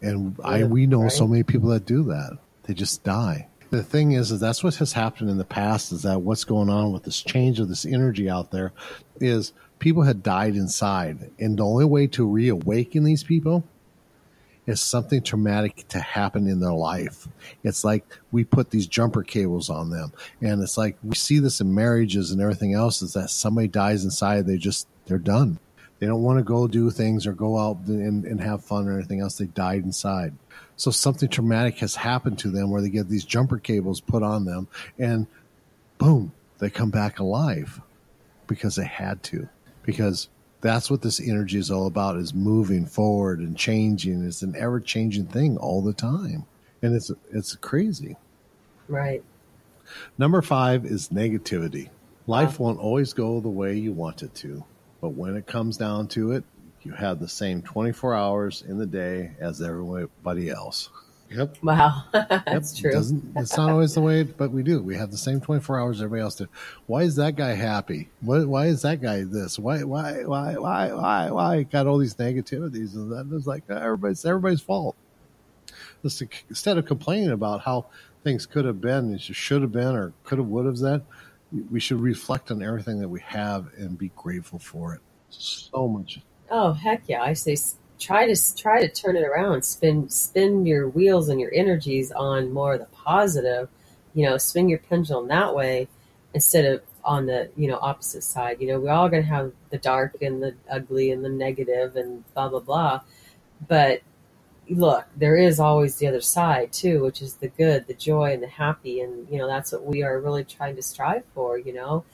And 0.00 0.36
yeah, 0.38 0.46
I 0.46 0.64
we 0.64 0.86
know 0.86 1.02
right? 1.02 1.12
so 1.12 1.26
many 1.26 1.42
people 1.42 1.70
that 1.70 1.84
do 1.84 2.04
that. 2.04 2.38
They 2.64 2.74
just 2.74 3.02
die. 3.02 3.48
The 3.70 3.84
thing 3.84 4.12
is, 4.12 4.32
is 4.32 4.40
that's 4.40 4.64
what 4.64 4.74
has 4.76 4.92
happened 4.92 5.30
in 5.30 5.38
the 5.38 5.44
past. 5.44 5.92
Is 5.92 6.02
that 6.02 6.22
what's 6.22 6.44
going 6.44 6.68
on 6.68 6.92
with 6.92 7.04
this 7.04 7.22
change 7.22 7.60
of 7.60 7.68
this 7.68 7.86
energy 7.86 8.28
out 8.28 8.50
there? 8.50 8.72
Is 9.20 9.52
people 9.78 10.02
had 10.02 10.24
died 10.24 10.56
inside, 10.56 11.30
and 11.38 11.56
the 11.56 11.64
only 11.64 11.84
way 11.84 12.08
to 12.08 12.26
reawaken 12.26 13.04
these 13.04 13.22
people 13.22 13.64
is 14.66 14.80
something 14.80 15.22
traumatic 15.22 15.86
to 15.88 16.00
happen 16.00 16.46
in 16.46 16.60
their 16.60 16.72
life. 16.72 17.28
It's 17.62 17.84
like 17.84 18.04
we 18.32 18.44
put 18.44 18.70
these 18.70 18.88
jumper 18.88 19.22
cables 19.22 19.70
on 19.70 19.90
them, 19.90 20.12
and 20.40 20.62
it's 20.62 20.76
like 20.76 20.96
we 21.04 21.14
see 21.14 21.38
this 21.38 21.60
in 21.60 21.72
marriages 21.72 22.32
and 22.32 22.40
everything 22.40 22.74
else. 22.74 23.02
Is 23.02 23.12
that 23.12 23.30
somebody 23.30 23.68
dies 23.68 24.04
inside, 24.04 24.46
they 24.46 24.56
just 24.56 24.88
they're 25.06 25.18
done 25.18 25.60
they 26.00 26.06
don't 26.06 26.22
want 26.22 26.38
to 26.38 26.44
go 26.44 26.66
do 26.66 26.90
things 26.90 27.26
or 27.26 27.32
go 27.32 27.58
out 27.58 27.76
and, 27.86 28.24
and 28.24 28.40
have 28.40 28.64
fun 28.64 28.88
or 28.88 28.96
anything 28.98 29.20
else. 29.20 29.36
They 29.36 29.44
died 29.46 29.84
inside. 29.84 30.34
So 30.76 30.90
something 30.90 31.28
traumatic 31.28 31.78
has 31.78 31.94
happened 31.94 32.38
to 32.40 32.50
them 32.50 32.70
where 32.70 32.80
they 32.80 32.88
get 32.88 33.08
these 33.08 33.24
jumper 33.24 33.58
cables 33.58 34.00
put 34.00 34.22
on 34.22 34.46
them 34.46 34.66
and 34.98 35.26
boom, 35.98 36.32
they 36.58 36.70
come 36.70 36.90
back 36.90 37.18
alive 37.18 37.80
because 38.46 38.76
they 38.76 38.86
had 38.86 39.22
to. 39.24 39.46
Because 39.82 40.28
that's 40.62 40.90
what 40.90 41.02
this 41.02 41.20
energy 41.20 41.58
is 41.58 41.70
all 41.70 41.86
about 41.86 42.16
is 42.16 42.32
moving 42.32 42.86
forward 42.86 43.40
and 43.40 43.56
changing. 43.56 44.24
It's 44.24 44.42
an 44.42 44.54
ever 44.56 44.80
changing 44.80 45.26
thing 45.26 45.58
all 45.58 45.82
the 45.82 45.92
time. 45.92 46.46
And 46.82 46.94
it's 46.94 47.10
it's 47.30 47.54
crazy. 47.56 48.16
Right. 48.88 49.22
Number 50.16 50.40
five 50.40 50.86
is 50.86 51.10
negativity. 51.10 51.90
Life 52.26 52.58
wow. 52.58 52.66
won't 52.66 52.80
always 52.80 53.12
go 53.12 53.40
the 53.40 53.48
way 53.48 53.76
you 53.76 53.92
want 53.92 54.22
it 54.22 54.34
to. 54.36 54.64
But 55.00 55.10
when 55.10 55.36
it 55.36 55.46
comes 55.46 55.76
down 55.76 56.08
to 56.08 56.32
it, 56.32 56.44
you 56.82 56.92
have 56.92 57.20
the 57.20 57.28
same 57.28 57.62
24 57.62 58.14
hours 58.14 58.62
in 58.66 58.78
the 58.78 58.86
day 58.86 59.32
as 59.38 59.60
everybody 59.60 60.50
else. 60.50 60.88
Yep. 61.30 61.58
Wow. 61.62 62.04
That's 62.12 62.74
yep. 62.74 62.82
true. 62.82 62.92
Doesn't, 62.92 63.32
it's 63.36 63.56
not 63.56 63.70
always 63.70 63.94
the 63.94 64.00
way, 64.00 64.24
but 64.24 64.50
we 64.50 64.62
do. 64.62 64.82
We 64.82 64.96
have 64.96 65.10
the 65.10 65.16
same 65.16 65.40
24 65.40 65.78
hours 65.78 66.00
everybody 66.00 66.22
else 66.22 66.34
do. 66.34 66.48
Why 66.86 67.02
is 67.02 67.16
that 67.16 67.36
guy 67.36 67.52
happy? 67.54 68.08
Why, 68.20 68.44
why 68.44 68.66
is 68.66 68.82
that 68.82 69.00
guy 69.00 69.22
this? 69.22 69.58
Why, 69.58 69.84
why, 69.84 70.24
why, 70.24 70.56
why, 70.56 70.92
why, 70.92 71.30
why? 71.30 71.62
Got 71.62 71.86
all 71.86 71.98
these 71.98 72.16
negativities. 72.16 72.94
And 72.94 73.12
that 73.12 73.34
is 73.34 73.46
like 73.46 73.62
uh, 73.70 73.74
everybody's, 73.74 74.24
everybody's 74.24 74.60
fault. 74.60 74.96
Just 76.02 76.22
instead 76.48 76.78
of 76.78 76.86
complaining 76.86 77.30
about 77.30 77.60
how 77.60 77.86
things 78.24 78.46
could 78.46 78.64
have 78.64 78.80
been, 78.80 79.16
should 79.18 79.62
have 79.62 79.72
been, 79.72 79.94
or 79.94 80.12
could 80.24 80.38
have, 80.38 80.48
would 80.48 80.66
have, 80.66 80.78
that 80.78 81.02
we 81.70 81.80
should 81.80 82.00
reflect 82.00 82.50
on 82.50 82.62
everything 82.62 83.00
that 83.00 83.08
we 83.08 83.20
have 83.20 83.68
and 83.76 83.98
be 83.98 84.10
grateful 84.16 84.58
for 84.58 84.94
it. 84.94 85.00
So 85.30 85.88
much. 85.88 86.20
Oh 86.50 86.72
heck 86.72 87.02
yeah! 87.08 87.22
I 87.22 87.32
say 87.34 87.56
try 87.98 88.26
to 88.26 88.56
try 88.56 88.80
to 88.80 88.88
turn 88.88 89.16
it 89.16 89.24
around. 89.24 89.64
Spin 89.64 90.08
spin 90.08 90.66
your 90.66 90.88
wheels 90.88 91.28
and 91.28 91.40
your 91.40 91.52
energies 91.54 92.10
on 92.10 92.52
more 92.52 92.74
of 92.74 92.80
the 92.80 92.86
positive. 92.86 93.68
You 94.14 94.26
know, 94.26 94.38
swing 94.38 94.68
your 94.68 94.80
pendulum 94.80 95.28
that 95.28 95.54
way 95.54 95.88
instead 96.34 96.64
of 96.64 96.82
on 97.04 97.26
the 97.26 97.50
you 97.56 97.68
know 97.68 97.78
opposite 97.80 98.24
side. 98.24 98.60
You 98.60 98.68
know, 98.68 98.80
we're 98.80 98.90
all 98.90 99.08
going 99.08 99.22
to 99.22 99.28
have 99.28 99.52
the 99.70 99.78
dark 99.78 100.20
and 100.20 100.42
the 100.42 100.54
ugly 100.70 101.12
and 101.12 101.24
the 101.24 101.28
negative 101.28 101.96
and 101.96 102.24
blah 102.34 102.48
blah 102.48 102.60
blah. 102.60 103.00
But 103.68 104.02
look, 104.70 105.06
there 105.16 105.36
is 105.36 105.58
always 105.58 105.96
the 105.96 106.06
other 106.06 106.20
side 106.20 106.72
too, 106.72 107.02
which 107.02 107.20
is 107.20 107.34
the 107.34 107.48
good, 107.48 107.86
the 107.86 107.94
joy, 107.94 108.32
and 108.32 108.42
the 108.42 108.48
happy. 108.48 109.00
And, 109.00 109.28
you 109.28 109.38
know, 109.38 109.46
that's 109.46 109.72
what 109.72 109.84
we 109.84 110.02
are 110.02 110.20
really 110.20 110.44
trying 110.44 110.76
to 110.76 110.82
strive 110.82 111.24
for, 111.34 111.58
you 111.58 111.72
know. 111.72 112.04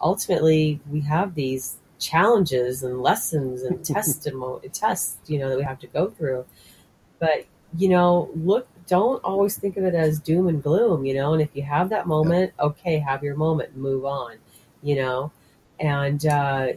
Ultimately, 0.00 0.80
we 0.90 1.00
have 1.02 1.34
these 1.34 1.76
challenges 1.98 2.82
and 2.82 3.02
lessons 3.02 3.62
and 3.62 3.84
testimony 3.84 4.68
tests, 4.68 5.18
you 5.26 5.38
know, 5.38 5.48
that 5.48 5.58
we 5.58 5.64
have 5.64 5.80
to 5.80 5.86
go 5.88 6.10
through. 6.10 6.44
But, 7.18 7.46
you 7.76 7.88
know, 7.88 8.30
look, 8.36 8.68
don't 8.86 9.22
always 9.24 9.56
think 9.56 9.76
of 9.76 9.84
it 9.84 9.94
as 9.94 10.20
doom 10.20 10.46
and 10.46 10.62
gloom, 10.62 11.04
you 11.04 11.14
know. 11.14 11.32
And 11.32 11.42
if 11.42 11.50
you 11.54 11.62
have 11.62 11.88
that 11.90 12.06
moment, 12.06 12.52
okay, 12.60 12.98
have 12.98 13.24
your 13.24 13.34
moment, 13.34 13.76
move 13.76 14.04
on, 14.04 14.36
you 14.82 14.96
know. 14.96 15.32
And, 15.80 16.24
uh, 16.26 16.68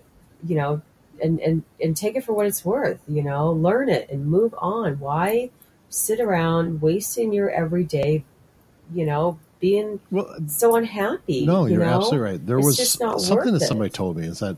you 0.45 0.55
know, 0.55 0.81
and 1.21 1.39
and 1.39 1.63
and 1.81 1.95
take 1.95 2.15
it 2.15 2.23
for 2.23 2.33
what 2.33 2.45
it's 2.45 2.63
worth 2.63 2.99
you 3.07 3.21
know? 3.23 3.51
Learn 3.51 3.89
it 3.89 4.09
and 4.09 4.25
move 4.25 4.53
on. 4.57 4.99
Why 4.99 5.49
sit 5.89 6.19
around 6.19 6.81
wasting 6.81 7.33
your 7.33 7.49
everyday 7.49 8.23
you 8.93 9.05
know 9.05 9.39
being 9.59 9.99
well, 10.11 10.35
so 10.47 10.75
unhappy 10.75 11.45
no 11.45 11.65
you 11.65 11.81
are 11.81 11.83
absolutely 11.83 12.19
right. 12.19 12.45
There 12.45 12.59
it's 12.59 12.65
was 12.65 12.91
something 13.25 13.53
that 13.53 13.61
somebody 13.61 13.89
told 13.89 14.17
me 14.17 14.27
is 14.27 14.39
that 14.39 14.57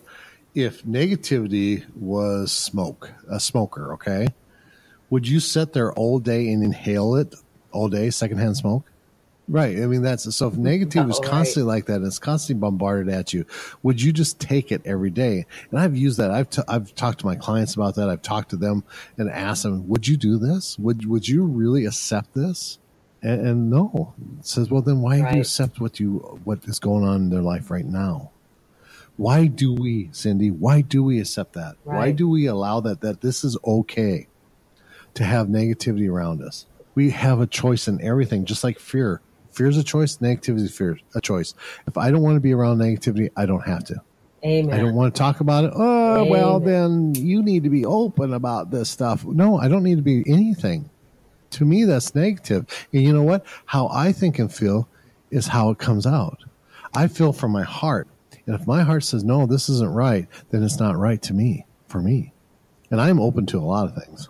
if 0.55 0.83
negativity 0.83 1.85
was 1.95 2.51
smoke 2.51 3.11
a 3.29 3.39
smoker 3.39 3.93
okay 3.93 4.27
would 5.09 5.27
you 5.27 5.39
sit 5.39 5.73
there 5.73 5.93
all 5.93 6.19
day 6.19 6.51
and 6.51 6.63
inhale 6.63 7.15
it 7.15 7.33
all 7.71 7.87
day 7.87 8.09
secondhand 8.09 8.57
smoke 8.57 8.88
Right. 9.49 9.81
I 9.81 9.87
mean, 9.87 10.03
that's 10.03 10.33
so 10.35 10.47
if 10.47 10.57
negative 10.57 11.07
oh, 11.07 11.09
is 11.09 11.19
constantly 11.19 11.67
right. 11.67 11.77
like 11.77 11.85
that 11.87 11.95
and 11.95 12.05
it's 12.05 12.19
constantly 12.19 12.59
bombarded 12.59 13.11
at 13.11 13.33
you, 13.33 13.45
would 13.81 13.99
you 13.99 14.13
just 14.13 14.39
take 14.39 14.71
it 14.71 14.83
every 14.85 15.09
day? 15.09 15.47
And 15.71 15.79
I've 15.79 15.97
used 15.97 16.19
that. 16.19 16.29
I've, 16.29 16.51
t- 16.51 16.61
I've 16.67 16.93
talked 16.93 17.21
to 17.21 17.25
my 17.25 17.35
clients 17.35 17.73
about 17.73 17.95
that. 17.95 18.09
I've 18.09 18.21
talked 18.21 18.51
to 18.51 18.57
them 18.57 18.83
and 19.17 19.27
asked 19.27 19.63
them, 19.63 19.87
would 19.87 20.07
you 20.07 20.17
do 20.17 20.37
this? 20.37 20.77
Would, 20.77 21.07
would 21.07 21.27
you 21.27 21.43
really 21.45 21.87
accept 21.87 22.35
this? 22.35 22.77
And, 23.23 23.47
and 23.47 23.69
no, 23.71 24.13
it 24.39 24.45
says, 24.45 24.69
well, 24.69 24.83
then 24.83 25.01
why 25.01 25.19
right. 25.19 25.31
do 25.31 25.37
you 25.37 25.41
accept 25.41 25.81
what 25.81 25.99
you, 25.99 26.39
what 26.43 26.59
is 26.65 26.77
going 26.77 27.03
on 27.03 27.15
in 27.15 27.29
their 27.31 27.41
life 27.41 27.71
right 27.71 27.85
now? 27.85 28.29
Why 29.17 29.47
do 29.47 29.73
we, 29.73 30.09
Cindy? 30.11 30.51
Why 30.51 30.81
do 30.81 31.03
we 31.03 31.19
accept 31.19 31.53
that? 31.53 31.75
Why 31.83 32.11
do 32.11 32.29
we 32.29 32.45
allow 32.45 32.81
that? 32.81 33.01
That 33.01 33.21
this 33.21 33.43
is 33.43 33.57
okay 33.65 34.27
to 35.15 35.23
have 35.23 35.47
negativity 35.47 36.07
around 36.09 36.43
us. 36.43 36.67
We 36.93 37.09
have 37.09 37.41
a 37.41 37.47
choice 37.47 37.87
in 37.87 37.99
everything, 38.01 38.45
just 38.45 38.63
like 38.63 38.79
fear. 38.79 39.21
Fear 39.51 39.67
is 39.67 39.77
a 39.77 39.83
choice. 39.83 40.17
Negativity 40.17 40.61
is 40.61 40.75
fear 40.75 40.99
a 41.15 41.21
choice. 41.21 41.53
If 41.87 41.97
I 41.97 42.11
don't 42.11 42.21
want 42.21 42.35
to 42.35 42.41
be 42.41 42.53
around 42.53 42.77
negativity, 42.77 43.29
I 43.35 43.45
don't 43.45 43.65
have 43.65 43.83
to. 43.85 44.01
Amen. 44.45 44.73
I 44.73 44.81
don't 44.81 44.95
want 44.95 45.13
to 45.13 45.19
talk 45.19 45.41
about 45.41 45.65
it. 45.65 45.71
Oh, 45.75 46.23
well, 46.25 46.59
then 46.59 47.13
you 47.15 47.43
need 47.43 47.63
to 47.63 47.69
be 47.69 47.85
open 47.85 48.33
about 48.33 48.71
this 48.71 48.89
stuff. 48.89 49.25
No, 49.25 49.57
I 49.57 49.67
don't 49.67 49.83
need 49.83 49.97
to 49.97 50.01
be 50.01 50.23
anything. 50.27 50.89
To 51.51 51.65
me, 51.65 51.83
that's 51.83 52.15
negative. 52.15 52.65
And 52.93 53.03
you 53.03 53.11
know 53.11 53.23
what? 53.23 53.45
How 53.65 53.89
I 53.89 54.13
think 54.13 54.39
and 54.39 54.53
feel 54.53 54.87
is 55.31 55.47
how 55.47 55.71
it 55.71 55.77
comes 55.77 56.05
out. 56.05 56.43
I 56.93 57.07
feel 57.07 57.33
from 57.33 57.51
my 57.51 57.63
heart. 57.63 58.07
And 58.45 58.55
if 58.55 58.65
my 58.65 58.81
heart 58.81 59.03
says, 59.03 59.23
no, 59.23 59.45
this 59.45 59.67
isn't 59.67 59.93
right, 59.93 60.27
then 60.51 60.63
it's 60.63 60.79
not 60.79 60.97
right 60.97 61.21
to 61.23 61.33
me, 61.33 61.65
for 61.87 62.01
me. 62.01 62.31
And 62.91 63.01
I'm 63.01 63.19
open 63.19 63.45
to 63.47 63.59
a 63.59 63.61
lot 63.61 63.85
of 63.85 64.01
things. 64.01 64.29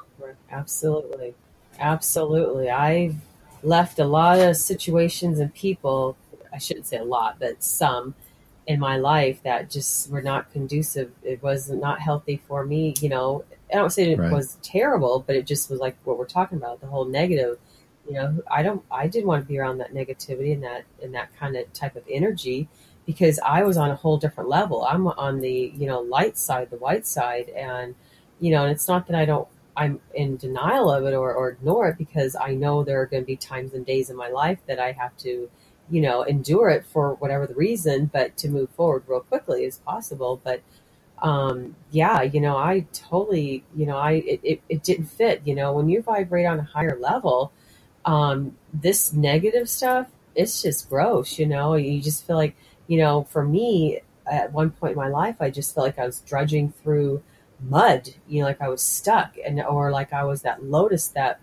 Absolutely. 0.51 1.36
Absolutely. 1.80 2.70
I've 2.70 3.15
left 3.64 3.99
a 3.99 4.05
lot 4.05 4.39
of 4.39 4.55
situations 4.55 5.39
and 5.39 5.53
people, 5.53 6.18
I 6.53 6.57
shouldn't 6.57 6.88
say 6.88 6.97
a 6.97 7.03
lot, 7.03 7.38
but 7.39 7.64
some 7.64 8.16
in 8.68 8.80
my 8.80 8.97
life 8.97 9.41
that 9.43 9.70
just 9.70 10.10
were 10.12 10.22
not 10.22 10.51
conducive. 10.51 11.12
It 11.24 11.41
was 11.41 11.70
not 11.70 11.99
healthy 11.99 12.41
for 12.47 12.66
me. 12.66 12.93
You 13.01 13.10
know, 13.10 13.43
I 13.74 13.78
don't 13.78 13.89
say 13.89 14.12
it 14.12 14.20
Right. 14.20 14.32
was 14.32 14.57
terrible, 14.62 15.24
but 15.26 15.36
it 15.36 15.47
just 15.47 15.70
was 15.70 15.80
like 15.80 15.97
what 16.03 16.18
we're 16.18 16.26
talking 16.26 16.57
about, 16.57 16.80
the 16.80 16.88
whole 16.88 17.05
negative. 17.05 17.57
You 18.07 18.14
know, 18.14 18.43
I 18.49 18.64
don't, 18.64 18.84
I 18.91 19.07
didn't 19.07 19.28
want 19.28 19.43
to 19.43 19.47
be 19.47 19.60
around 19.60 19.80
that 19.80 19.93
negativity 19.93 20.53
and 20.53 20.64
that, 20.64 20.84
and 21.01 21.14
that 21.16 21.36
kind 21.38 21.55
of 21.55 21.72
type 21.74 21.95
of 21.95 22.03
energy 22.10 22.68
because 23.05 23.39
I 23.39 23.64
was 23.64 23.76
on 23.76 23.89
a 23.89 23.95
whole 23.95 24.18
different 24.18 24.49
level. 24.49 24.86
I'm 24.86 25.07
on 25.07 25.39
the, 25.39 25.74
you 25.76 25.88
know, 25.88 26.01
light 26.01 26.38
side, 26.38 26.70
the 26.70 26.78
white 26.78 27.07
side. 27.07 27.49
And, 27.49 27.95
you 28.39 28.51
know, 28.51 28.64
and 28.64 28.72
it's 28.72 28.88
not 28.88 29.07
that 29.07 29.16
I 29.16 29.26
don't 29.26 29.47
I'm 29.80 30.02
in 30.14 30.36
denial 30.38 30.92
of 30.92 31.06
it 31.06 31.14
or, 31.14 31.34
or 31.34 31.50
ignore 31.50 31.88
it 31.88 31.98
because 31.98 32.36
I 32.36 32.54
know 32.54 32.84
there 32.84 33.02
are 33.02 33.06
going 33.06 33.24
to 33.24 33.28
be 33.28 33.38
times 33.38 33.74
and 33.74 33.86
days 33.86 34.10
in 34.10 34.18
my 34.18 34.28
life 34.28 34.60
that 34.68 34.80
I 34.80 34.92
have 34.92 35.16
to, 35.20 35.50
you 35.90 36.02
know, 36.02 36.24
endure 36.24 36.70
it 36.70 36.86
for 36.86 37.16
whatever 37.16 37.48
the 37.48 37.56
reason, 37.56 38.08
but 38.12 38.36
to 38.38 38.50
move 38.50 38.70
forward 38.72 39.04
real 39.08 39.22
quickly 39.22 39.66
as 39.66 39.78
possible. 39.78 40.42
But 40.44 40.62
um, 41.22 41.78
yeah, 41.92 42.22
you 42.24 42.42
know, 42.42 42.58
I 42.58 42.88
totally, 42.94 43.64
you 43.76 43.86
know, 43.86 43.98
I 43.98 44.12
it, 44.34 44.42
it, 44.44 44.62
it 44.70 44.84
didn't 44.84 45.06
fit. 45.08 45.42
You 45.46 45.56
know, 45.56 45.74
when 45.74 45.90
you 45.90 46.02
vibrate 46.02 46.46
on 46.46 46.60
a 46.60 46.64
higher 46.64 46.98
level, 47.00 47.54
um, 48.06 48.58
this 48.74 49.14
negative 49.14 49.70
stuff, 49.70 50.08
it's 50.36 50.62
just 50.62 50.90
gross. 50.90 51.40
You 51.40 51.46
know, 51.48 51.76
you 51.76 52.02
just 52.02 52.28
feel 52.28 52.36
like, 52.38 52.56
you 52.88 52.98
know, 52.98 53.24
for 53.24 53.46
me, 53.46 54.02
at 54.30 54.54
one 54.54 54.72
point 54.72 54.92
in 54.94 54.98
my 54.98 55.08
life, 55.08 55.38
I 55.40 55.50
just 55.50 55.74
felt 55.74 55.88
like 55.88 56.00
I 56.00 56.06
was 56.06 56.20
drudging 56.22 56.74
through 56.84 57.24
mud 57.62 58.10
you 58.28 58.41
know 58.41 58.47
like 58.47 58.62
i 58.62 58.70
was 58.70 58.82
stuck 58.82 59.36
and 59.45 59.62
or 59.62 59.91
like 59.91 60.14
i 60.14 60.24
was 60.24 60.41
that 60.41 60.64
lotus 60.64 61.07
that 61.10 61.39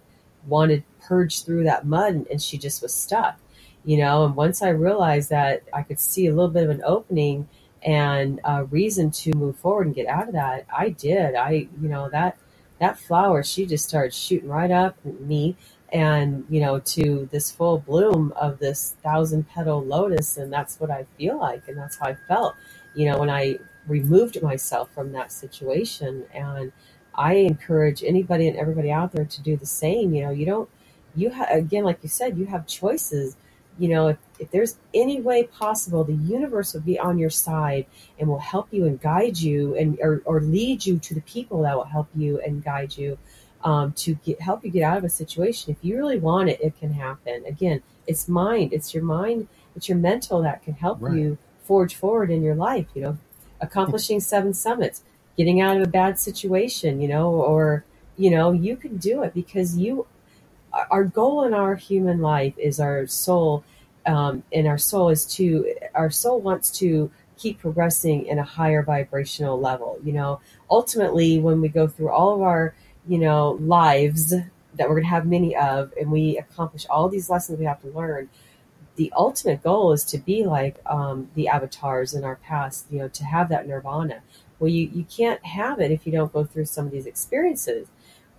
wanted 0.46 0.82
purged 1.02 1.44
through 1.44 1.64
that 1.64 1.86
mud 1.86 2.26
and, 2.30 2.42
she 2.42 2.58
just 2.58 2.82
was 2.82 2.94
stuck 2.94 3.38
you 3.84 3.98
know? 3.98 4.24
And 4.24 4.36
once 4.36 4.62
i 4.62 4.68
realized 4.68 5.30
that 5.30 5.62
i 5.72 5.82
could 5.82 6.00
see 6.00 6.26
a 6.26 6.34
little 6.34 6.50
bit 6.50 6.64
of 6.64 6.70
an 6.70 6.82
opening 6.84 7.48
and 7.82 8.40
a 8.44 8.64
reason 8.64 9.10
to 9.10 9.32
move 9.36 9.56
forward 9.58 9.86
and 9.86 9.94
get 9.94 10.06
out 10.06 10.28
of 10.28 10.34
that 10.34 10.66
i 10.74 10.88
did. 10.90 11.34
I 11.34 11.68
you 11.80 11.88
know 11.88 12.08
that 12.10 12.38
that 12.80 12.98
flower 12.98 13.42
she 13.42 13.66
just 13.66 13.88
started 13.88 14.14
shooting 14.14 14.48
right 14.48 14.70
up 14.70 14.96
me 15.04 15.56
and 15.92 16.44
you 16.50 16.60
know 16.60 16.80
to 16.80 17.28
this 17.32 17.50
full 17.50 17.78
bloom 17.78 18.32
of 18.36 18.58
this 18.58 18.96
thousand 19.02 19.48
petal 19.48 19.82
lotus. 19.84 20.36
And 20.36 20.52
that's 20.52 20.80
what 20.80 20.90
i 20.90 21.06
feel 21.18 21.38
like. 21.38 21.68
And 21.68 21.78
that's 21.78 21.96
how 21.98 22.06
i 22.08 22.16
felt 22.28 22.54
you 22.94 23.10
know 23.10 23.18
when 23.18 23.30
i 23.30 23.56
removed 23.88 24.42
myself 24.42 24.92
from 24.94 25.12
that 25.12 25.32
situation. 25.32 26.24
And 26.34 26.72
i 27.16 27.34
encourage 27.34 28.04
anybody 28.04 28.48
and 28.48 28.56
everybody 28.58 28.90
out 28.92 29.12
there 29.12 29.24
to 29.26 29.42
do 29.42 29.56
the 29.56 29.66
same. 29.66 30.14
You 30.14 30.24
know 30.24 30.30
you 30.30 30.46
don't 30.46 30.68
you 31.16 31.30
ha- 31.32 31.48
again 31.50 31.84
like 31.84 32.00
you 32.02 32.08
said 32.08 32.38
you 32.38 32.46
have 32.46 32.66
choices. 32.66 33.36
You 33.78 33.88
know 33.90 34.08
if, 34.08 34.18
if 34.38 34.50
there's 34.52 34.78
any 34.94 35.20
way 35.20 35.44
possible 35.44 36.04
the 36.04 36.14
universe 36.14 36.74
will 36.74 36.82
be 36.82 36.98
on 36.98 37.18
your 37.18 37.30
side 37.30 37.86
and 38.18 38.28
will 38.28 38.38
help 38.40 38.68
you 38.72 38.86
and 38.86 39.00
guide 39.00 39.38
you 39.38 39.76
and 39.76 39.98
or, 40.02 40.22
or 40.26 40.40
lead 40.40 40.86
you 40.86 40.98
to 41.00 41.14
the 41.14 41.22
people 41.22 41.62
that 41.62 41.76
will 41.76 41.84
help 41.84 42.08
you 42.14 42.40
and 42.40 42.64
guide 42.64 42.96
you 42.98 43.18
um, 43.64 43.92
to 43.94 44.14
get 44.16 44.40
help 44.40 44.64
you 44.64 44.70
get 44.70 44.82
out 44.84 44.98
of 44.98 45.04
a 45.04 45.08
situation. 45.10 45.72
If 45.72 45.84
you 45.84 45.96
really 45.96 46.18
want 46.18 46.50
it 46.50 46.60
it 46.62 46.78
can 46.78 46.92
happen. 46.94 47.44
Again 47.46 47.82
it's 48.06 48.28
mind 48.28 48.72
it's 48.72 48.94
your 48.94 49.04
mind 49.04 49.48
it's 49.76 49.88
your 49.88 49.98
mental 49.98 50.42
that 50.42 50.62
can 50.62 50.74
help 50.74 51.00
Right. 51.00 51.14
you 51.16 51.38
forge 51.62 51.94
forward 51.96 52.30
in 52.30 52.42
your 52.42 52.54
life 52.54 52.86
you 52.94 53.02
know 53.02 53.18
accomplishing 53.66 54.20
seven 54.20 54.52
summits, 54.54 55.02
getting 55.36 55.60
out 55.60 55.76
of 55.76 55.82
a 55.82 55.90
bad 56.00 56.18
situation, 56.18 57.00
you 57.02 57.08
know, 57.08 57.30
or, 57.30 57.84
you 58.16 58.30
know, 58.30 58.52
you 58.52 58.76
can 58.76 58.96
do 58.96 59.22
it 59.24 59.32
because 59.34 59.76
you, 59.76 60.06
our 60.90 61.04
goal 61.04 61.44
in 61.44 61.52
our 61.54 61.74
human 61.74 62.20
life 62.20 62.56
is 62.58 62.80
our 62.80 63.06
soul, 63.06 63.64
um, 64.06 64.42
and 64.52 64.66
our 64.66 64.78
soul 64.78 65.08
is 65.08 65.24
to, 65.36 65.46
our 65.94 66.10
soul 66.10 66.40
wants 66.40 66.70
to 66.70 67.10
keep 67.36 67.60
progressing 67.60 68.26
in 68.26 68.38
a 68.38 68.42
higher 68.42 68.82
vibrational 68.82 69.60
level. 69.60 69.98
You 70.02 70.12
know, 70.12 70.40
ultimately, 70.70 71.38
when 71.38 71.60
we 71.60 71.68
go 71.68 71.86
through 71.86 72.10
all 72.10 72.34
of 72.34 72.42
our, 72.42 72.74
you 73.06 73.18
know, 73.18 73.58
lives 73.60 74.34
that 74.76 74.88
we're 74.88 74.96
going 74.96 75.04
to 75.04 75.10
have 75.10 75.26
many 75.26 75.56
of, 75.56 75.92
and 76.00 76.10
we 76.10 76.38
accomplish 76.38 76.86
all 76.88 77.08
these 77.08 77.28
lessons 77.30 77.58
we 77.58 77.64
have 77.64 77.80
to 77.82 77.88
learn, 77.88 78.28
the 78.96 79.12
ultimate 79.16 79.62
goal 79.62 79.92
is 79.92 80.04
to 80.04 80.18
be 80.18 80.44
like 80.44 80.76
um, 80.86 81.28
the 81.34 81.48
avatars 81.48 82.14
in 82.14 82.24
our 82.24 82.36
past, 82.36 82.86
you 82.90 82.98
know, 82.98 83.08
to 83.08 83.24
have 83.24 83.48
that 83.50 83.66
nirvana. 83.68 84.22
Well, 84.58 84.70
you, 84.70 84.90
you 84.92 85.04
can't 85.04 85.44
have 85.44 85.80
it 85.80 85.90
if 85.90 86.06
you 86.06 86.12
don't 86.12 86.32
go 86.32 86.44
through 86.44 86.64
some 86.64 86.86
of 86.86 86.92
these 86.92 87.06
experiences. 87.06 87.88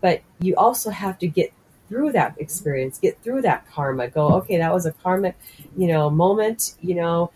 But 0.01 0.21
you 0.39 0.55
also 0.55 0.89
have 0.89 1.17
to 1.19 1.27
get 1.27 1.53
through 1.89 2.11
that 2.11 2.35
experience, 2.37 2.99
get 2.99 3.21
through 3.23 3.41
that 3.43 3.67
karma, 3.71 4.07
go, 4.07 4.33
okay, 4.33 4.57
that 4.57 4.73
was 4.73 4.85
a 4.85 4.91
karmic, 4.91 5.37
you 5.77 5.87
know, 5.87 6.09
moment, 6.09 6.75
you 6.81 6.95
know, 6.95 7.31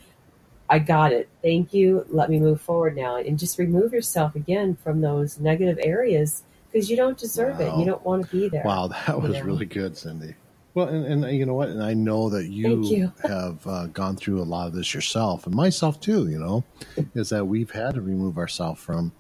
I 0.70 0.80
got 0.80 1.12
it. 1.12 1.30
Thank 1.42 1.74
you. 1.74 2.06
Let 2.10 2.30
me 2.30 2.40
move 2.40 2.62
forward 2.62 2.96
now. 2.96 3.18
And 3.18 3.38
just 3.38 3.60
remove 3.60 3.94
yourself 3.94 4.36
again 4.36 4.78
from 4.84 5.02
those 5.02 5.40
negative 5.40 5.78
areas 5.84 6.44
because 6.72 6.90
you 6.90 6.96
don't 6.96 7.18
deserve 7.18 7.60
it. 7.60 7.76
You 7.78 7.86
don't 7.86 8.04
want 8.06 8.24
to 8.24 8.32
be 8.32 8.48
there. 8.48 8.64
Wow, 8.66 8.88
that 8.88 9.22
was 9.22 9.36
Yeah. 9.36 9.44
really 9.44 9.66
good, 9.66 9.98
Cindy. 9.98 10.34
Well, 10.74 10.88
and, 10.88 11.06
and 11.26 11.38
you 11.38 11.46
know 11.46 11.56
what? 11.56 11.70
And 11.70 11.84
I 11.84 11.94
know 11.94 12.30
that 12.30 12.48
you, 12.48 12.84
you. 12.96 13.14
have 13.24 13.66
uh, 13.68 13.88
gone 13.88 14.16
through 14.16 14.42
a 14.42 14.46
lot 14.46 14.68
of 14.68 14.74
this 14.74 14.94
yourself, 14.94 15.46
and 15.46 15.56
myself 15.56 16.00
too. 16.00 16.30
You 16.30 16.40
know, 16.40 16.66
is 17.16 17.30
that 17.30 17.46
we've 17.46 17.72
had 17.72 17.96
to 17.96 18.02
remove 18.02 18.38
ourselves 18.38 18.82
from 18.82 19.14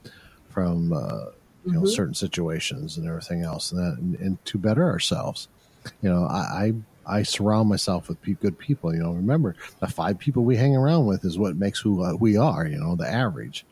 from 0.49 0.93
uh, 0.93 1.25
you 1.65 1.73
know 1.73 1.81
Mhm. 1.81 1.87
certain 1.95 2.15
situations 2.15 2.97
and 2.97 3.07
everything 3.07 3.43
else, 3.43 3.71
and, 3.71 3.81
that, 3.81 3.99
and, 3.99 4.15
and 4.19 4.45
to 4.45 4.57
better 4.59 4.85
ourselves. 4.89 5.49
You 6.01 6.09
know, 6.11 6.25
I 6.25 6.73
I, 7.07 7.19
I 7.19 7.23
surround 7.23 7.69
myself 7.69 8.09
with 8.09 8.21
pe- 8.21 8.33
good 8.35 8.57
people. 8.59 8.93
You 8.93 9.01
know, 9.03 9.13
remember 9.13 9.55
the 9.79 9.87
five 9.87 10.19
people 10.19 10.45
we 10.45 10.57
hang 10.57 10.75
around 10.77 11.05
with 11.07 11.25
is 11.25 11.39
what 11.39 11.57
makes 11.57 11.79
who 11.81 12.03
uh, 12.03 12.15
we 12.15 12.37
are. 12.37 12.65
You 12.67 12.79
know, 12.79 12.95
the 12.95 13.07
average. 13.09 13.65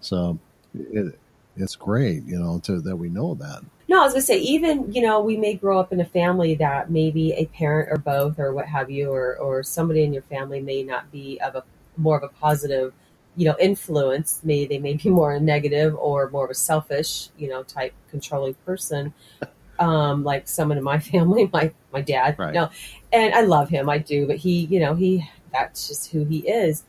So 0.00 0.40
it, 0.74 1.18
it's 1.56 1.76
great. 1.76 2.24
You 2.24 2.38
know, 2.38 2.60
to 2.64 2.80
that 2.82 2.96
we 2.96 3.10
know 3.10 3.34
that. 3.36 3.62
No, 3.88 4.00
I 4.00 4.04
was 4.04 4.14
gonna 4.14 4.22
say, 4.22 4.38
even 4.38 4.92
you 4.92 5.02
know, 5.02 5.20
we 5.20 5.36
may 5.36 5.54
grow 5.54 5.78
up 5.78 5.92
in 5.92 6.00
a 6.00 6.04
family 6.04 6.54
that 6.56 6.90
maybe 6.90 7.32
a 7.32 7.46
parent 7.46 7.90
or 7.92 7.98
both 7.98 8.38
or 8.38 8.52
what 8.52 8.66
have 8.66 8.90
you, 8.90 9.10
or 9.10 9.36
or 9.36 9.62
somebody 9.62 10.02
in 10.04 10.12
your 10.12 10.22
family 10.22 10.60
may 10.60 10.82
not 10.82 11.10
be 11.12 11.38
of 11.40 11.54
a 11.54 11.64
more 11.96 12.16
of 12.16 12.22
a 12.22 12.28
positive, 12.28 12.92
you 13.36 13.44
know, 13.44 13.56
influence. 13.60 14.40
Maybe 14.42 14.66
they 14.66 14.78
may 14.78 14.94
be 14.94 15.10
more 15.10 15.34
a 15.34 15.40
negative 15.40 15.94
or 15.96 16.30
more 16.30 16.44
of 16.44 16.50
a 16.50 16.54
selfish, 16.54 17.28
you 17.36 17.48
know, 17.48 17.62
type 17.62 17.92
controlling 18.10 18.54
person. 18.66 19.12
Um, 19.78 20.22
like 20.22 20.46
someone 20.48 20.78
in 20.78 20.84
my 20.84 20.98
family, 21.12 21.50
my 21.52 21.72
my 21.92 22.00
dad. 22.00 22.38
Right. 22.38 22.54
No, 22.54 22.70
and 23.12 23.34
I 23.34 23.42
love 23.42 23.68
him, 23.68 23.90
I 23.90 23.98
do, 23.98 24.26
but 24.26 24.36
he, 24.36 24.64
you 24.66 24.80
know, 24.80 24.94
he 24.94 25.28
that's 25.52 25.88
just 25.88 26.10
who 26.10 26.24
he 26.24 26.38
is. 26.48 26.84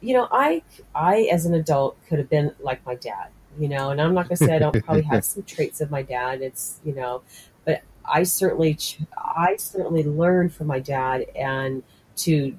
You 0.00 0.14
know, 0.14 0.28
I 0.32 0.62
I 0.94 1.28
as 1.32 1.44
an 1.44 1.54
adult 1.54 1.98
could 2.08 2.18
have 2.18 2.30
been 2.30 2.54
like 2.60 2.84
my 2.86 2.94
dad 2.94 3.28
you 3.58 3.68
know 3.68 3.90
and 3.90 4.00
i'm 4.00 4.14
not 4.14 4.28
going 4.28 4.36
to 4.36 4.44
say 4.44 4.54
i 4.54 4.58
don't 4.58 4.84
probably 4.84 5.02
have 5.02 5.24
some 5.34 5.42
traits 5.42 5.80
of 5.80 5.90
my 5.90 6.02
dad 6.02 6.40
it's 6.40 6.80
you 6.84 6.94
know 6.94 7.22
but 7.64 7.82
i 8.04 8.22
certainly 8.22 8.76
i 9.16 9.56
certainly 9.56 10.04
learned 10.04 10.52
from 10.52 10.66
my 10.66 10.78
dad 10.78 11.26
and 11.34 11.82
to 12.16 12.56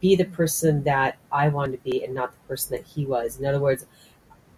be 0.00 0.14
the 0.16 0.24
person 0.24 0.82
that 0.84 1.16
i 1.32 1.48
wanted 1.48 1.72
to 1.72 1.90
be 1.90 2.04
and 2.04 2.14
not 2.14 2.32
the 2.32 2.48
person 2.48 2.76
that 2.76 2.86
he 2.86 3.06
was. 3.06 3.38
In 3.38 3.46
other 3.46 3.60
words 3.60 3.86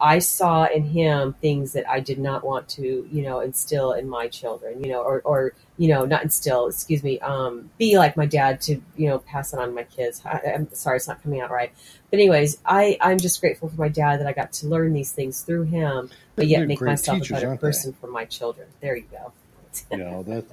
i 0.00 0.18
saw 0.18 0.64
in 0.66 0.82
him 0.82 1.32
things 1.34 1.72
that 1.72 1.88
i 1.88 2.00
did 2.00 2.18
not 2.18 2.44
want 2.44 2.68
to 2.68 3.08
you 3.10 3.22
know 3.22 3.40
instill 3.40 3.92
in 3.92 4.08
my 4.08 4.28
children 4.28 4.82
you 4.82 4.90
know 4.90 5.02
or 5.02 5.20
or 5.22 5.52
you 5.78 5.88
know 5.88 6.04
not 6.04 6.22
instill 6.22 6.66
excuse 6.66 7.02
me 7.02 7.18
um 7.20 7.70
be 7.78 7.98
like 7.98 8.16
my 8.16 8.26
dad 8.26 8.60
to 8.60 8.80
you 8.96 9.08
know 9.08 9.18
pass 9.18 9.52
it 9.52 9.58
on 9.58 9.68
to 9.68 9.74
my 9.74 9.84
kids 9.84 10.22
I, 10.24 10.40
i'm 10.54 10.72
sorry 10.72 10.96
it's 10.96 11.08
not 11.08 11.22
coming 11.22 11.40
out 11.40 11.50
right 11.50 11.72
but 12.10 12.20
anyways, 12.20 12.58
I 12.64 12.96
I'm 13.00 13.18
just 13.18 13.40
grateful 13.40 13.68
for 13.68 13.80
my 13.80 13.88
dad 13.88 14.20
that 14.20 14.26
I 14.26 14.32
got 14.32 14.52
to 14.54 14.68
learn 14.68 14.92
these 14.92 15.12
things 15.12 15.42
through 15.42 15.64
him, 15.64 16.10
but 16.36 16.46
yet 16.46 16.58
They're 16.58 16.68
make 16.68 16.80
myself 16.80 17.18
teachers, 17.18 17.30
a 17.30 17.34
better 17.34 17.48
aren't 17.48 17.60
they? 17.60 17.66
person 17.66 17.92
for 17.94 18.06
my 18.06 18.24
children. 18.24 18.68
There 18.80 18.96
you 18.96 19.06
go. 19.10 19.32
you 19.90 19.98
know 19.98 20.22
that 20.22 20.44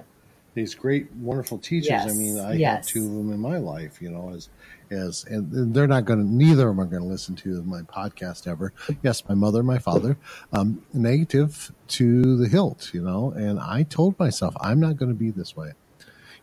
these 0.56 0.76
great, 0.76 1.12
wonderful 1.14 1.60
teachers. 1.60 2.02
I 2.06 2.14
mean, 2.14 2.40
I 2.40 2.52
have 2.52 2.60
yes. 2.60 2.88
two 2.88 3.06
of 3.06 3.12
them 3.12 3.32
in 3.32 3.40
my 3.40 3.58
life, 3.58 4.02
you 4.02 4.10
know, 4.10 4.32
as 4.36 4.50
as 4.94 5.26
and 5.26 5.74
they're 5.74 5.88
not 5.88 6.06
going 6.06 6.20
to. 6.20 6.26
Neither 6.26 6.70
of 6.70 6.76
them 6.78 6.82
are 6.82 6.90
going 6.90 7.04
to 7.04 7.08
listen 7.10 7.36
to 7.38 7.62
my 7.64 7.82
podcast 7.82 8.48
ever. 8.48 8.72
Yes, 9.02 9.28
my 9.28 9.36
mother, 9.36 9.64
my 9.64 9.80
father, 9.80 10.18
um, 10.54 10.84
negative 10.94 11.72
to 11.90 12.38
the 12.38 12.48
hilt, 12.48 12.92
you 12.94 13.02
know. 13.02 13.32
And 13.32 13.60
I 13.60 13.84
told 13.84 14.18
myself 14.20 14.56
I'm 14.62 14.80
not 14.80 14.98
going 14.98 15.10
to 15.10 15.16
be 15.18 15.32
this 15.32 15.56
way. 15.58 15.74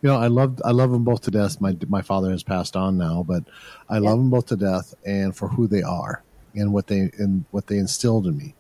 You 0.03 0.09
know, 0.09 0.17
I 0.17 0.27
loved 0.29 0.61
I 0.65 0.71
love 0.71 0.91
them 0.93 1.05
both 1.05 1.23
to 1.23 1.31
death. 1.31 1.61
My 1.61 1.77
my 1.89 2.03
father 2.03 2.31
has 2.31 2.43
passed 2.43 2.77
on 2.77 2.97
now, 2.99 3.23
but 3.27 3.45
I 3.89 3.99
love 3.99 4.19
them 4.19 4.31
both 4.31 4.47
to 4.47 4.57
death, 4.57 4.95
and 5.07 5.37
for 5.37 5.49
who 5.49 5.67
they 5.67 5.83
are 5.83 6.23
and 6.55 6.73
what 6.73 6.89
they 6.89 7.11
and 7.19 7.45
what 7.51 7.67
they 7.69 7.79
instilled 7.79 8.27
in 8.27 8.37
me. 8.37 8.55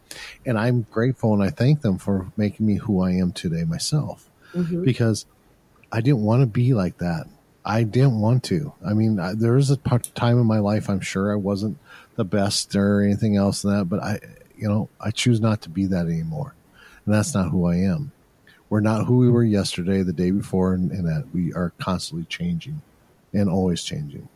And 0.46 0.58
I'm 0.58 0.86
grateful 0.90 1.32
and 1.34 1.42
I 1.42 1.50
thank 1.50 1.80
them 1.80 1.98
for 1.98 2.30
making 2.36 2.66
me 2.66 2.76
who 2.76 3.00
I 3.02 3.12
am 3.12 3.32
today 3.32 3.64
myself 3.64 4.28
Mhm. 4.54 4.84
because 4.84 5.26
I 5.92 6.00
didn't 6.00 6.22
want 6.22 6.42
to 6.42 6.46
be 6.46 6.74
like 6.74 6.98
that. 6.98 7.26
I 7.64 7.82
didn't 7.82 8.20
want 8.20 8.44
to. 8.44 8.72
I 8.84 8.94
mean, 8.94 9.18
I, 9.18 9.34
there 9.34 9.52
was 9.52 9.70
a 9.70 9.76
time 9.76 10.38
in 10.38 10.46
my 10.46 10.58
life 10.58 10.88
I'm 10.88 11.00
sure 11.00 11.32
I 11.32 11.36
wasn't 11.36 11.78
the 12.16 12.24
best 12.24 12.74
or 12.74 13.02
anything 13.02 13.36
else 13.36 13.62
than 13.62 13.76
that, 13.76 13.84
but 13.84 14.02
I, 14.02 14.20
you 14.56 14.68
know, 14.68 14.88
I 15.00 15.10
choose 15.10 15.40
not 15.40 15.62
to 15.62 15.68
be 15.68 15.86
that 15.86 16.06
anymore, 16.06 16.54
and 17.04 17.14
that's 17.14 17.34
not 17.34 17.50
who 17.50 17.66
I 17.66 17.76
am. 17.76 18.12
We're 18.68 18.80
not 18.80 19.06
who 19.06 19.18
we 19.18 19.28
were 19.28 19.44
yesterday, 19.44 20.02
the 20.02 20.12
day 20.12 20.30
before, 20.30 20.74
and, 20.74 20.90
and 20.90 21.06
that 21.06 21.26
we 21.34 21.52
are 21.52 21.72
constantly 21.78 22.26
changing, 22.26 22.82
and 23.32 23.48
always 23.48 23.82
changing. 23.82 24.28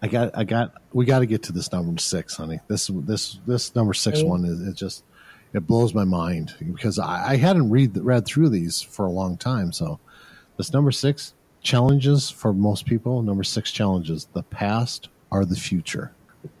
I 0.00 0.08
got, 0.08 0.36
I 0.36 0.44
got, 0.44 0.74
we 0.92 1.04
got 1.04 1.20
to 1.20 1.26
get 1.26 1.42
to 1.44 1.52
this 1.52 1.70
number 1.72 2.00
six, 2.00 2.36
honey. 2.36 2.60
This, 2.68 2.86
this, 2.86 3.38
this 3.46 3.74
number 3.74 3.94
six 3.94 4.22
one 4.22 4.44
is 4.44 4.60
it 4.66 4.74
just, 4.74 5.04
it 5.52 5.66
blows 5.66 5.94
my 5.94 6.04
mind 6.04 6.54
because 6.72 6.98
I, 6.98 7.32
I 7.32 7.36
hadn't 7.36 7.70
read 7.70 7.96
read 7.96 8.26
through 8.26 8.50
these 8.50 8.80
for 8.82 9.06
a 9.06 9.10
long 9.10 9.36
time. 9.36 9.72
So, 9.72 9.98
this 10.56 10.72
number 10.72 10.92
six 10.92 11.34
challenges 11.62 12.30
for 12.30 12.52
most 12.52 12.86
people. 12.86 13.22
Number 13.22 13.44
six 13.44 13.70
challenges: 13.70 14.28
the 14.32 14.42
past 14.42 15.08
are 15.30 15.44
the 15.44 15.56
future. 15.56 16.12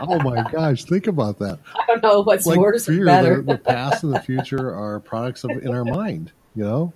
oh 0.00 0.18
my 0.20 0.48
gosh, 0.50 0.84
think 0.84 1.06
about 1.06 1.38
that. 1.38 1.58
I 1.74 1.84
don't 1.86 2.02
know 2.02 2.22
what's 2.22 2.46
worse 2.46 2.86
fear, 2.86 3.04
better. 3.04 3.36
The, 3.36 3.54
the 3.54 3.58
past 3.58 4.04
and 4.04 4.14
the 4.14 4.20
future 4.20 4.74
are 4.74 5.00
products 5.00 5.44
of 5.44 5.50
in 5.50 5.68
our 5.68 5.84
mind. 5.84 6.32
You 6.54 6.64
know, 6.64 6.92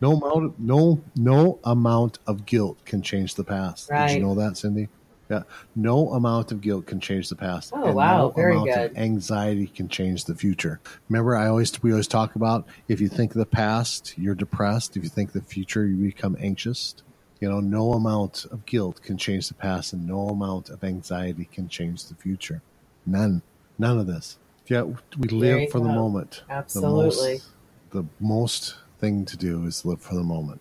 no 0.00 0.12
amount, 0.12 0.58
no 0.60 1.00
no 1.16 1.58
amount 1.64 2.18
of 2.26 2.46
guilt 2.46 2.84
can 2.84 3.02
change 3.02 3.34
the 3.34 3.44
past. 3.44 3.88
Did 3.88 4.10
you 4.12 4.20
know 4.20 4.34
that, 4.34 4.56
Cindy? 4.56 4.88
Yeah, 5.28 5.42
no 5.74 6.10
amount 6.10 6.52
of 6.52 6.60
guilt 6.60 6.86
can 6.86 7.00
change 7.00 7.28
the 7.28 7.36
past. 7.36 7.72
Oh, 7.74 7.86
and 7.86 7.94
wow, 7.96 8.18
no 8.18 8.30
very 8.30 8.52
amount 8.52 8.70
of 8.70 8.76
good. 8.76 8.96
anxiety 8.96 9.66
can 9.66 9.88
change 9.88 10.24
the 10.24 10.34
future. 10.34 10.80
Remember, 11.08 11.36
I 11.36 11.48
always 11.48 11.82
we 11.82 11.90
always 11.90 12.06
talk 12.06 12.36
about 12.36 12.66
if 12.86 13.00
you 13.00 13.08
think 13.08 13.32
of 13.32 13.38
the 13.38 13.46
past, 13.46 14.14
you're 14.16 14.36
depressed. 14.36 14.96
If 14.96 15.02
you 15.02 15.08
think 15.08 15.32
the 15.32 15.42
future, 15.42 15.86
you 15.86 15.96
become 15.96 16.36
anxious. 16.40 16.94
You 17.40 17.50
know, 17.50 17.60
no 17.60 17.92
amount 17.92 18.46
of 18.50 18.64
guilt 18.66 19.02
can 19.02 19.18
change 19.18 19.48
the 19.48 19.54
past, 19.54 19.92
and 19.92 20.06
no 20.06 20.28
amount 20.28 20.70
of 20.70 20.82
anxiety 20.84 21.48
can 21.52 21.68
change 21.68 22.06
the 22.06 22.14
future. 22.14 22.62
None, 23.04 23.42
none 23.78 23.98
of 23.98 24.06
this. 24.06 24.38
Yeah, 24.68 24.82
we 25.18 25.28
live 25.28 25.70
for 25.70 25.80
the 25.80 25.88
moment. 25.88 26.42
Absolutely. 26.48 27.42
The 27.90 28.02
most, 28.02 28.10
the 28.20 28.24
most 28.24 28.76
thing 28.98 29.24
to 29.26 29.36
do 29.36 29.64
is 29.66 29.84
live 29.84 30.00
for 30.00 30.14
the 30.14 30.22
moment. 30.22 30.60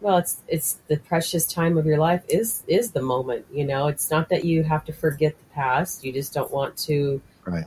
Well, 0.00 0.18
it's 0.18 0.42
it's 0.46 0.78
the 0.86 0.96
precious 0.98 1.44
time 1.46 1.76
of 1.76 1.84
your 1.86 1.98
life 1.98 2.22
is 2.28 2.62
is 2.68 2.92
the 2.92 3.02
moment. 3.02 3.46
You 3.52 3.64
know, 3.64 3.88
it's 3.88 4.10
not 4.10 4.28
that 4.28 4.44
you 4.44 4.62
have 4.62 4.84
to 4.84 4.92
forget 4.92 5.36
the 5.38 5.44
past. 5.54 6.04
You 6.04 6.12
just 6.12 6.32
don't 6.32 6.50
want 6.52 6.76
to 6.78 7.20
Right. 7.44 7.64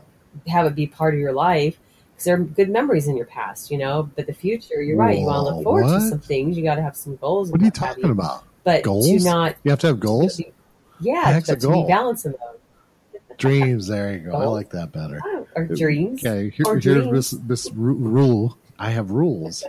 have 0.48 0.66
it 0.66 0.76
be 0.76 0.88
part 0.88 1.14
of 1.14 1.20
your 1.20 1.34
life 1.34 1.78
because 2.12 2.26
there 2.26 2.36
are 2.36 2.40
good 2.40 2.70
memories 2.70 3.08
in 3.08 3.18
your 3.18 3.26
past. 3.26 3.70
You 3.70 3.78
know, 3.80 4.10
but 4.16 4.28
the 4.28 4.34
future, 4.34 4.82
you're 4.82 4.96
right. 4.98 5.20
You 5.20 5.26
want 5.26 5.48
to 5.48 5.56
look 5.56 5.64
forward 5.64 5.84
to 6.00 6.02
some 6.10 6.20
things. 6.20 6.58
You 6.58 6.64
got 6.64 6.76
to 6.76 6.82
have 6.82 6.96
some 6.96 7.18
goals. 7.18 7.52
What 7.52 7.60
are 7.60 7.64
you 7.64 7.68
what 7.68 7.74
talking 7.76 8.10
about? 8.12 8.44
But 8.64 8.84
Goals? 8.84 9.08
to 9.08 9.20
not, 9.24 9.56
You 9.64 9.72
have 9.72 9.80
to 9.80 9.88
have 9.88 10.00
goals, 10.00 10.40
yeah, 11.00 11.32
Heck's 11.32 11.50
a 11.50 11.54
but 11.54 11.62
to 11.62 11.68
goal? 11.68 11.84
be 11.84 11.88
balancing 11.92 12.32
them. 12.34 13.22
dreams. 13.38 13.88
There 13.88 14.14
you 14.14 14.20
go. 14.20 14.34
I 14.34 14.46
like 14.46 14.70
that 14.70 14.92
better. 14.92 15.20
Oh, 15.26 15.48
or 15.56 15.66
dreams. 15.66 16.24
Okay, 16.24 16.52
here, 16.52 16.66
Or 16.68 16.78
here's 16.80 16.84
dreams. 17.08 17.32
this 17.32 17.32
this 17.66 17.72
rule. 17.74 18.58
I 18.78 18.92
have 18.92 19.10
rules, 19.12 19.64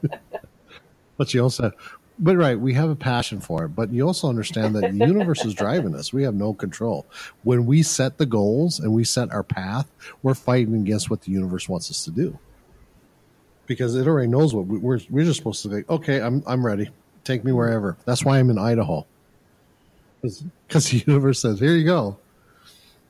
but 1.16 1.34
you 1.34 1.42
also, 1.42 1.72
but 2.18 2.36
right, 2.36 2.58
we 2.58 2.74
have 2.74 2.88
a 2.88 2.96
passion 2.96 3.40
for 3.40 3.64
it. 3.64 3.68
But 3.68 3.92
you 3.92 4.06
also 4.06 4.28
understand 4.28 4.74
that 4.76 4.92
the 4.92 5.06
universe 5.06 5.44
is 5.44 5.54
driving 5.62 5.94
us. 5.94 6.12
We 6.12 6.22
have 6.22 6.34
no 6.34 6.54
control. 6.54 7.06
When 7.42 7.66
we 7.66 7.82
set 7.82 8.18
the 8.18 8.26
goals 8.26 8.80
and 8.80 8.92
we 8.92 9.04
set 9.04 9.30
our 9.32 9.42
path, 9.42 9.90
we're 10.22 10.34
fighting 10.34 10.74
against 10.74 11.10
what 11.10 11.22
the 11.22 11.32
universe 11.32 11.68
wants 11.68 11.90
us 11.90 12.04
to 12.04 12.10
do, 12.10 12.38
because 13.66 13.94
it 13.94 14.06
already 14.06 14.28
knows 14.28 14.54
what 14.54 14.66
we, 14.66 14.78
we're. 14.78 15.00
We're 15.10 15.24
just 15.24 15.38
supposed 15.38 15.62
to 15.62 15.70
say, 15.70 15.84
okay, 15.88 16.20
I'm 16.20 16.42
I'm 16.46 16.64
ready. 16.64 16.90
Take 17.24 17.44
me 17.44 17.52
wherever. 17.52 17.96
That's 18.04 18.24
why 18.24 18.38
I'm 18.38 18.50
in 18.50 18.58
Idaho, 18.58 19.06
because 20.22 20.90
the 20.90 20.98
universe 21.06 21.40
says, 21.40 21.60
here 21.60 21.74
you 21.74 21.84
go. 21.84 22.18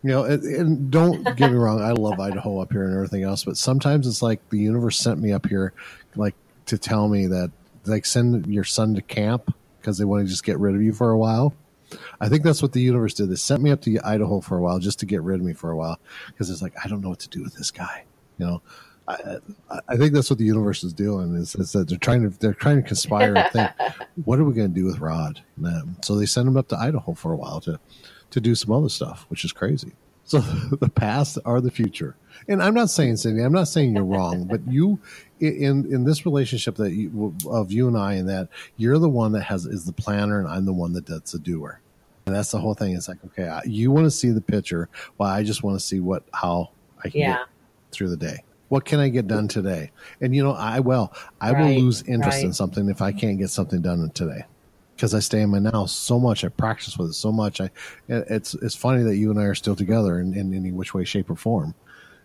You 0.02 0.10
know, 0.12 0.24
and, 0.24 0.42
and 0.44 0.90
don't 0.90 1.24
get 1.36 1.50
me 1.50 1.56
wrong, 1.56 1.82
I 1.82 1.90
love 1.90 2.20
Idaho 2.20 2.60
up 2.60 2.70
here 2.70 2.84
and 2.84 2.94
everything 2.94 3.24
else, 3.24 3.44
but 3.44 3.56
sometimes 3.56 4.06
it's 4.06 4.22
like 4.22 4.46
the 4.50 4.58
universe 4.58 4.98
sent 4.98 5.20
me 5.20 5.32
up 5.32 5.46
here, 5.46 5.72
like 6.14 6.34
to 6.66 6.78
tell 6.78 7.08
me 7.08 7.26
that, 7.26 7.50
like, 7.88 8.06
send 8.06 8.46
your 8.46 8.64
son 8.64 8.94
to 8.94 9.02
camp 9.02 9.54
because 9.80 9.98
they 9.98 10.04
want 10.04 10.24
to 10.24 10.28
just 10.28 10.44
get 10.44 10.58
rid 10.58 10.74
of 10.74 10.82
you 10.82 10.92
for 10.92 11.10
a 11.10 11.18
while. 11.18 11.54
I 12.20 12.28
think 12.28 12.42
that's 12.42 12.62
what 12.62 12.72
the 12.72 12.80
universe 12.80 13.14
did. 13.14 13.30
They 13.30 13.36
sent 13.36 13.62
me 13.62 13.70
up 13.70 13.80
to 13.82 13.98
Idaho 14.04 14.40
for 14.40 14.58
a 14.58 14.60
while 14.62 14.78
just 14.80 14.98
to 15.00 15.06
get 15.06 15.22
rid 15.22 15.38
of 15.40 15.46
me 15.46 15.52
for 15.52 15.70
a 15.70 15.76
while 15.76 15.98
because 16.26 16.50
it's 16.50 16.62
like 16.62 16.74
I 16.84 16.88
don't 16.88 17.00
know 17.00 17.10
what 17.10 17.20
to 17.20 17.28
do 17.28 17.42
with 17.42 17.54
this 17.54 17.70
guy. 17.70 18.04
You 18.38 18.46
know, 18.46 18.62
I, 19.06 19.38
I- 19.70 19.96
think 19.96 20.12
that's 20.12 20.28
what 20.28 20.38
the 20.40 20.44
universe 20.44 20.82
is 20.82 20.92
doing 20.92 21.36
is, 21.36 21.54
is 21.54 21.72
that 21.72 21.88
they're 21.88 21.98
trying 21.98 22.28
to 22.28 22.36
they're 22.40 22.54
trying 22.54 22.82
to 22.82 22.88
conspire 22.88 23.36
and 23.36 23.52
think 23.52 23.70
what 24.24 24.40
are 24.40 24.44
we 24.44 24.52
going 24.54 24.74
to 24.74 24.80
do 24.80 24.84
with 24.84 24.98
Rod? 24.98 25.40
And, 25.56 25.66
um, 25.66 25.96
so 26.02 26.16
they 26.16 26.26
sent 26.26 26.48
him 26.48 26.56
up 26.56 26.68
to 26.68 26.76
Idaho 26.76 27.14
for 27.14 27.32
a 27.32 27.36
while 27.36 27.60
to 27.60 27.78
to 28.30 28.40
do 28.40 28.56
some 28.56 28.72
other 28.72 28.88
stuff, 28.88 29.24
which 29.28 29.44
is 29.44 29.52
crazy. 29.52 29.92
So 30.28 30.40
the 30.40 30.88
past 30.88 31.38
are 31.44 31.60
the 31.60 31.70
future, 31.70 32.16
and 32.48 32.60
I'm 32.60 32.74
not 32.74 32.90
saying 32.90 33.18
Cindy, 33.18 33.42
I'm 33.42 33.52
not 33.52 33.68
saying 33.68 33.94
you're 33.94 34.04
wrong, 34.04 34.48
but 34.48 34.60
you 34.66 34.98
in 35.38 35.86
in 35.92 36.02
this 36.04 36.26
relationship 36.26 36.74
that 36.76 36.90
you, 36.92 37.32
of 37.48 37.70
you 37.70 37.86
and 37.86 37.96
I, 37.96 38.14
and 38.14 38.28
that 38.28 38.48
you're 38.76 38.98
the 38.98 39.08
one 39.08 39.30
that 39.32 39.44
has 39.44 39.66
is 39.66 39.84
the 39.84 39.92
planner, 39.92 40.40
and 40.40 40.48
I'm 40.48 40.64
the 40.66 40.72
one 40.72 40.92
that 40.94 41.06
that's 41.06 41.30
the 41.30 41.38
doer, 41.38 41.80
and 42.26 42.34
that's 42.34 42.50
the 42.50 42.58
whole 42.58 42.74
thing. 42.74 42.96
It's 42.96 43.06
like 43.06 43.18
okay, 43.26 43.46
I- 43.48 43.62
you 43.66 43.92
want 43.92 44.06
to 44.06 44.10
see 44.10 44.30
the 44.30 44.40
picture, 44.40 44.88
while 45.16 45.30
I 45.30 45.44
just 45.44 45.62
want 45.62 45.78
to 45.78 45.86
see 45.86 46.00
what 46.00 46.24
how 46.34 46.70
I 47.04 47.08
can 47.08 47.20
Yeah. 47.20 47.36
get 47.36 47.46
through 47.92 48.08
the 48.08 48.16
day. 48.16 48.42
What 48.68 48.84
can 48.84 48.98
I 48.98 49.10
get 49.10 49.28
done 49.28 49.46
today? 49.46 49.92
And 50.20 50.34
you 50.34 50.42
know, 50.42 50.54
I 50.54 50.80
well, 50.80 51.14
I 51.40 51.52
will 51.52 51.68
lose 51.80 52.02
interest 52.02 52.42
in 52.42 52.52
something 52.52 52.88
if 52.88 53.00
I 53.00 53.12
can't 53.12 53.38
get 53.38 53.50
something 53.50 53.80
done 53.80 54.10
today 54.12 54.42
because 54.96 55.14
I 55.14 55.20
stay 55.20 55.42
in 55.42 55.50
my 55.50 55.58
now 55.58 55.86
so 55.86 56.18
much. 56.18 56.42
I 56.44 56.48
practice 56.48 56.96
with 56.96 57.10
it 57.10 57.14
so 57.14 57.30
much. 57.30 57.60
I 57.60 57.70
it's 58.08 58.54
it's 58.54 58.74
funny 58.74 59.02
that 59.04 59.16
you 59.16 59.30
and 59.30 59.38
I 59.38 59.44
are 59.44 59.54
still 59.54 59.76
together 59.76 60.18
in, 60.18 60.34
in 60.34 60.54
any 60.54 60.72
which 60.72 60.94
way, 60.94 61.04
shape, 61.04 61.30
or 61.30 61.36
form, 61.36 61.74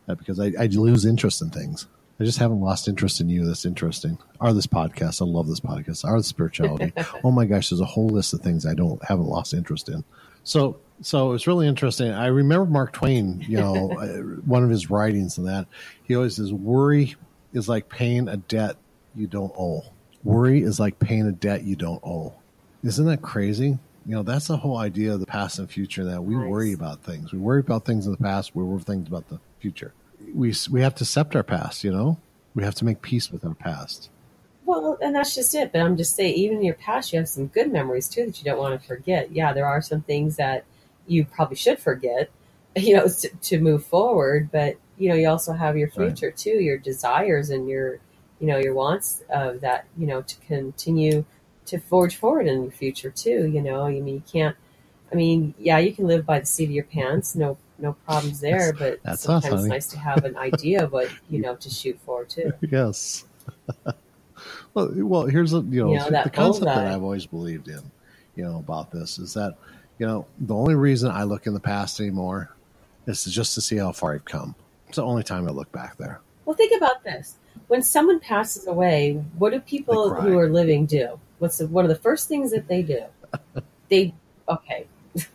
uh, 0.07 0.15
because 0.15 0.39
I, 0.39 0.53
I 0.59 0.67
lose 0.67 1.05
interest 1.05 1.41
in 1.41 1.49
things. 1.49 1.87
I 2.19 2.23
just 2.23 2.37
haven't 2.37 2.61
lost 2.61 2.87
interest 2.87 3.19
in 3.19 3.29
you. 3.29 3.45
That's 3.45 3.65
interesting. 3.65 4.17
Or 4.39 4.53
this 4.53 4.67
podcast. 4.67 5.21
I 5.21 5.25
love 5.25 5.47
this 5.47 5.59
podcast. 5.59 6.05
Or 6.05 6.17
the 6.17 6.23
spirituality. 6.23 6.93
oh 7.23 7.31
my 7.31 7.45
gosh, 7.45 7.69
there's 7.69 7.81
a 7.81 7.85
whole 7.85 8.09
list 8.09 8.33
of 8.33 8.41
things 8.41 8.65
I 8.65 8.75
don't 8.75 9.03
haven't 9.03 9.25
lost 9.25 9.53
interest 9.53 9.89
in. 9.89 10.03
So 10.43 10.79
so 11.01 11.33
it's 11.33 11.47
really 11.47 11.67
interesting. 11.67 12.11
I 12.11 12.27
remember 12.27 12.65
Mark 12.65 12.93
Twain. 12.93 13.43
You 13.47 13.57
know, 13.57 13.91
uh, 13.99 14.17
one 14.45 14.63
of 14.63 14.69
his 14.69 14.89
writings 14.89 15.37
and 15.37 15.47
that 15.47 15.67
he 16.03 16.15
always 16.15 16.35
says, 16.35 16.53
"Worry 16.53 17.15
is 17.53 17.67
like 17.67 17.89
paying 17.89 18.27
a 18.27 18.37
debt 18.37 18.77
you 19.15 19.27
don't 19.27 19.53
owe. 19.57 19.83
Worry 20.23 20.61
is 20.61 20.79
like 20.79 20.99
paying 20.99 21.27
a 21.27 21.31
debt 21.31 21.63
you 21.63 21.75
don't 21.75 22.03
owe." 22.03 22.35
Isn't 22.83 23.05
that 23.05 23.21
crazy? 23.21 23.77
You 24.05 24.15
know, 24.15 24.23
that's 24.23 24.47
the 24.47 24.57
whole 24.57 24.77
idea 24.77 25.13
of 25.13 25.19
the 25.19 25.27
past 25.27 25.59
and 25.59 25.69
future 25.69 26.03
that 26.05 26.23
we 26.23 26.35
Nice. 26.35 26.49
worry 26.49 26.73
about 26.73 27.03
things. 27.03 27.31
We 27.31 27.37
worry 27.37 27.59
about 27.59 27.85
things 27.85 28.05
in 28.07 28.11
the 28.11 28.17
past, 28.17 28.55
we 28.55 28.63
worry 28.63 28.81
things 28.81 29.07
about 29.07 29.27
the 29.29 29.39
future. 29.59 29.93
We 30.33 30.53
we 30.71 30.81
have 30.81 30.95
to 30.95 31.03
accept 31.03 31.35
our 31.35 31.43
past, 31.43 31.83
you 31.83 31.91
know? 31.91 32.17
We 32.55 32.63
have 32.63 32.75
to 32.75 32.85
make 32.85 33.01
peace 33.01 33.31
with 33.31 33.45
our 33.45 33.53
past. 33.53 34.09
Well, 34.65 34.97
and 35.01 35.15
that's 35.15 35.35
just 35.35 35.53
it. 35.53 35.71
But 35.71 35.81
I'm 35.81 35.97
just 35.97 36.15
saying, 36.15 36.33
even 36.35 36.57
in 36.57 36.63
your 36.63 36.75
past, 36.75 37.13
you 37.13 37.19
have 37.19 37.29
some 37.29 37.47
good 37.47 37.71
memories 37.71 38.07
too 38.07 38.25
that 38.25 38.39
you 38.39 38.45
don't 38.45 38.57
want 38.59 38.79
to 38.79 38.87
forget. 38.87 39.31
Yeah, 39.31 39.53
there 39.53 39.65
are 39.67 39.81
some 39.81 40.01
things 40.01 40.37
that 40.37 40.65
you 41.07 41.25
probably 41.25 41.57
should 41.57 41.79
forget, 41.79 42.29
you 42.75 42.95
know, 42.95 43.07
to, 43.07 43.29
to 43.29 43.59
move 43.59 43.85
forward. 43.85 44.49
But 44.51 44.77
you 44.97 45.09
know, 45.09 45.15
you 45.15 45.27
also 45.29 45.53
have 45.53 45.77
your 45.77 45.89
Right. 45.95 46.17
future 46.17 46.31
too, 46.31 46.61
your 46.61 46.77
desires 46.77 47.49
and 47.49 47.67
your, 47.67 47.99
you 48.39 48.47
know, 48.47 48.57
your 48.57 48.73
wants 48.73 49.23
of 49.29 49.61
that, 49.61 49.85
you 49.97 50.07
know, 50.07 50.21
to 50.21 50.35
continue 50.47 51.25
to 51.67 51.79
forge 51.79 52.15
forward 52.15 52.47
in 52.47 52.63
your 52.63 52.71
future 52.71 53.09
too. 53.11 53.47
You 53.47 53.61
know, 53.61 53.83
I 53.85 53.91
mean, 53.91 54.07
you 54.07 54.23
can't. 54.31 54.55
I 55.11 55.15
mean, 55.15 55.53
yeah, 55.59 55.77
you 55.77 55.93
can 55.93 56.07
live 56.07 56.25
by 56.25 56.39
the 56.39 56.45
seat 56.45 56.65
of 56.65 56.71
your 56.71 56.85
pants, 56.85 57.35
no, 57.35 57.57
no 57.79 57.93
problems 58.05 58.39
there. 58.39 58.71
But 58.71 58.99
that's 59.03 59.23
sometimes 59.23 59.61
it's 59.61 59.69
nice 59.69 59.87
to 59.87 59.99
have 59.99 60.23
an 60.23 60.37
idea 60.37 60.83
of 60.83 60.93
what 60.93 61.09
you 61.29 61.41
know 61.41 61.55
to 61.55 61.69
shoot 61.69 61.99
for 62.05 62.23
too. 62.25 62.53
Yes. 62.61 63.25
well, 64.73 64.89
well, 64.95 65.25
here's 65.25 65.53
a 65.53 65.57
you 65.57 65.83
know, 65.83 65.91
You 65.91 65.97
know, 65.97 66.23
the 66.23 66.29
concept 66.29 66.65
that. 66.65 66.87
I've 66.87 67.03
always 67.03 67.25
believed 67.25 67.67
in, 67.67 67.81
you 68.35 68.43
know, 68.45 68.59
about 68.59 68.91
this 68.91 69.19
is 69.19 69.33
that 69.33 69.57
you 69.97 70.05
know 70.07 70.25
the 70.39 70.55
only 70.55 70.75
reason 70.75 71.11
I 71.11 71.23
look 71.23 71.45
in 71.47 71.53
the 71.53 71.59
past 71.59 71.99
anymore 71.99 72.55
is 73.07 73.25
just 73.25 73.55
to 73.55 73.61
see 73.61 73.77
how 73.77 73.91
far 73.91 74.13
I've 74.13 74.25
come. 74.25 74.55
It's 74.87 74.95
the 74.97 75.03
only 75.03 75.23
time 75.23 75.47
I 75.47 75.51
look 75.51 75.71
back 75.71 75.97
there. 75.97 76.21
Well, 76.45 76.55
think 76.55 76.73
about 76.75 77.03
this. 77.03 77.35
when 77.67 77.81
someone 77.81 78.19
passes 78.19 78.67
away, 78.67 79.13
what 79.37 79.51
do 79.51 79.59
people 79.59 80.13
who 80.13 80.37
are 80.37 80.49
living 80.49 80.85
do? 80.85 81.19
What's 81.41 81.59
the, 81.59 81.67
one 81.67 81.85
of 81.85 81.89
the 81.89 81.95
first 81.97 82.29
things 82.29 82.51
that 82.53 82.69
they 82.69 82.83
do? 82.83 83.05
they 83.89 84.15
okay, 84.49 84.87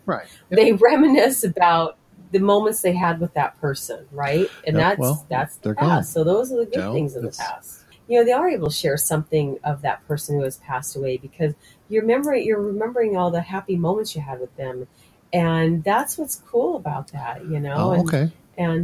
Right. 0.06 0.28
they 0.50 0.72
reminisce 0.72 1.44
about 1.44 1.98
the 2.32 2.40
moments 2.40 2.82
they 2.82 2.94
had 2.94 3.20
with 3.20 3.34
that 3.34 3.60
person, 3.60 4.06
right? 4.12 4.52
And 4.66 4.78
Yep, 4.78 4.80
that's 4.80 4.98
well, 4.98 5.26
that's 5.30 5.56
the 5.58 5.74
past. 5.74 5.80
gone. 5.80 6.04
So 6.12 6.24
those 6.24 6.52
are 6.52 6.58
the 6.58 6.66
good 6.66 6.80
know, 6.80 6.92
things 6.92 7.16
of 7.16 7.22
the 7.24 7.30
past. 7.30 7.84
You 8.08 8.20
know, 8.20 8.24
they 8.24 8.32
are 8.32 8.48
able 8.48 8.68
to 8.70 8.74
share 8.74 8.96
something 8.96 9.58
of 9.64 9.82
that 9.82 10.06
person 10.08 10.36
who 10.36 10.44
has 10.44 10.58
passed 10.58 10.96
away 10.96 11.18
because 11.18 11.54
you're 11.88 12.02
remembering 12.02 12.46
you're 12.46 12.62
remembering 12.62 13.16
all 13.16 13.30
the 13.32 13.42
happy 13.42 13.76
moments 13.76 14.14
you 14.14 14.22
had 14.22 14.40
with 14.40 14.56
them, 14.56 14.88
and 15.32 15.84
that's 15.84 16.18
what's 16.18 16.36
cool 16.36 16.76
about 16.76 17.12
that. 17.12 17.46
You 17.46 17.60
know, 17.60 17.90
Oh, 17.90 18.00
okay. 18.00 18.22
and 18.22 18.32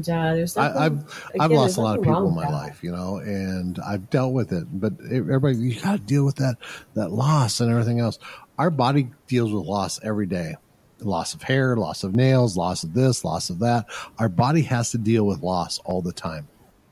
uh, 0.08 0.34
there's 0.34 0.56
I, 0.56 0.68
nothing, 0.68 0.82
I've 0.82 1.40
I've 1.40 1.50
lost 1.50 1.76
a 1.76 1.80
lot 1.80 1.98
of 1.98 2.04
people 2.04 2.28
in 2.28 2.34
my 2.34 2.44
that. 2.44 2.52
life, 2.52 2.82
you 2.82 2.92
know, 2.92 3.16
and 3.18 3.78
I've 3.86 4.10
dealt 4.10 4.32
with 4.32 4.52
it. 4.52 4.66
But 4.70 4.94
everybody, 5.10 5.56
you 5.56 5.80
got 5.80 5.92
to 5.92 5.98
deal 5.98 6.24
with 6.24 6.36
that 6.36 6.56
that 6.94 7.10
loss 7.10 7.60
and 7.60 7.70
everything 7.70 8.00
else. 8.00 8.18
Our 8.58 8.70
body 8.70 9.10
deals 9.26 9.52
with 9.52 9.64
loss 9.64 10.00
every 10.02 10.26
day. 10.26 10.56
Loss 11.00 11.34
of 11.34 11.42
hair, 11.42 11.76
loss 11.76 12.04
of 12.04 12.14
nails, 12.14 12.56
loss 12.56 12.84
of 12.84 12.94
this, 12.94 13.24
loss 13.24 13.50
of 13.50 13.58
that. 13.60 13.86
Our 14.18 14.28
body 14.28 14.62
has 14.62 14.90
to 14.92 14.98
deal 14.98 15.26
with 15.26 15.42
loss 15.42 15.80
all 15.84 16.00
the 16.00 16.12
time. 16.12 16.46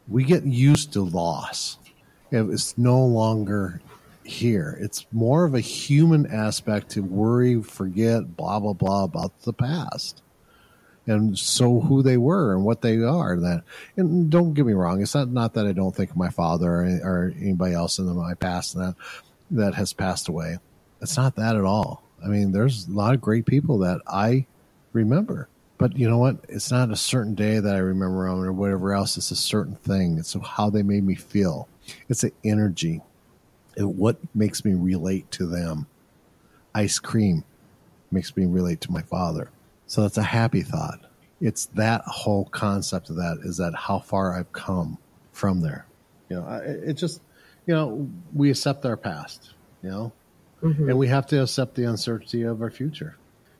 We 0.08 0.24
get 0.24 0.44
used 0.44 0.92
to 0.94 1.02
loss. 1.02 1.78
It's 2.32 2.76
no 2.76 3.04
longer 3.04 3.80
here. 4.24 4.78
It's 4.80 5.06
more 5.12 5.44
of 5.44 5.54
a 5.54 5.60
human 5.60 6.26
aspect 6.26 6.90
to 6.90 7.02
worry, 7.02 7.62
forget, 7.62 8.36
blah 8.36 8.58
blah 8.58 8.72
blah 8.72 9.04
about 9.04 9.42
the 9.42 9.52
past 9.52 10.22
and 11.06 11.38
so 11.38 11.80
who 11.80 12.02
they 12.02 12.16
were 12.16 12.54
and 12.54 12.64
what 12.64 12.82
they 12.82 12.98
are 12.98 13.36
that 13.36 13.62
and 13.96 14.30
don't 14.30 14.54
get 14.54 14.66
me 14.66 14.72
wrong 14.72 15.00
it's 15.00 15.14
not 15.14 15.28
not 15.28 15.54
that 15.54 15.66
i 15.66 15.72
don't 15.72 15.96
think 15.96 16.10
of 16.10 16.16
my 16.16 16.28
father 16.28 16.68
or, 16.68 17.00
or 17.02 17.34
anybody 17.40 17.74
else 17.74 17.98
in 17.98 18.06
my 18.14 18.34
past 18.34 18.74
that 18.74 18.94
that 19.50 19.74
has 19.74 19.92
passed 19.92 20.28
away. 20.28 20.58
It's 21.00 21.16
not 21.16 21.36
that 21.36 21.56
at 21.56 21.64
all. 21.64 22.02
I 22.24 22.28
mean 22.28 22.52
there's 22.52 22.86
a 22.86 22.92
lot 22.92 23.14
of 23.14 23.20
great 23.20 23.46
people 23.46 23.78
that 23.78 24.00
i 24.06 24.46
remember. 24.92 25.48
But 25.78 25.96
you 25.96 26.08
know 26.08 26.18
what? 26.18 26.36
It's 26.48 26.70
not 26.70 26.90
a 26.90 26.96
certain 26.96 27.34
day 27.34 27.58
that 27.58 27.74
i 27.74 27.78
remember 27.78 28.28
them 28.28 28.44
or 28.44 28.52
whatever 28.52 28.92
else. 28.92 29.16
It's 29.16 29.30
a 29.30 29.36
certain 29.36 29.76
thing. 29.76 30.18
It's 30.18 30.36
how 30.42 30.70
they 30.70 30.82
made 30.82 31.04
me 31.04 31.14
feel. 31.14 31.68
It's 32.08 32.22
an 32.22 32.32
energy. 32.44 33.00
And 33.76 33.96
what 33.96 34.18
makes 34.34 34.64
me 34.64 34.74
relate 34.74 35.30
to 35.32 35.46
them. 35.46 35.86
Ice 36.74 36.98
cream 36.98 37.44
makes 38.12 38.36
me 38.36 38.44
relate 38.44 38.80
to 38.82 38.92
my 38.92 39.02
father 39.02 39.50
so 39.90 40.02
that's 40.02 40.18
a 40.18 40.22
happy 40.22 40.62
thought. 40.62 41.00
It's 41.40 41.66
that 41.74 42.02
whole 42.06 42.44
concept 42.44 43.10
of 43.10 43.16
that 43.16 43.38
is 43.42 43.56
that 43.56 43.74
how 43.74 43.98
far 43.98 44.38
I've 44.38 44.52
come 44.52 44.98
from 45.32 45.62
there. 45.62 45.84
You 46.28 46.36
know, 46.36 46.44
I- 46.46 46.58
it 46.60 46.92
just, 46.92 47.20
you 47.66 47.74
know, 47.74 48.08
we 48.32 48.50
accept 48.50 48.86
our 48.86 48.96
past, 48.96 49.50
you 49.82 49.90
know, 49.90 50.12
Mhm. 50.62 50.90
and 50.90 50.96
we 50.98 51.08
have 51.08 51.26
to 51.26 51.42
accept 51.42 51.74
the 51.74 51.84
uncertainty 51.84 52.44
of 52.44 52.62
our 52.62 52.70
future. 52.70 53.16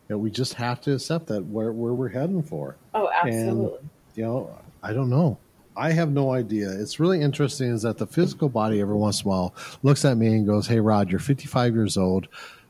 You 0.08 0.14
know, 0.14 0.18
we 0.18 0.30
just 0.30 0.54
have 0.54 0.80
to 0.82 0.92
accept 0.94 1.26
that 1.28 1.46
where, 1.46 1.72
where 1.72 1.94
we're 1.94 2.10
heading 2.10 2.44
for. 2.44 2.76
Oh, 2.94 3.10
absolutely. 3.12 3.80
You 4.14 4.22
know, 4.24 4.50
I 4.84 4.92
don't 4.92 5.10
know. 5.10 5.38
I 5.76 5.90
have 5.92 6.12
no 6.12 6.32
idea. 6.32 6.70
It's 6.70 7.00
really 7.00 7.20
interesting 7.22 7.70
is 7.72 7.82
that 7.82 7.98
the 7.98 8.06
physical 8.06 8.48
body 8.48 8.80
every 8.80 8.94
once 8.96 9.22
in 9.22 9.26
a 9.26 9.30
while 9.30 9.54
looks 9.82 10.04
at 10.04 10.16
me 10.16 10.28
and 10.28 10.46
goes, 10.46 10.68
Hey, 10.68 10.78
Rod, 10.78 11.10
you're 11.10 11.18
55 11.18 11.74
years 11.74 11.96
old. 11.96 12.28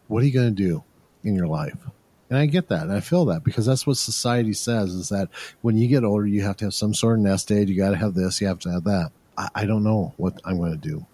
What 0.09 0.23
are 0.23 0.27
you 0.27 0.33
going 0.33 0.55
to 0.55 0.63
do 0.63 0.83
in 1.25 1.35
your 1.35 1.47
life? 1.47 1.77
And 2.31 2.39
I 2.39 2.47
get 2.47 2.69
that. 2.69 2.83
And 2.83 2.93
I 2.93 3.01
feel 3.01 3.25
that 3.27 3.43
because 3.43 3.67
that's 3.67 3.87
what 3.87 3.97
society 3.97 4.53
says 4.53 4.95
is 4.95 5.09
that 5.09 5.29
when 5.63 5.77
you 5.77 5.89
get 5.89 6.05
older, 6.05 6.27
you 6.27 6.43
have 6.43 6.57
to 6.59 6.67
have 6.67 6.75
some 6.75 6.95
sort 6.95 7.19
of 7.19 7.25
nest 7.25 7.51
egg. 7.51 7.69
You 7.69 7.77
got 7.77 7.91
to 7.91 7.97
have 7.97 8.15
this. 8.15 8.41
You 8.41 8.47
have 8.47 8.61
to 8.61 8.71
have 8.71 8.85
that. 8.85 9.11
I, 9.37 9.49
I 9.57 9.67
don't 9.67 9.83
know 9.83 10.15
what 10.17 10.41
I'm 10.45 10.59
going 10.59 10.73
to 10.73 10.89
do. 10.89 11.05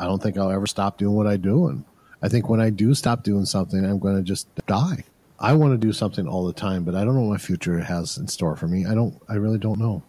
I 0.00 0.06
don't 0.06 0.20
think 0.20 0.36
I'll 0.36 0.50
ever 0.50 0.66
stop 0.66 0.98
doing 0.98 1.14
what 1.14 1.28
I 1.28 1.36
do. 1.36 1.68
And 1.68 1.84
I 2.22 2.28
think 2.28 2.48
when 2.48 2.60
I 2.60 2.70
do 2.70 2.92
stop 2.94 3.22
doing 3.22 3.44
something, 3.44 3.84
I'm 3.84 4.00
going 4.00 4.16
to 4.16 4.22
just 4.22 4.48
die. 4.66 5.04
I 5.38 5.52
want 5.52 5.80
to 5.80 5.86
do 5.86 5.92
something 5.92 6.26
all 6.26 6.44
the 6.44 6.52
time, 6.52 6.82
but 6.82 6.96
I 6.96 7.04
don't 7.04 7.14
know 7.14 7.22
what 7.22 7.30
my 7.32 7.38
future 7.38 7.78
has 7.78 8.18
in 8.18 8.26
store 8.26 8.56
for 8.56 8.66
me. 8.66 8.84
I 8.86 8.94
don't, 8.94 9.20
I 9.28 9.34
really 9.34 9.58
don't 9.58 9.78
know. 9.78 10.02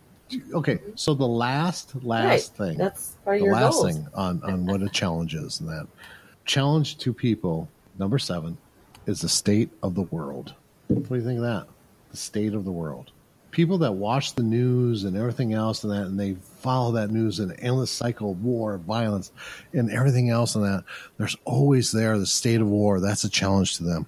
Okay. 0.51 0.79
So 0.95 1.13
the 1.13 1.27
last, 1.27 1.93
last 2.03 2.25
right. 2.57 2.67
thing 2.67 2.77
That's 2.79 3.15
the 3.25 3.39
last 3.41 3.73
goals. 3.73 3.85
thing 3.85 4.07
on, 4.15 4.41
on 4.43 4.65
what 4.65 4.81
a 4.81 4.89
challenge 4.89 5.35
is 5.35 5.59
and 5.59 5.69
that 5.69 5.87
challenge 6.45 6.97
to 6.99 7.13
people 7.13 7.67
number 7.99 8.17
seven 8.17 8.57
is 9.05 9.21
the 9.21 9.29
state 9.29 9.69
of 9.83 9.95
the 9.95 10.03
world. 10.03 10.53
What 10.87 11.07
do 11.09 11.15
you 11.15 11.21
think 11.21 11.37
of 11.37 11.45
that? 11.45 11.67
The 12.11 12.17
state 12.17 12.53
of 12.53 12.65
the 12.65 12.71
world. 12.71 13.11
People 13.51 13.77
that 13.79 13.93
watch 13.93 14.35
the 14.35 14.43
news 14.43 15.05
and 15.05 15.15
everything 15.15 15.53
else 15.53 15.83
and 15.83 15.93
that 15.93 16.07
and 16.07 16.19
they 16.19 16.33
follow 16.59 16.91
that 16.93 17.09
news 17.09 17.39
and 17.39 17.55
endless 17.59 17.91
cycle 17.91 18.31
of 18.31 18.43
war 18.43 18.77
violence 18.77 19.31
and 19.73 19.89
everything 19.89 20.29
else 20.29 20.55
and 20.55 20.65
that 20.65 20.83
there's 21.17 21.37
always 21.45 21.91
there 21.91 22.17
the 22.17 22.25
state 22.25 22.59
of 22.59 22.67
war. 22.67 22.99
That's 22.99 23.23
a 23.23 23.29
challenge 23.29 23.77
to 23.77 23.83
them. 23.83 24.07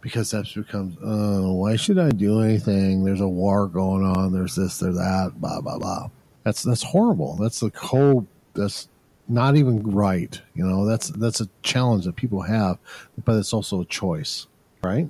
Because 0.00 0.30
that 0.30 0.52
becomes 0.54 0.96
oh 1.02 1.50
uh, 1.50 1.52
why 1.54 1.76
should 1.76 1.98
i 1.98 2.10
do 2.10 2.40
anything? 2.40 3.04
There's 3.04 3.20
a 3.20 3.28
war 3.28 3.66
going 3.66 4.04
on. 4.04 4.32
There's 4.32 4.54
this 4.54 4.78
there's 4.78 4.96
that 4.96 5.32
blah 5.36 5.60
blah 5.60 5.78
blah. 5.78 6.08
That's 6.44 6.62
that's 6.62 6.82
horrible. 6.82 7.36
That's 7.36 7.60
the 7.60 7.70
whole 7.76 8.26
that's 8.54 8.88
not 9.28 9.56
even 9.56 9.82
right 9.82 10.40
you 10.54 10.64
know 10.64 10.86
that's 10.86 11.08
that's 11.08 11.40
a 11.40 11.48
challenge 11.62 12.04
that 12.04 12.16
people 12.16 12.40
have 12.42 12.78
but 13.24 13.36
it's 13.36 13.52
also 13.52 13.80
a 13.82 13.86
choice 13.86 14.46
right 14.82 15.08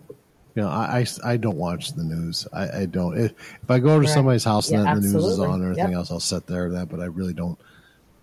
you 0.54 0.62
know 0.62 0.68
i 0.68 1.00
i, 1.24 1.32
I 1.32 1.36
don't 1.36 1.56
watch 1.56 1.92
the 1.94 2.04
news 2.04 2.46
i, 2.52 2.80
I 2.80 2.86
don't 2.86 3.16
if, 3.18 3.32
if 3.62 3.70
i 3.70 3.78
go 3.78 3.94
to 3.94 4.00
Right. 4.00 4.08
somebody's 4.08 4.44
house 4.44 4.68
and 4.70 4.84
Yeah, 4.86 4.94
the 4.94 5.00
news 5.00 5.24
is 5.26 5.38
on 5.38 5.62
or 5.62 5.66
anything 5.68 5.84
Yep. 5.84 5.94
else 5.94 6.10
i'll 6.10 6.20
sit 6.20 6.46
there 6.46 6.70
that 6.70 6.88
but 6.88 7.00
i 7.00 7.04
really 7.04 7.34
don't 7.34 7.58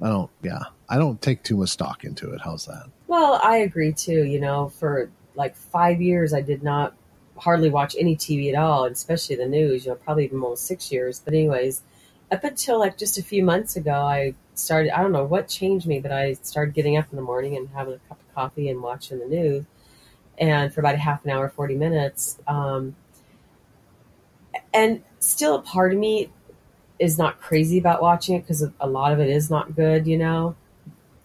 i 0.01 0.09
don't 0.09 0.29
yeah 0.43 0.59
i 0.89 0.97
don't 0.97 1.21
take 1.21 1.43
too 1.43 1.57
much 1.57 1.69
stock 1.69 2.03
into 2.03 2.31
it 2.31 2.41
how's 2.43 2.65
that 2.65 2.91
Well, 3.07 3.39
I 3.43 3.57
agree 3.57 3.93
too. 3.93 4.23
You 4.25 4.39
know, 4.39 4.69
for 4.69 5.09
like 5.35 5.55
five 5.55 6.01
years, 6.01 6.33
I 6.33 6.41
did 6.41 6.63
not 6.63 6.93
hardly 7.37 7.69
watch 7.69 7.95
any 7.99 8.15
TV 8.15 8.49
at 8.49 8.55
all, 8.55 8.85
especially 8.85 9.35
the 9.35 9.47
news. 9.47 9.85
You 9.85 9.91
know, 9.91 9.95
probably 9.95 10.25
even 10.25 10.41
almost 10.41 10.65
six 10.65 10.91
years. 10.91 11.21
But 11.23 11.33
anyways, 11.33 11.81
up 12.31 12.43
until 12.43 12.79
like 12.79 12.97
just 12.97 13.17
a 13.17 13.23
few 13.23 13.43
months 13.43 13.75
ago, 13.75 13.93
I 13.93 14.33
started. 14.59 14.97
I 14.97 15.01
don't 15.01 15.11
know 15.11 15.25
what 15.25 15.47
changed 15.47 15.87
me, 15.87 15.99
but 15.99 16.11
I 16.11 16.33
started 16.33 16.73
getting 16.73 16.97
up 16.97 17.07
in 17.11 17.15
the 17.15 17.21
morning 17.21 17.55
and 17.57 17.69
having 17.69 17.95
a 17.95 17.99
cup 18.09 18.19
of 18.19 18.35
coffee 18.35 18.69
and 18.69 18.81
watching 18.81 19.19
the 19.19 19.27
news, 19.27 19.65
and 20.37 20.73
for 20.73 20.81
about 20.81 20.95
a 20.95 20.99
half 20.99 21.23
an 21.25 21.31
hour, 21.31 21.49
forty 21.49 21.75
minutes. 21.75 22.39
Um, 22.47 22.95
and 24.73 25.03
still, 25.19 25.55
a 25.55 25.61
part 25.61 25.93
of 25.93 25.99
me 25.99 26.31
is 26.99 27.17
not 27.17 27.41
crazy 27.41 27.77
about 27.77 28.01
watching 28.01 28.35
it 28.35 28.41
because 28.41 28.65
a 28.79 28.87
lot 28.87 29.11
of 29.11 29.19
it 29.19 29.29
is 29.29 29.49
not 29.49 29.75
good. 29.75 30.07
You 30.07 30.17
know 30.17 30.55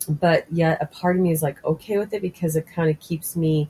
but 0.08 0.46
yet 0.50 0.78
a 0.80 0.86
part 0.86 1.16
of 1.16 1.22
me 1.22 1.30
is 1.30 1.42
like 1.42 1.62
okay 1.64 1.98
with 1.98 2.12
it 2.12 2.22
because 2.22 2.56
it 2.56 2.66
kind 2.66 2.90
of 2.90 2.98
keeps 3.00 3.36
me 3.36 3.68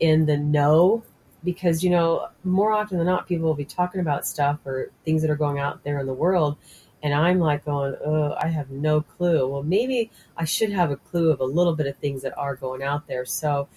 in 0.00 0.26
the 0.26 0.36
know 0.36 1.02
because 1.44 1.82
you 1.82 1.90
know 1.90 2.28
more 2.44 2.72
often 2.72 2.98
than 2.98 3.06
not 3.06 3.26
people 3.26 3.46
will 3.46 3.54
be 3.54 3.64
talking 3.64 4.00
about 4.00 4.26
stuff 4.26 4.58
or 4.64 4.90
things 5.04 5.22
that 5.22 5.30
are 5.30 5.36
going 5.36 5.58
out 5.58 5.82
there 5.84 5.98
in 5.98 6.06
the 6.06 6.14
world 6.14 6.56
and 7.02 7.14
i'm 7.14 7.38
like 7.38 7.64
going 7.64 7.94
oh 8.04 8.34
i 8.40 8.46
have 8.48 8.70
no 8.70 9.00
clue. 9.00 9.46
Well 9.48 9.62
maybe 9.62 10.10
i 10.36 10.44
should 10.44 10.70
have 10.70 10.90
a 10.90 10.96
clue 10.96 11.30
of 11.30 11.40
a 11.40 11.44
little 11.44 11.74
bit 11.74 11.86
of 11.86 11.96
things 11.96 12.22
that 12.22 12.36
are 12.38 12.56
going 12.56 12.82
out 12.82 13.06
there. 13.06 13.24
So 13.24 13.68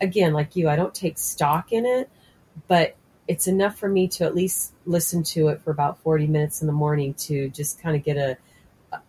again 0.00 0.32
like 0.32 0.56
you 0.56 0.68
i 0.68 0.76
don't 0.76 0.94
take 0.94 1.18
stock 1.18 1.72
in 1.72 1.84
it 1.84 2.08
but 2.68 2.96
it's 3.28 3.46
enough 3.46 3.78
for 3.78 3.88
me 3.88 4.08
to 4.08 4.24
at 4.24 4.34
least 4.34 4.72
listen 4.86 5.22
to 5.22 5.48
it 5.48 5.60
for 5.60 5.70
about 5.70 6.02
40 6.02 6.26
minutes 6.26 6.62
in 6.62 6.66
the 6.66 6.72
morning 6.72 7.14
to 7.14 7.48
just 7.50 7.80
kind 7.80 7.96
of 7.96 8.02
get 8.02 8.16
a 8.16 8.36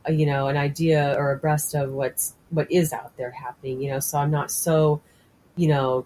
a, 0.06 0.14
you 0.14 0.26
know 0.26 0.48
an 0.48 0.58
idea 0.58 1.16
or 1.18 1.32
abreast 1.32 1.74
of 1.74 1.92
what's 1.92 2.36
what 2.50 2.72
is 2.72 2.94
out 2.94 3.16
there 3.18 3.32
happening 3.32 3.82
you 3.82 3.90
know? 3.90 4.00
So 4.00 4.20
i'm 4.20 4.32
not 4.32 4.52
so 4.52 5.02
you 5.56 5.68
know 5.68 6.06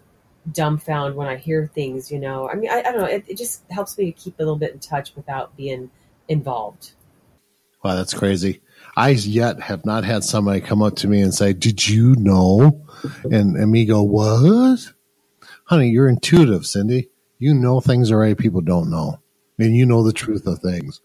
dumbfound 0.50 1.16
when 1.16 1.28
i 1.28 1.36
hear 1.36 1.68
things 1.74 2.12
you 2.12 2.20
know? 2.20 2.50
I 2.50 2.56
mean 2.56 2.70
i, 2.70 2.80
I 2.80 2.84
don't 2.84 2.98
know 3.00 3.06
it, 3.06 3.26
it 3.28 3.38
just 3.38 3.64
helps 3.70 3.98
me 3.98 4.06
to 4.06 4.12
keep 4.12 4.40
a 4.40 4.44
little 4.44 4.56
bit 4.56 4.72
in 4.72 4.80
touch 4.80 5.14
without 5.16 5.58
being 5.58 5.90
involved 6.28 6.94
Wow, 7.86 7.96
that's 7.96 8.16
crazy. 8.16 8.62
I 8.98 9.10
yet 9.12 9.62
have 9.62 9.86
not 9.86 10.06
had 10.06 10.24
somebody 10.24 10.62
come 10.62 10.82
up 10.82 10.96
to 10.98 11.08
me 11.08 11.22
and 11.22 11.34
say, 11.34 11.54
"Did 11.54 11.88
you 11.88 12.16
know?" 12.16 12.84
and 13.26 13.56
and 13.56 13.72
me 13.72 13.86
go, 13.86 14.02
"What?" 14.02 14.80
Honey, 15.66 15.90
you're 15.92 16.10
intuitive, 16.10 16.66
Cindy. 16.66 17.10
You 17.38 17.54
know 17.54 17.82
things 17.82 18.12
already 18.12 18.36
people 18.36 18.62
don't 18.62 18.90
know, 18.90 19.20
and 19.60 19.76
you 19.76 19.86
know 19.86 20.04
the 20.04 20.14
truth 20.14 20.48
of 20.48 20.60
things. 20.60 21.02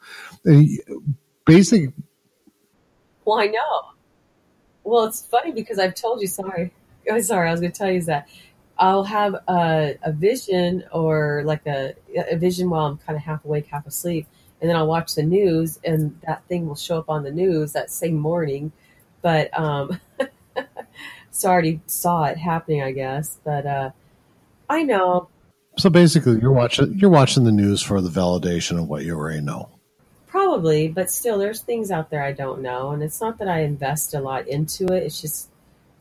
And 0.47 0.68
basic, 1.47 1.91
well 3.26 3.39
i 3.39 3.47
know 3.47 3.83
well 4.85 5.05
it's 5.05 5.26
funny 5.26 5.53
because 5.53 5.78
i've 5.78 5.95
told 5.95 6.20
you 6.20 6.26
sorry 6.26 6.72
oh, 7.11 7.20
sorry 7.20 7.49
i 7.49 7.53
was 7.53 7.61
going 7.61 7.72
to 7.72 7.78
tell 7.78 7.91
you 7.91 8.03
that 8.03 8.28
i'll 8.78 9.05
have 9.05 9.35
a, 9.49 9.97
a 10.03 10.12
vision 10.12 10.85
or 10.93 11.43
like 11.45 11.66
a, 11.66 11.95
a 12.31 12.37
vision 12.37 12.70
while 12.70 12.87
i'm 12.87 12.99
kind 12.99 13.16
of 13.16 13.22
half 13.22 13.45
awake 13.45 13.66
half 13.66 13.87
asleep 13.87 14.26
and 14.61 14.68
then 14.68 14.76
i'll 14.76 14.86
watch 14.86 15.14
the 15.14 15.22
news 15.22 15.78
and 15.84 16.18
that 16.26 16.44
thing 16.44 16.66
will 16.66 16.74
show 16.74 16.98
up 16.98 17.08
on 17.08 17.22
the 17.22 17.30
news 17.30 17.72
that 17.72 17.90
same 17.90 18.16
morning 18.16 18.72
but 19.22 19.56
um 19.58 20.00
so 21.30 21.48
I 21.48 21.52
already 21.52 21.80
saw 21.86 22.24
it 22.24 22.38
happening 22.38 22.82
i 22.82 22.92
guess 22.92 23.38
but 23.44 23.66
uh 23.66 23.90
i 24.68 24.82
know 24.82 25.28
so 25.78 25.88
basically, 25.88 26.38
you're 26.40 26.52
watching 26.52 26.98
you're 26.98 27.11
watching 27.11 27.44
the 27.44 27.52
news 27.52 27.82
for 27.82 28.00
the 28.00 28.11
validation 28.11 28.78
of 28.78 28.88
what 28.88 29.04
you 29.04 29.16
already 29.16 29.40
know. 29.40 29.70
Probably, 30.26 30.88
but 30.88 31.11
still, 31.11 31.38
there's 31.38 31.62
things 31.62 31.90
out 31.90 32.11
there 32.11 32.22
I 32.22 32.32
don't 32.32 32.61
know, 32.61 32.90
and 32.90 33.02
it's 33.02 33.20
not 33.20 33.38
that 33.38 33.48
I 33.48 33.61
invest 33.61 34.14
a 34.14 34.20
lot 34.20 34.46
into 34.46 34.84
it. 34.92 35.04
It's 35.04 35.20
just 35.20 35.48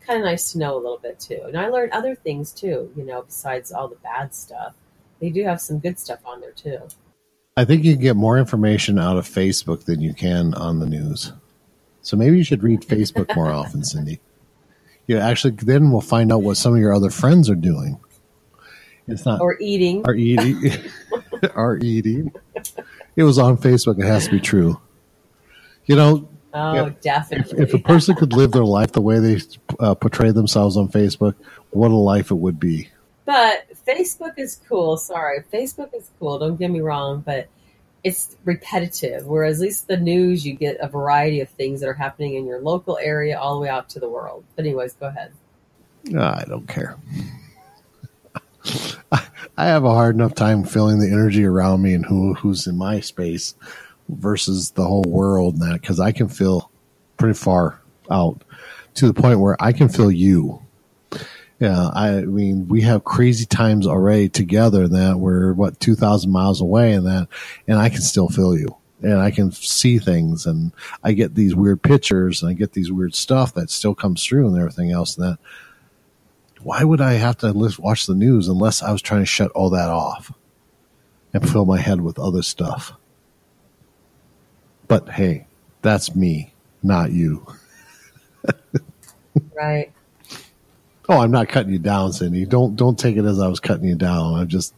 kind 0.02 0.20
of 0.20 0.26
nice 0.26 0.52
to 0.52 0.58
know 0.58 0.76
a 0.76 0.82
little 0.82 0.98
bit 0.98 1.20
too, 1.20 1.42
and 1.46 1.58
I 1.58 1.70
learned 1.70 1.94
other 1.94 2.16
things 2.16 2.52
too. 2.52 2.92
You 2.96 3.06
know, 3.06 3.22
besides 3.22 3.72
all 3.72 3.88
the 3.88 3.96
bad 3.98 4.36
stuff, 4.36 4.74
they 5.22 5.30
do 5.30 5.44
have 5.44 5.62
some 5.62 5.80
good 5.80 5.98
stuff 5.98 6.20
on 6.26 6.42
there 6.42 6.52
too. 6.52 6.80
I 7.60 7.66
think 7.66 7.84
you 7.84 7.92
can 7.92 8.02
get 8.02 8.16
more 8.16 8.38
information 8.38 8.98
out 8.98 9.18
of 9.18 9.28
Facebook 9.28 9.84
than 9.84 10.00
you 10.00 10.14
can 10.14 10.54
on 10.54 10.80
the 10.80 10.86
news. 10.86 11.34
So 12.02 12.16
maybe 12.16 12.38
you 12.38 12.44
should 12.46 12.64
read 12.64 12.84
Facebook 12.84 13.36
more 13.36 13.52
often, 13.52 13.84
Cindy. 13.84 14.22
You 15.08 15.18
actually 15.18 15.56
then 15.56 15.92
we'll 15.92 16.00
find 16.00 16.32
out 16.32 16.42
what 16.42 16.56
some 16.56 16.74
of 16.74 16.80
your 16.80 16.94
other 16.94 17.10
friends 17.10 17.50
are 17.50 17.56
doing. 17.56 18.00
It's 19.10 19.26
not 19.26 19.42
or 19.42 19.58
eating 19.60 20.04
or 20.08 20.16
eating 20.16 20.72
or 21.54 21.78
eating. 21.82 22.32
It 23.18 23.24
was 23.24 23.38
on 23.38 23.58
Facebook. 23.58 24.00
It 24.00 24.06
has 24.06 24.24
to 24.26 24.32
be 24.32 24.40
true. 24.40 24.80
You 25.86 25.98
know. 25.98 26.30
Oh, 26.54 26.86
if, 26.86 27.02
definitely. 27.02 27.62
If, 27.62 27.70
if, 27.70 27.74
a 27.74 27.80
person 27.80 28.16
could 28.16 28.32
live 28.32 28.54
their 28.54 28.64
life 28.64 28.94
the 28.94 29.02
way 29.02 29.20
they 29.20 29.42
uh, 29.82 29.96
portray 29.96 30.32
themselves 30.32 30.78
on 30.78 30.88
Facebook, 30.88 31.36
what 31.72 31.92
a 31.92 31.96
life 31.96 32.32
it 32.32 32.36
would 32.36 32.58
be. 32.58 32.88
But 33.30 33.68
Facebook 33.86 34.40
is 34.40 34.60
cool. 34.68 34.98
Sorry, 34.98 35.44
Facebook 35.54 35.94
is 35.94 36.10
cool. 36.18 36.40
Don't 36.40 36.58
get 36.58 36.72
me 36.72 36.80
wrong, 36.80 37.22
but 37.24 37.48
it's 38.04 38.36
repetitive. 38.44 39.28
Whereas 39.28 39.60
at 39.60 39.66
least 39.66 39.88
the 39.88 39.98
news, 39.98 40.44
you 40.44 40.56
get 40.56 40.78
a 40.80 40.88
variety 40.88 41.40
of 41.40 41.50
things 41.50 41.82
that 41.82 41.90
are 41.90 41.94
happening 41.94 42.34
in 42.34 42.48
your 42.48 42.60
local 42.60 42.98
area 42.98 43.38
all 43.38 43.54
the 43.54 43.62
way 43.62 43.70
out 43.70 43.88
to 43.90 44.00
the 44.00 44.10
world. 44.10 44.46
But 44.56 44.66
anyways, 44.66 44.94
go 44.94 45.06
ahead. 45.06 45.32
I 46.18 46.44
don't 46.48 46.68
care. 46.68 46.98
I 49.12 49.22
have 49.68 49.84
a 49.84 49.94
hard 49.94 50.16
enough 50.16 50.34
time 50.34 50.64
feeling 50.64 50.98
the 50.98 51.12
energy 51.12 51.46
around 51.46 51.84
me 51.84 51.94
and 51.94 52.08
who 52.08 52.34
who's 52.34 52.66
in 52.66 52.80
my 52.80 53.00
space 53.00 53.54
versus 54.08 54.72
the 54.72 54.86
whole 54.86 55.06
world 55.08 55.54
and 55.54 55.62
that 55.72 55.82
because 55.82 56.00
I 56.00 56.14
can 56.14 56.30
feel 56.30 56.72
pretty 57.18 57.38
far 57.38 57.80
out 58.10 58.44
to 58.96 59.06
the 59.06 59.14
point 59.14 59.40
where 59.40 59.56
I 59.60 59.72
can 59.72 59.88
feel 59.88 60.10
you. 60.10 60.64
Yeah, 61.60 61.90
I 61.94 62.22
mean, 62.22 62.70
we 62.70 62.82
have 62.82 63.04
crazy 63.04 63.46
times 63.46 63.86
already 63.86 64.30
together 64.30 64.88
that 64.88 65.18
we're 65.18 65.54
what 65.54 65.80
two 65.82 65.96
thousand 65.96 66.32
miles 66.32 66.62
away, 66.62 66.94
and 66.94 67.06
that, 67.06 67.28
and 67.68 67.78
I 67.78 67.90
can 67.90 68.02
still 68.02 68.30
feel 68.30 68.58
you, 68.58 68.78
and 69.02 69.20
I 69.20 69.30
can 69.32 69.52
see 69.52 70.00
things, 70.00 70.46
and 70.46 70.72
I 71.04 71.12
get 71.12 71.36
these 71.36 71.56
weird 71.56 71.82
pictures, 71.82 72.42
and 72.42 72.50
I 72.50 72.54
get 72.54 72.72
these 72.72 72.92
weird 72.94 73.14
stuff 73.14 73.54
that 73.56 73.70
still 73.70 73.94
comes 73.94 74.24
through, 74.26 74.48
and 74.48 74.58
everything 74.58 74.92
else. 74.92 75.18
And 75.18 75.28
that, 75.34 75.40
why 76.62 76.82
would 76.84 77.02
I 77.02 77.14
have 77.14 77.38
to 77.40 77.52
watch 77.80 78.06
the 78.06 78.16
news 78.16 78.48
unless 78.48 78.82
I 78.82 78.92
was 78.94 79.02
trying 79.02 79.22
to 79.22 79.26
shut 79.26 79.52
all 79.52 79.70
that 79.72 79.90
off 79.90 80.32
and 81.34 81.48
fill 81.50 81.66
my 81.66 81.80
head 81.80 82.00
with 82.00 82.20
other 82.20 82.42
stuff? 82.42 82.94
But 84.88 85.10
hey, 85.10 85.46
that's 85.82 86.16
me, 86.16 86.54
not 86.84 87.12
you. 87.12 87.46
right. 89.56 89.92
Oh, 91.10 91.22
I'm 91.22 91.32
not 91.32 91.50
cutting 91.50 91.74
you 91.74 91.80
down, 91.80 92.14
Cindy. 92.14 92.46
Don't 92.46 92.76
don't 92.76 92.98
take 92.98 93.18
it 93.18 93.26
as 93.26 93.40
I 93.40 93.48
was 93.48 93.60
cutting 93.60 93.88
you 93.88 93.96
down. 93.96 94.36
I'm 94.36 94.48
just 94.48 94.76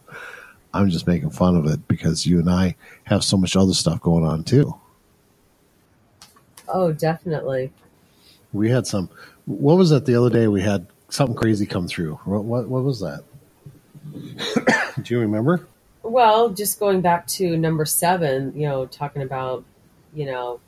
I'm 0.72 0.88
just 0.88 1.06
making 1.06 1.30
fun 1.30 1.56
of 1.56 1.66
it 1.66 1.86
because 1.86 2.26
you 2.26 2.38
and 2.38 2.48
I 2.48 2.74
have 3.04 3.22
so 3.22 3.36
much 3.36 3.54
other 3.54 3.74
stuff 3.74 4.00
going 4.00 4.24
on 4.24 4.42
too. 4.42 4.74
Oh, 6.68 6.90
definitely. 6.90 7.70
We 8.54 8.70
had 8.70 8.86
some. 8.86 9.10
What 9.44 9.76
was 9.76 9.90
that 9.90 10.06
the 10.06 10.14
other 10.14 10.30
day? 10.30 10.48
We 10.48 10.62
had 10.62 10.86
something 11.10 11.36
crazy 11.36 11.66
come 11.66 11.86
through. 11.86 12.14
What 12.24 12.44
what, 12.44 12.66
what 12.66 12.82
was 12.82 13.00
that? 13.00 13.24
Do 15.02 15.14
you 15.14 15.20
remember? 15.20 15.66
Well, 16.02 16.48
just 16.48 16.80
going 16.80 17.02
back 17.02 17.26
to 17.28 17.58
number 17.58 17.84
seven, 17.84 18.52
you 18.56 18.66
know, 18.66 18.86
talking 18.86 19.22
about, 19.22 19.64
you 20.14 20.26
know, 20.26 20.60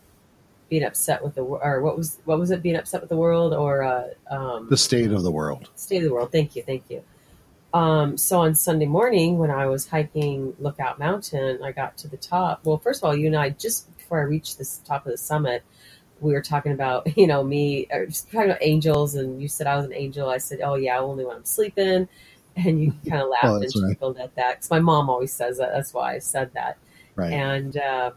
being 0.69 0.85
upset 0.85 1.23
with 1.23 1.35
the 1.35 1.43
or 1.43 1.81
what 1.83 1.97
was 1.97 2.19
what 2.25 2.39
was 2.39 2.51
it 2.51 2.63
being 2.63 2.77
upset 2.77 3.01
with 3.01 3.11
the 3.11 3.17
world 3.17 3.53
or 3.53 3.83
uh, 3.83 4.09
um, 4.31 4.69
the 4.71 4.77
state 4.77 5.13
of 5.13 5.23
the 5.23 5.31
world. 5.31 5.71
State 5.75 5.99
of 5.99 6.05
the 6.05 6.13
world. 6.13 6.33
Thank 6.33 6.57
you 6.57 6.63
thank 6.63 6.85
you. 6.89 7.03
Um, 7.73 8.17
so 8.17 8.41
on 8.41 8.55
sunday 8.55 8.87
morning 8.87 9.39
when 9.39 9.51
i 9.51 9.67
was 9.67 9.89
hiking 9.89 10.55
lookout 10.61 10.99
mountain 10.99 11.61
i 11.63 11.73
got 11.73 11.97
to 11.99 12.09
the 12.09 12.17
top. 12.17 12.65
Well 12.65 12.79
first 12.79 13.03
of 13.03 13.09
all 13.09 13.17
you 13.17 13.27
and 13.27 13.37
i 13.37 13.51
just 13.51 13.95
before 13.97 14.21
i 14.21 14.23
reached 14.23 14.59
the 14.59 14.79
top 14.85 15.07
of 15.07 15.13
the 15.13 15.19
summit 15.19 15.65
we 16.21 16.33
were 16.33 16.43
talking 16.43 16.73
about 16.73 17.17
you 17.17 17.27
know 17.27 17.43
me 17.43 17.87
just 18.07 18.31
talking 18.31 18.51
about 18.51 18.63
angels 18.63 19.15
and 19.15 19.43
you 19.43 19.49
said 19.49 19.67
i 19.67 19.77
was 19.77 19.87
an 19.87 19.95
angel. 19.95 20.29
I 20.29 20.39
said 20.39 20.61
oh 20.63 20.75
yeah 20.77 20.99
only 20.99 21.25
when 21.25 21.37
i'm 21.37 21.45
sleeping. 21.45 22.09
And 22.57 22.81
you 22.81 22.93
kind 23.09 23.23
of 23.23 23.29
laughed 23.29 23.47
oh, 23.47 23.57
and 23.57 23.73
chuckled 23.73 24.17
right. 24.17 24.25
at 24.25 24.37
that 24.37 24.57
because 24.57 24.71
my 24.71 24.79
mom 24.79 25.11
always 25.11 25.33
says 25.33 25.59
that. 25.59 25.73
That's 25.73 25.93
why 25.93 26.15
i 26.15 26.19
said 26.21 26.53
that. 26.55 26.79
Right. 27.17 27.33
And 27.33 27.77
uh, 27.77 28.13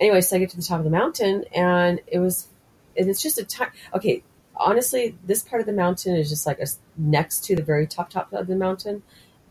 anyway, 0.00 0.20
so 0.20 0.36
I 0.36 0.38
get 0.38 0.50
to 0.50 0.56
the 0.56 0.62
top 0.62 0.78
of 0.78 0.84
the 0.84 0.90
mountain, 0.90 1.44
and 1.54 2.00
it 2.06 2.18
was, 2.18 2.48
and 2.96 3.08
it's 3.08 3.22
just 3.22 3.38
a 3.38 3.44
time. 3.44 3.70
Okay, 3.94 4.22
honestly, 4.56 5.16
this 5.24 5.42
part 5.42 5.60
of 5.60 5.66
the 5.66 5.72
mountain 5.72 6.16
is 6.16 6.28
just 6.28 6.46
like 6.46 6.58
a, 6.60 6.66
next 6.96 7.44
to 7.44 7.56
the 7.56 7.62
very 7.62 7.86
top 7.86 8.10
top 8.10 8.32
of 8.32 8.46
the 8.46 8.56
mountain, 8.56 9.02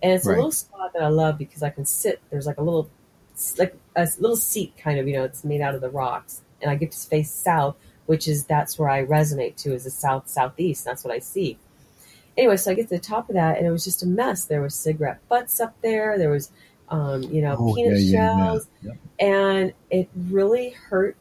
and 0.01 0.13
it's 0.13 0.25
right. 0.25 0.33
a 0.33 0.37
little 0.37 0.51
spot 0.51 0.93
that 0.93 1.03
I 1.03 1.09
love 1.09 1.37
because 1.37 1.63
I 1.63 1.69
can 1.69 1.85
sit. 1.85 2.21
There's 2.29 2.45
like 2.45 2.57
a 2.57 2.63
little, 2.63 2.89
like 3.57 3.75
a 3.95 4.07
little 4.19 4.37
seat, 4.37 4.73
kind 4.77 4.99
of, 4.99 5.07
you 5.07 5.15
know, 5.15 5.23
it's 5.23 5.43
made 5.43 5.61
out 5.61 5.75
of 5.75 5.81
the 5.81 5.89
rocks, 5.89 6.41
and 6.61 6.69
I 6.71 6.75
get 6.75 6.91
to 6.91 7.07
face 7.07 7.31
south, 7.31 7.75
which 8.05 8.27
is 8.27 8.45
that's 8.45 8.77
where 8.77 8.89
I 8.89 9.05
resonate 9.05 9.55
to 9.57 9.73
is 9.73 9.83
the 9.83 9.91
south 9.91 10.29
southeast. 10.29 10.85
That's 10.85 11.03
what 11.03 11.13
I 11.13 11.19
see. 11.19 11.57
Anyway, 12.37 12.55
so 12.55 12.69
I 12.69 12.75
get 12.75 12.89
to 12.89 12.95
the 12.95 13.01
top 13.01 13.29
of 13.29 13.35
that, 13.35 13.57
and 13.57 13.65
it 13.65 13.71
was 13.71 13.83
just 13.83 14.03
a 14.03 14.05
mess. 14.05 14.45
There 14.45 14.61
was 14.61 14.75
cigarette 14.75 15.27
butts 15.27 15.59
up 15.59 15.75
there. 15.81 16.19
There 16.19 16.29
was 16.29 16.51
um, 16.89 17.23
you 17.23 17.41
know, 17.41 17.55
oh, 17.59 17.75
peanut 17.75 17.99
yeah, 17.99 18.11
shells. 18.11 18.67
Yeah, 18.81 18.91
yeah. 19.19 19.27
And 19.27 19.73
it 19.89 20.09
really 20.15 20.69
hurt 20.69 21.17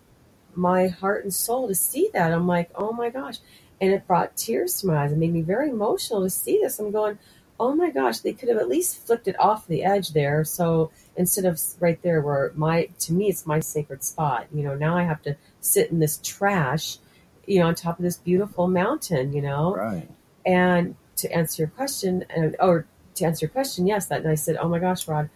my 0.54 0.88
heart 0.88 1.24
and 1.24 1.32
soul 1.32 1.68
to 1.68 1.74
see 1.74 2.10
that. 2.12 2.32
I'm 2.32 2.46
like, 2.46 2.70
oh 2.74 2.92
my 2.92 3.10
gosh. 3.10 3.38
And 3.80 3.92
it 3.92 4.06
brought 4.06 4.36
tears 4.36 4.80
to 4.80 4.86
my 4.86 5.04
eyes. 5.04 5.12
It 5.12 5.18
made 5.18 5.32
me 5.32 5.42
very 5.42 5.68
emotional 5.70 6.22
to 6.22 6.30
see 6.30 6.58
this. 6.62 6.78
I'm 6.78 6.92
going, 6.92 7.18
oh 7.58 7.74
my 7.74 7.90
gosh, 7.90 8.20
they 8.20 8.32
could 8.32 8.48
have 8.48 8.58
at 8.58 8.68
least 8.68 9.06
flipped 9.06 9.28
it 9.28 9.38
off 9.40 9.66
the 9.66 9.82
edge 9.84 10.10
there. 10.10 10.44
So 10.44 10.90
instead 11.16 11.44
of 11.44 11.60
right 11.80 12.00
there 12.02 12.20
where 12.20 12.52
my, 12.54 12.88
to 13.00 13.12
me, 13.12 13.28
it's 13.28 13.46
my 13.46 13.60
sacred 13.60 14.04
spot. 14.04 14.46
You 14.52 14.62
know, 14.62 14.74
now 14.74 14.96
I 14.96 15.04
have 15.04 15.22
to 15.22 15.36
sit 15.60 15.90
in 15.90 15.98
this 15.98 16.20
trash, 16.22 16.98
you 17.46 17.58
know, 17.58 17.66
on 17.66 17.74
top 17.74 17.98
of 17.98 18.02
this 18.02 18.18
beautiful 18.18 18.68
mountain, 18.68 19.32
you 19.32 19.42
know? 19.42 19.74
Right. 19.74 20.08
And 20.44 20.96
to 21.16 21.32
answer 21.32 21.62
your 21.62 21.70
question, 21.70 22.24
and, 22.28 22.56
or 22.60 22.86
to 23.14 23.24
answer 23.24 23.46
your 23.46 23.50
question, 23.50 23.86
yes, 23.86 24.06
that, 24.06 24.20
and 24.20 24.30
I 24.30 24.34
said, 24.34 24.56
oh 24.56 24.68
my 24.68 24.78
gosh, 24.78 25.08
Rod, 25.08 25.30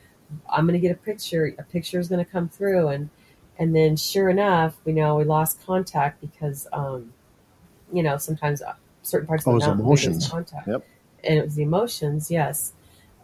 I'm 0.49 0.67
going 0.67 0.81
to 0.81 0.87
get 0.87 0.93
a 0.93 0.99
picture. 0.99 1.55
A 1.59 1.63
picture 1.63 1.99
is 1.99 2.09
going 2.09 2.25
to 2.25 2.31
come 2.31 2.49
through, 2.49 2.89
and 2.89 3.11
and 3.59 3.77
then 3.77 3.97
sure 3.97 4.31
enough, 4.31 4.77
we 4.85 4.93
know 4.93 5.17
we 5.17 5.25
lost 5.25 5.65
contact 5.67 6.21
because, 6.23 6.67
um, 6.73 7.13
you 7.93 8.03
know, 8.03 8.17
sometimes 8.17 8.63
uh, 8.63 8.73
certain 9.03 9.27
parts 9.27 9.47
of 9.47 9.53
the 9.53 9.59
mountain 9.67 9.85
emotions. 9.85 10.29
contact. 10.29 10.67
Yep. 10.67 10.87
And 11.25 11.39
it 11.39 11.45
was 11.45 11.55
the 11.57 11.63
emotions, 11.63 12.31
yes. 12.31 12.73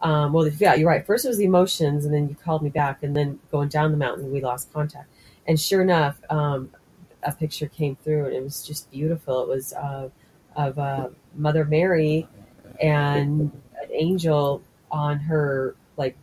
Um, 0.03 0.33
well, 0.33 0.47
yeah, 0.47 0.75
you're 0.75 0.87
right. 0.87 1.03
First 1.03 1.25
it 1.25 1.29
was 1.29 1.39
the 1.39 1.45
emotions, 1.45 2.05
and 2.05 2.13
then 2.13 2.29
you 2.29 2.35
called 2.35 2.61
me 2.61 2.69
back, 2.69 3.01
and 3.01 3.17
then 3.17 3.39
going 3.51 3.69
down 3.69 3.91
the 3.91 3.97
mountain, 3.97 4.31
we 4.31 4.39
lost 4.41 4.71
contact. 4.71 5.09
And 5.47 5.59
sure 5.59 5.81
enough, 5.81 6.21
um, 6.29 6.69
a 7.23 7.31
picture 7.31 7.67
came 7.67 7.95
through, 7.95 8.25
and 8.25 8.35
it 8.35 8.43
was 8.43 8.63
just 8.63 8.91
beautiful. 8.91 9.41
It 9.41 9.47
was 9.47 9.73
uh, 9.73 10.09
of 10.55 10.77
uh, 10.77 11.09
Mother 11.35 11.65
Mary 11.65 12.27
and 12.79 13.51
an 13.81 13.89
angel 13.91 14.61
on 14.91 15.17
her 15.19 15.75
like 15.97 16.15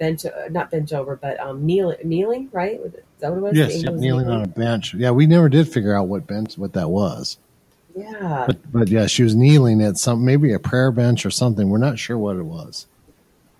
bent, 0.00 0.24
uh, 0.24 0.48
not 0.50 0.72
bent 0.72 0.92
over, 0.92 1.14
but 1.14 1.38
um, 1.38 1.64
kneeling, 1.64 1.98
kneeling, 2.02 2.48
right? 2.50 2.80
Is 2.80 2.92
that 3.20 3.30
what 3.30 3.38
it 3.38 3.40
was? 3.42 3.56
Yes, 3.56 3.84
yep, 3.84 3.94
kneeling, 3.94 4.28
on 4.28 4.42
a 4.42 4.48
bench. 4.48 4.94
Yeah, 4.94 5.12
we 5.12 5.26
never 5.26 5.48
did 5.48 5.68
figure 5.68 5.94
out 5.94 6.08
what 6.08 6.26
bench, 6.26 6.58
what 6.58 6.72
that 6.72 6.88
was. 6.88 7.38
Yeah, 7.94 8.44
but 8.46 8.72
but 8.72 8.88
yeah, 8.88 9.06
she 9.06 9.22
was 9.22 9.36
kneeling 9.36 9.82
at 9.82 9.98
some 9.98 10.24
maybe 10.24 10.52
a 10.52 10.58
prayer 10.58 10.90
bench 10.90 11.24
or 11.24 11.30
something. 11.30 11.68
We're 11.68 11.78
not 11.78 11.98
sure 11.98 12.18
what 12.18 12.36
it 12.36 12.42
was. 12.42 12.86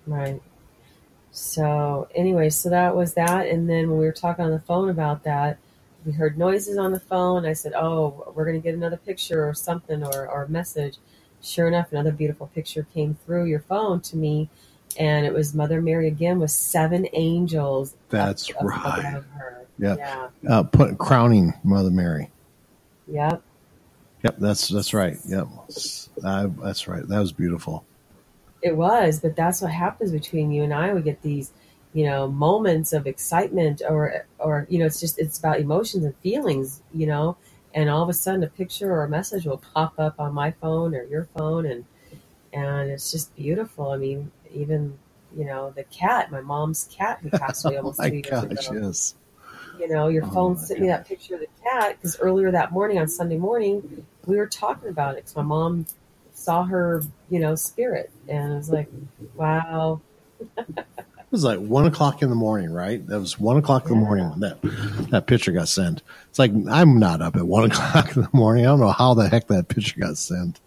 Right. 0.05 0.41
So 1.31 2.09
anyway, 2.15 2.49
so 2.49 2.69
that 2.69 2.95
was 2.95 3.13
that, 3.13 3.47
and 3.47 3.69
then 3.69 3.89
when 3.89 3.99
we 3.99 4.05
were 4.05 4.11
talking 4.11 4.43
on 4.43 4.51
the 4.51 4.59
phone 4.59 4.89
about 4.89 5.23
that, 5.23 5.59
we 6.05 6.11
heard 6.11 6.37
noises 6.37 6.77
on 6.77 6.91
the 6.91 6.99
phone. 6.99 7.45
I 7.45 7.53
said, 7.53 7.73
"Oh, 7.73 8.33
we're 8.35 8.45
going 8.45 8.59
to 8.59 8.63
get 8.63 8.73
another 8.73 8.97
picture 8.97 9.47
or 9.47 9.53
something 9.53 10.03
or 10.03 10.27
or 10.27 10.43
a 10.43 10.49
message." 10.49 10.97
Sure 11.43 11.67
enough, 11.67 11.91
another 11.91 12.11
beautiful 12.11 12.47
picture 12.47 12.85
came 12.93 13.15
through 13.25 13.45
your 13.45 13.61
phone 13.61 13.99
to 14.01 14.17
me 14.17 14.49
and 14.97 15.25
it 15.25 15.33
was 15.33 15.53
Mother 15.53 15.81
Mary 15.81 16.07
again 16.07 16.39
with 16.39 16.51
seven 16.51 17.07
angels. 17.13 17.95
That's 18.09 18.49
up, 18.51 18.63
right. 18.63 19.15
Up 19.15 19.23
yep. 19.77 19.97
Yeah. 19.97 20.29
Uh, 20.47 20.63
put 20.63 20.97
crowning 20.97 21.53
Mother 21.63 21.91
Mary. 21.91 22.29
Yep. 23.07 23.41
Yep. 24.23 24.35
That's 24.37 24.67
that's 24.69 24.93
right. 24.93 25.17
Yep. 25.27 25.47
Uh, 26.23 26.47
that's 26.61 26.87
right. 26.87 27.07
That 27.07 27.19
was 27.19 27.31
beautiful. 27.31 27.85
It 28.61 28.77
was, 28.77 29.19
but 29.19 29.35
that's 29.35 29.61
what 29.61 29.71
happens 29.71 30.11
between 30.11 30.51
you 30.51 30.63
and 30.63 30.73
I. 30.73 30.93
We 30.93 31.01
get 31.01 31.21
these, 31.23 31.51
you 31.93 32.05
know, 32.05 32.27
moments 32.27 32.93
of 32.93 33.07
excitement, 33.07 33.81
or 33.87 34.25
or 34.37 34.67
you 34.69 34.77
know, 34.77 34.85
it's 34.85 34.99
just 34.99 35.17
it's 35.17 35.39
about 35.39 35.59
emotions 35.59 36.05
and 36.05 36.15
feelings, 36.17 36.81
you 36.93 37.07
know, 37.07 37.37
and 37.73 37.89
all 37.89 38.03
of 38.03 38.09
a 38.09 38.13
sudden 38.13 38.43
a 38.43 38.47
picture 38.47 38.91
or 38.91 39.03
a 39.03 39.09
message 39.09 39.45
will 39.45 39.57
pop 39.73 39.95
up 39.97 40.19
on 40.19 40.33
my 40.33 40.51
phone 40.51 40.93
or 40.93 41.03
your 41.03 41.27
phone, 41.35 41.65
and 41.65 41.85
and 42.53 42.91
it's 42.91 43.11
just 43.11 43.35
beautiful. 43.35 43.89
I 43.89 43.97
mean, 43.97 44.31
even 44.53 44.97
you 45.35 45.45
know 45.45 45.71
the 45.75 45.83
cat, 45.85 46.31
my 46.31 46.41
mom's 46.41 46.89
cat 46.91 47.19
who 47.21 47.29
passed 47.29 47.65
away 47.65 47.77
almost 47.77 47.99
oh 48.01 48.09
two 48.09 48.15
years 48.15 48.27
gosh, 48.29 48.69
ago. 48.69 48.87
Yes. 48.87 49.15
you 49.79 49.87
know, 49.87 50.07
your 50.07 50.25
oh 50.25 50.31
phone 50.31 50.57
sent 50.57 50.79
me 50.79 50.87
that 50.87 51.07
picture 51.07 51.35
of 51.35 51.41
the 51.41 51.47
cat 51.63 51.97
because 51.97 52.19
earlier 52.19 52.51
that 52.51 52.71
morning 52.71 52.99
on 52.99 53.07
Sunday 53.07 53.37
morning, 53.37 54.05
we 54.25 54.37
were 54.37 54.47
talking 54.47 54.89
about 54.89 55.13
it 55.13 55.17
because 55.17 55.35
my 55.35 55.41
mom 55.41 55.85
saw 56.33 56.63
her, 56.63 57.03
you 57.29 57.39
know, 57.39 57.55
spirit, 57.55 58.11
and 58.27 58.53
I 58.53 58.57
was 58.57 58.69
like, 58.69 58.89
wow. 59.35 60.01
it 60.67 60.85
was 61.29 61.43
like 61.43 61.59
one 61.59 61.85
o'clock 61.85 62.21
in 62.21 62.29
the 62.29 62.35
morning, 62.35 62.71
right? 62.71 63.05
That 63.07 63.19
was 63.19 63.39
one 63.39 63.57
o'clock 63.57 63.85
in 63.85 63.91
the 63.91 64.05
morning 64.05 64.29
when 64.31 64.39
that 64.41 64.61
that 65.11 65.27
picture 65.27 65.51
got 65.51 65.69
sent. 65.69 66.01
It's 66.29 66.39
like 66.39 66.51
I'm 66.69 66.99
not 66.99 67.21
up 67.21 67.35
at 67.35 67.47
one 67.47 67.63
o'clock 67.71 68.15
in 68.15 68.23
the 68.23 68.29
morning. 68.33 68.65
I 68.65 68.69
don't 68.69 68.79
know 68.79 68.91
how 68.91 69.13
the 69.13 69.29
heck 69.29 69.47
that 69.47 69.67
picture 69.67 69.99
got 69.99 70.17
sent. 70.17 70.59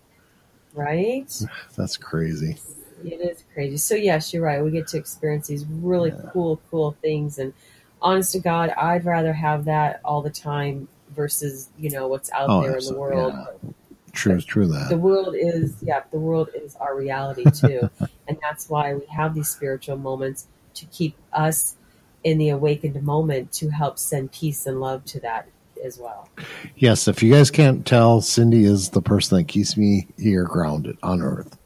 Right? 0.73 1.31
That's 1.77 1.97
crazy. 1.97 2.59
It 3.05 3.21
is 3.21 3.45
crazy. 3.53 3.77
So 3.77 3.95
yes, 3.95 4.33
you're 4.33 4.43
right. 4.43 4.63
We 4.63 4.71
get 4.71 4.89
to 4.89 4.99
experience 4.99 5.49
these 5.49 5.65
really 5.67 6.11
yeah. 6.11 6.31
cool, 6.33 6.61
cool 6.71 6.97
things, 7.03 7.39
and 7.39 7.53
honest 8.01 8.33
to 8.33 8.41
God, 8.41 8.71
I'd 8.71 9.05
rather 9.05 9.33
have 9.33 9.65
that 9.67 10.01
all 10.05 10.23
the 10.23 10.31
time 10.31 10.89
versus 11.11 11.69
you 11.79 11.91
know 11.91 12.09
what's 12.09 12.31
out 12.33 12.49
oh, 12.49 12.63
there 12.63 12.77
in 12.77 12.85
the 12.85 12.99
world. 12.99 13.35
Yeah. 13.35 13.71
True, 14.13 14.37
but 14.37 14.47
true 14.47 14.67
that 14.69 14.91
the 14.91 14.97
world 14.97 15.35
is 15.37 15.77
yeah, 15.83 16.03
the 16.13 16.19
world 16.19 16.49
is 16.55 16.77
our 16.77 16.97
reality 16.97 17.45
too, 17.51 17.91
and 18.29 18.39
that's 18.41 18.69
why 18.69 18.95
we 18.95 19.05
have 19.07 19.35
these 19.35 19.49
spiritual 19.49 19.97
moments 19.97 20.47
to 20.75 20.87
keep 20.87 21.17
us 21.33 21.77
in 22.23 22.39
the 22.39 22.49
awakened 22.49 23.01
moment 23.03 23.53
to 23.53 23.71
help 23.71 23.99
send 23.99 24.33
peace 24.33 24.67
and 24.67 24.81
love 24.81 25.05
to 25.05 25.21
that 25.21 25.49
as 25.85 25.99
well. 25.99 26.29
Yes, 26.77 27.07
if 27.07 27.23
you 27.23 27.33
guys 27.33 27.51
can't 27.51 27.87
tell, 27.87 28.21
Cindy 28.21 28.65
is 28.65 28.91
the 28.91 29.03
person 29.03 29.39
that 29.39 29.45
keeps 29.45 29.77
me 29.77 30.07
here 30.17 30.45
grounded 30.45 30.97
on 31.03 31.21
Earth, 31.21 31.59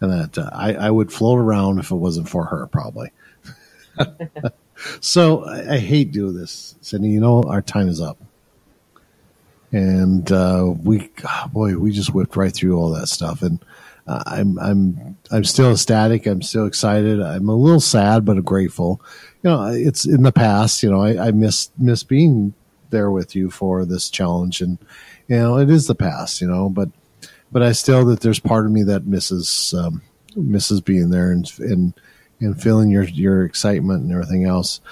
and 0.00 0.10
that 0.12 0.38
uh, 0.38 0.50
I, 0.52 0.74
I 0.74 0.90
would 0.90 1.12
float 1.12 1.38
around 1.38 1.78
if 1.78 1.90
it 1.90 1.96
wasn't 1.96 2.28
for 2.28 2.44
her, 2.44 2.66
probably. 2.66 3.10
so 5.00 5.44
I, 5.44 5.74
I, 5.74 5.78
hate 5.78 6.12
doing 6.12 6.36
this, 6.36 6.74
Cindy. 6.80 7.08
You 7.08 7.20
know, 7.20 7.42
our 7.42 7.62
time 7.62 7.88
is 7.88 8.00
up, 8.00 8.18
and 9.72 10.30
uh, 10.30 10.74
we, 10.82 11.10
oh 11.24 11.48
boy, 11.52 11.76
we 11.76 11.92
just 11.92 12.12
whipped 12.12 12.36
right 12.36 12.52
through 12.52 12.78
all 12.78 12.90
that 12.90 13.06
stuff, 13.06 13.42
and 13.42 13.64
uh, 14.06 14.22
I'm 14.26 14.58
I'm 14.58 15.16
I'm 15.30 15.44
still 15.44 15.72
ecstatic. 15.72 16.26
I'm 16.26 16.42
still 16.42 16.66
excited. 16.66 17.20
I'm 17.20 17.48
a 17.48 17.54
little 17.54 17.80
sad, 17.80 18.24
but 18.24 18.44
grateful. 18.44 19.00
You 19.42 19.50
know, 19.50 19.64
it's 19.66 20.04
in 20.06 20.22
the 20.22 20.32
past. 20.32 20.82
You 20.82 20.90
know, 20.90 21.00
I, 21.00 21.28
I 21.28 21.30
miss 21.30 21.70
miss 21.78 22.02
being 22.02 22.54
there 22.90 23.10
with 23.10 23.34
you 23.34 23.50
for 23.50 23.84
this 23.84 24.10
challenge, 24.10 24.60
and 24.60 24.78
you 25.28 25.36
know, 25.36 25.58
it 25.58 25.70
is 25.70 25.86
the 25.86 25.94
past. 25.94 26.40
You 26.40 26.48
know, 26.48 26.68
but 26.68 26.90
but 27.56 27.62
I 27.62 27.72
still 27.72 28.04
that 28.04 28.20
there's 28.20 28.38
part 28.38 28.66
of 28.66 28.72
me 28.72 28.82
that 28.82 29.06
misses 29.06 29.72
um, 29.72 30.02
misses 30.36 30.82
being 30.82 31.08
there 31.08 31.32
and 31.32 31.50
and 31.58 31.94
and 32.38 32.62
feeling 32.62 32.90
your 32.90 33.04
your 33.04 33.46
excitement 33.46 34.02
and 34.02 34.12
everything 34.12 34.44
else. 34.44 34.82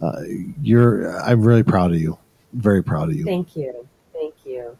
Uh, 0.00 0.22
you're 0.62 1.14
I'm 1.20 1.42
really 1.42 1.62
proud 1.62 1.90
of 1.90 2.00
you. 2.00 2.16
Very 2.54 2.82
proud 2.82 3.10
of 3.10 3.14
you. 3.14 3.26
Thank 3.26 3.54
you. 3.56 3.86
Thank 4.14 4.32
you. 4.46 4.74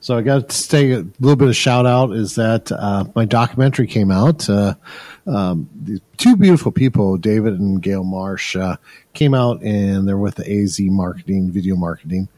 So 0.00 0.18
I 0.18 0.22
got 0.22 0.48
to 0.48 0.56
say 0.56 0.90
a 0.90 1.06
little 1.20 1.36
bit 1.36 1.46
of 1.46 1.54
shout 1.54 1.86
out 1.86 2.10
is 2.10 2.34
that 2.34 2.72
uh, 2.72 3.04
my 3.14 3.24
documentary 3.24 3.86
came 3.86 4.10
out. 4.10 4.50
Uh, 4.50 4.74
um, 5.28 6.00
two 6.16 6.36
beautiful 6.36 6.72
people, 6.72 7.18
David 7.18 7.60
and 7.60 7.80
Gail 7.80 8.02
Marsh, 8.02 8.56
uh, 8.56 8.78
came 9.12 9.32
out 9.32 9.62
and 9.62 10.08
they're 10.08 10.18
with 10.18 10.34
the 10.34 10.60
AZ 10.62 10.80
Marketing, 10.80 11.52
Video 11.52 11.76
Marketing. 11.76 12.28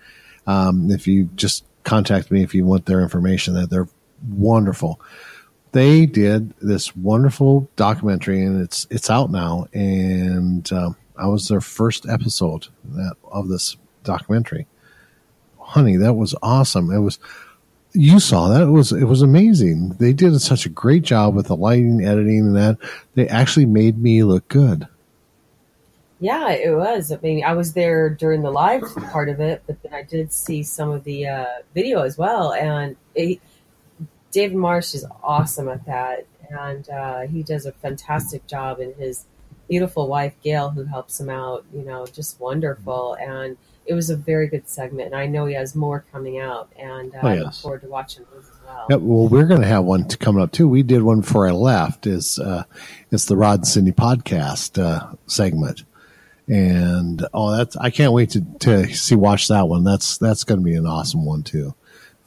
Um, 0.47 0.91
if 0.91 1.07
you 1.07 1.31
just 1.37 1.65
contact 1.89 2.31
me 2.31 2.43
if 2.43 2.55
you 2.55 2.65
want 2.65 2.87
their 2.87 3.01
information, 3.01 3.55
that 3.55 3.71
they're 3.71 3.89
wonderful 4.29 5.01
they 5.73 6.07
did 6.07 6.55
this 6.61 6.97
wonderful 6.97 7.69
documentary, 7.77 8.43
and 8.43 8.61
it's 8.61 8.87
it's 8.91 9.11
out 9.11 9.31
now. 9.31 9.67
And 9.73 10.71
um, 10.73 10.97
I 11.17 11.27
was 11.27 11.49
their 11.49 11.61
first 11.61 12.09
episode 12.09 12.69
that, 12.85 13.15
of 13.25 13.49
this 13.49 13.77
documentary. 14.05 14.67
Honey, 15.61 15.97
that 15.97 16.15
was 16.15 16.35
awesome. 16.43 16.91
It 16.91 17.01
was 17.01 17.19
you 17.93 18.21
saw 18.21 18.49
that 18.49 18.63
it 18.63 18.71
was 18.71 18.93
it 18.93 19.05
was 19.05 19.23
amazing. 19.23 19.91
They 20.01 20.13
did 20.13 20.39
such 20.41 20.67
a 20.67 20.71
great 20.71 21.03
job 21.03 21.35
with 21.35 21.49
the 21.49 21.57
lighting, 21.57 22.05
editing, 22.05 22.41
and 22.41 22.57
that 22.57 22.79
they 23.15 23.29
actually 23.29 23.67
made 23.67 23.99
me 23.99 24.23
look 24.23 24.49
good. 24.49 24.89
Yeah, 26.21 26.51
it 26.51 26.75
was. 26.75 27.13
I 27.13 27.19
mean, 27.23 27.45
I 27.45 27.53
was 27.53 27.75
there 27.75 28.11
during 28.11 28.43
the 28.43 28.51
live 28.51 28.83
part 29.11 29.29
of 29.29 29.41
it, 29.41 29.63
but 29.67 29.83
then 29.83 29.95
I 29.95 30.03
did 30.03 30.33
see 30.33 30.63
some 30.63 30.91
of 30.91 31.05
the 31.05 31.29
uh, 31.29 31.47
video 31.75 32.03
as 32.03 32.19
well, 32.19 32.53
and 32.53 32.97
it, 33.15 33.41
David 34.31 34.57
Marsh 34.57 34.95
is 34.95 35.07
awesome 35.23 35.69
at 35.69 35.87
that, 35.87 36.27
and 36.51 36.89
uh, 36.91 37.21
he 37.21 37.43
does 37.43 37.67
a 37.67 37.73
fantastic 37.73 38.47
job. 38.47 38.81
And 38.81 38.95
his 38.97 39.27
beautiful 39.69 40.09
wife 40.09 40.35
Gail, 40.43 40.71
who 40.71 40.85
helps 40.85 41.21
him 41.21 41.31
out, 41.31 41.65
you 41.73 41.83
know, 41.83 42.07
just 42.07 42.41
wonderful. 42.41 43.15
And 43.21 43.57
it 43.87 43.95
was 43.95 44.11
a 44.11 44.17
very 44.17 44.49
good 44.49 44.69
segment. 44.69 45.07
And 45.07 45.17
I 45.17 45.27
know 45.27 45.47
he 45.47 45.55
has 45.55 45.75
more 45.75 46.05
coming 46.13 46.39
out, 46.39 46.73
and 46.79 47.15
uh, 47.15 47.21
oh, 47.23 47.33
yes. 47.33 47.41
I 47.41 47.45
look 47.45 47.55
forward 47.55 47.81
to 47.83 47.89
watching 47.89 48.27
those 48.33 48.45
as 48.45 48.57
well. 48.67 48.87
Yeah, 48.91 48.97
well, 48.97 49.29
we're 49.29 49.47
going 49.47 49.63
to 49.63 49.67
have 49.67 49.85
one 49.85 50.05
coming 50.09 50.43
up 50.43 50.53
too. 50.53 50.69
We 50.69 50.83
did 50.83 51.03
one 51.03 51.21
before 51.21 51.49
I 51.49 51.53
left. 51.53 52.07
Is 52.07 52.39
uh, 52.39 52.65
it's 53.11 53.27
the 53.27 53.37
Rod 53.37 53.61
and 53.61 53.69
Cindy 53.69 53.93
podcast 53.93 54.83
uh, 54.83 55.15
segment 55.27 55.85
and 56.49 57.27
oh 57.35 57.57
that's 57.57 57.77
i 57.77 57.91
can't 57.91 58.13
wait 58.13 58.31
to, 58.31 58.41
to 58.59 58.87
see 58.95 59.15
watch 59.15 59.49
that 59.49 59.69
one 59.69 59.85
that's 59.85 60.17
that's 60.19 60.45
going 60.45 60.59
to 60.59 60.65
be 60.65 60.75
an 60.75 60.87
awesome 60.87 61.25
one 61.25 61.43
too 61.43 61.75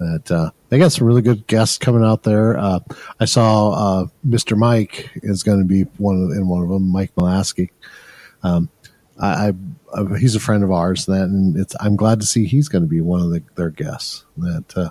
that 0.02 0.32
uh, 0.32 0.50
they 0.70 0.80
got 0.80 0.92
some 0.92 1.06
really 1.06 1.22
good 1.22 1.46
guests 1.46 1.78
coming 1.78 2.04
out 2.04 2.24
there. 2.24 2.58
Uh, 2.58 2.80
I 3.20 3.26
saw 3.26 3.72
uh, 3.72 4.06
Mr. 4.28 4.58
Mike 4.58 5.12
is 5.18 5.44
going 5.44 5.60
to 5.60 5.66
be 5.66 5.84
one 5.98 6.16
of, 6.24 6.32
in 6.32 6.48
one 6.48 6.64
of 6.64 6.70
them, 6.70 6.92
Mike 6.92 7.14
Malasky. 7.16 7.70
Um, 8.42 8.70
I, 9.20 9.54
I, 9.94 10.18
he's 10.18 10.36
a 10.36 10.40
friend 10.40 10.64
of 10.64 10.72
ours, 10.72 11.06
that, 11.06 11.26
and 11.26 11.56
it's 11.56 11.76
I'm 11.80 11.96
glad 11.96 12.20
to 12.22 12.26
see 12.26 12.48
he's 12.48 12.68
going 12.68 12.84
to 12.84 12.90
be 12.90 13.02
one 13.02 13.22
of 13.22 13.30
the, 13.30 13.44
their 13.56 13.70
guests. 13.70 14.26
That 14.38 14.76
uh, 14.76 14.90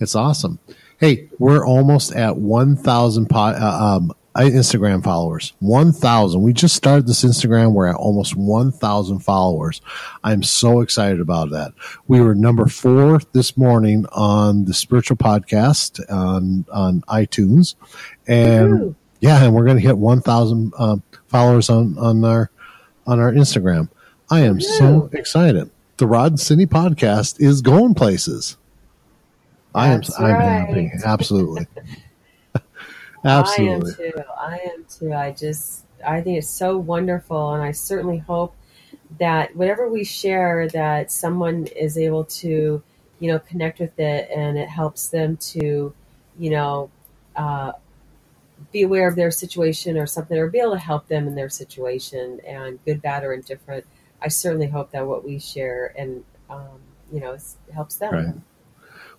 it's 0.00 0.16
awesome. 0.16 0.58
Hey, 0.98 1.28
we're 1.38 1.64
almost 1.64 2.12
at 2.12 2.36
1,000 2.36 3.28
po- 3.28 3.38
uh, 3.38 3.98
um, 4.00 4.12
Instagram 4.44 5.02
followers. 5.02 5.52
1,000. 5.60 6.42
We 6.42 6.52
just 6.52 6.74
started 6.74 7.06
this 7.06 7.24
Instagram. 7.24 7.72
We're 7.72 7.88
at 7.88 7.96
almost 7.96 8.36
1,000 8.36 9.20
followers. 9.20 9.80
I'm 10.22 10.42
so 10.42 10.80
excited 10.80 11.20
about 11.20 11.50
that. 11.50 11.72
We 12.06 12.20
were 12.20 12.34
number 12.34 12.66
four 12.66 13.20
this 13.32 13.56
morning 13.56 14.06
on 14.12 14.64
the 14.66 14.74
spiritual 14.74 15.16
podcast 15.16 16.00
on, 16.10 16.66
on 16.72 17.02
iTunes. 17.02 17.74
And 18.26 18.70
Woo-hoo. 18.70 18.94
yeah, 19.20 19.42
and 19.44 19.54
we're 19.54 19.64
going 19.64 19.78
to 19.78 19.82
hit 19.82 19.98
1,000 19.98 20.72
um, 20.78 21.02
followers 21.28 21.70
on, 21.70 21.96
on 21.98 22.24
our, 22.24 22.50
on 23.06 23.20
our 23.20 23.32
Instagram. 23.32 23.88
I 24.30 24.40
am 24.40 24.58
Woo-hoo. 24.58 24.78
so 24.78 25.10
excited. 25.12 25.70
The 25.96 26.06
Rod 26.06 26.32
and 26.32 26.40
Cindy 26.40 26.66
podcast 26.66 27.40
is 27.40 27.62
going 27.62 27.94
places. 27.94 28.56
I 29.74 29.88
am. 29.88 30.02
I'm 30.18 30.34
happy. 30.34 30.90
Absolutely. 31.04 31.66
Absolutely. 33.26 33.92
I 33.92 34.06
am 34.06 34.12
too. 34.12 34.22
I 34.38 34.58
am 34.74 34.84
too. 34.84 35.12
I 35.12 35.30
just, 35.32 35.84
I 36.06 36.20
think 36.20 36.38
it's 36.38 36.48
so 36.48 36.78
wonderful. 36.78 37.54
And 37.54 37.62
I 37.62 37.72
certainly 37.72 38.18
hope 38.18 38.54
that 39.18 39.54
whatever 39.56 39.88
we 39.88 40.04
share, 40.04 40.68
that 40.68 41.10
someone 41.10 41.66
is 41.66 41.98
able 41.98 42.24
to, 42.24 42.82
you 43.18 43.32
know, 43.32 43.38
connect 43.38 43.80
with 43.80 43.98
it 43.98 44.30
and 44.34 44.58
it 44.58 44.68
helps 44.68 45.08
them 45.08 45.36
to, 45.38 45.94
you 46.38 46.50
know, 46.50 46.90
uh, 47.34 47.72
be 48.72 48.82
aware 48.82 49.08
of 49.08 49.16
their 49.16 49.30
situation 49.30 49.96
or 49.98 50.06
something, 50.06 50.36
or 50.38 50.48
be 50.48 50.58
able 50.58 50.72
to 50.72 50.78
help 50.78 51.08
them 51.08 51.26
in 51.26 51.34
their 51.34 51.48
situation, 51.48 52.40
and 52.46 52.78
good, 52.84 53.02
bad, 53.02 53.22
or 53.22 53.32
indifferent. 53.32 53.84
I 54.20 54.28
certainly 54.28 54.66
hope 54.66 54.92
that 54.92 55.06
what 55.06 55.24
we 55.24 55.38
share 55.38 55.94
and 55.96 56.24
um, 56.48 56.80
you 57.12 57.20
know 57.20 57.36
helps 57.72 57.96
them. 57.96 58.14
Right. 58.14 58.34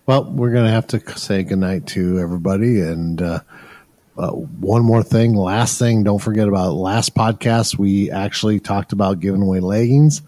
Well, 0.06 0.24
we're 0.24 0.52
going 0.52 0.64
to 0.64 0.70
have 0.70 0.86
to 0.88 1.18
say 1.18 1.42
goodnight 1.42 1.86
to 1.88 2.18
everybody, 2.18 2.80
and 2.80 3.20
uh, 3.20 3.40
uh, 4.18 4.32
one 4.32 4.82
more 4.82 5.02
thing, 5.02 5.34
last 5.34 5.78
thing, 5.78 6.02
don't 6.02 6.18
forget 6.18 6.48
about 6.48 6.72
last 6.74 7.14
podcast. 7.14 7.78
We 7.78 8.10
actually 8.10 8.58
talked 8.58 8.92
about 8.92 9.20
giving 9.20 9.42
away 9.42 9.60
leggings 9.60 10.22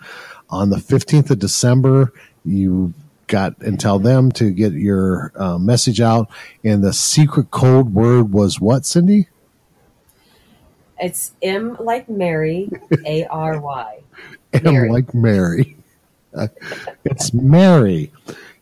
on 0.49 0.70
the 0.70 0.76
15th 0.76 1.30
of 1.30 1.41
December. 1.41 2.12
You 2.45 2.95
got 3.26 3.59
and 3.61 3.78
tell 3.80 3.99
them 3.99 4.30
to 4.32 4.51
get 4.51 4.72
your 4.72 5.32
uh, 5.34 5.59
message 5.59 6.01
out. 6.01 6.30
And 6.62 6.84
the 6.84 6.93
secret 6.93 7.51
code 7.51 7.93
word 7.93 8.32
was 8.32 8.61
what, 8.61 8.86
Cindy? 8.86 9.28
It's 10.99 11.32
M 11.43 11.76
like 11.80 12.09
Mary, 12.09 12.70
A 13.07 13.24
R 13.26 13.61
Y. 13.61 14.01
M 14.53 14.88
like 14.88 15.14
Mary. 15.14 15.76
Uh, 16.34 16.48
it's 17.04 17.32
Mary. 17.32 18.12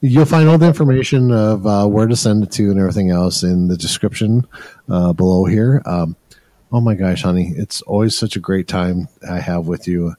You'll 0.01 0.25
find 0.25 0.49
all 0.49 0.59
the 0.59 0.67
information 0.67 1.33
of 1.33 1.67
uh, 1.67 1.87
where 1.87 2.07
to 2.07 2.17
send 2.17 2.45
it 2.45 2.53
to 2.53 2.71
and 2.71 2.79
everything 2.79 3.11
else 3.11 3.43
in 3.43 3.69
the 3.69 3.77
description 3.77 4.47
uh, 4.89 5.13
below 5.13 5.45
here. 5.45 5.83
Um, 5.85 6.17
oh 6.73 6.81
my 6.81 6.95
gosh, 6.95 7.23
honey, 7.23 7.53
it's 7.57 7.83
always 7.83 8.17
such 8.17 8.37
a 8.37 8.41
great 8.41 8.69
time 8.69 9.09
I 9.29 9.41
have 9.41 9.67
with 9.67 9.89
you. 9.89 10.15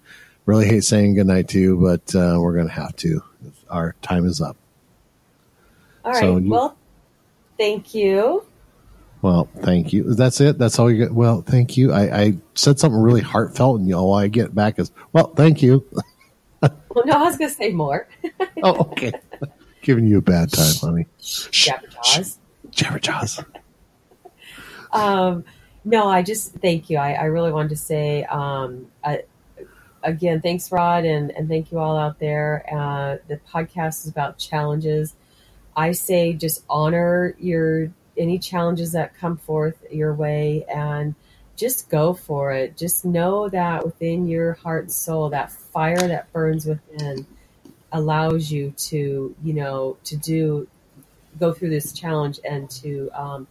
Really 0.45 0.67
hate 0.67 0.83
saying 0.83 1.15
goodnight 1.15 1.47
to 1.49 1.59
you, 1.59 1.77
but 1.77 2.15
uh, 2.15 2.37
we're 2.39 2.55
going 2.55 2.67
to 2.67 2.73
have 2.73 2.95
to. 2.97 3.23
Our 3.69 3.95
time 4.01 4.25
is 4.25 4.41
up. 4.41 4.57
All 6.03 6.11
right. 6.11 6.19
So 6.19 6.37
you, 6.37 6.49
well, 6.49 6.77
thank 7.57 7.93
you. 7.93 8.43
Well, 9.21 9.49
thank 9.57 9.93
you. 9.93 10.15
That's 10.15 10.39
it. 10.41 10.57
That's 10.57 10.79
all 10.79 10.89
you 10.89 10.97
get. 10.97 11.13
Well, 11.13 11.41
thank 11.41 11.77
you. 11.77 11.91
I, 11.91 12.21
I 12.21 12.37
said 12.55 12.79
something 12.79 12.99
really 12.99 13.21
heartfelt, 13.21 13.79
and 13.79 13.93
all 13.93 14.13
I 14.13 14.27
get 14.27 14.55
back 14.55 14.79
is, 14.79 14.91
well, 15.13 15.27
thank 15.35 15.61
you. 15.61 15.85
well, 16.89 17.05
no, 17.05 17.14
I 17.14 17.24
was 17.24 17.38
going 17.38 17.49
to 17.49 17.55
say 17.55 17.72
more. 17.72 18.07
oh, 18.64 18.80
okay. 18.91 19.14
Giving 19.82 20.07
you 20.07 20.18
a 20.18 20.22
bad 20.22 20.51
time, 20.51 20.74
honey. 20.82 21.07
Jabberjaws. 21.20 22.38
Jabberjaws. 22.72 23.45
um, 24.91 25.45
no, 25.86 26.10
I 26.10 26.22
just 26.22 26.53
thank 26.55 26.89
you. 26.89 26.97
I, 26.97 27.14
I 27.14 27.24
really 27.26 27.51
wanted 27.51 27.70
to 27.70 27.78
say 27.78 28.24
um, 28.26 28.88
I, 29.03 29.24
again, 30.03 30.41
thanks, 30.41 30.72
Rod, 30.72 31.05
and, 31.05 31.32
and 31.32 31.47
thank 31.47 31.72
you 31.72 31.80
all 31.80 31.97
out 31.97 32.20
there. 32.20 32.66
Uh, 32.72 33.18
the 33.28 33.39
podcast 33.51 34.03
is 34.03 34.07
about 34.07 34.38
challenges. 34.38 35.16
I 35.76 35.93
say 35.93 36.34
just 36.34 36.64
honor 36.70 37.36
your 37.39 37.91
any 38.18 38.38
challenges 38.38 38.91
that 38.91 39.16
come 39.16 39.38
forth 39.38 39.78
your 39.89 40.14
way 40.14 40.66
and 40.68 41.16
just 41.55 41.89
go 41.89 42.14
for 42.14 42.51
it. 42.51 42.78
Just 42.78 43.05
know 43.05 43.49
that 43.49 43.86
within 43.86 44.28
your 44.28 44.53
heart 44.53 44.84
and 44.84 44.91
soul, 44.91 45.30
that 45.30 45.51
fire 45.72 45.97
that 45.97 46.32
burns 46.34 46.65
within 46.65 47.26
allows 47.91 48.51
you 48.51 48.72
to, 48.78 49.36
you 49.43 49.53
know, 49.53 49.97
to 50.03 50.17
do, 50.17 50.67
go 51.39 51.53
through 51.53 51.70
this 51.70 51.91
challenge 51.91 52.39
and 52.43 52.70
to 52.70 53.09
um, 53.13 53.47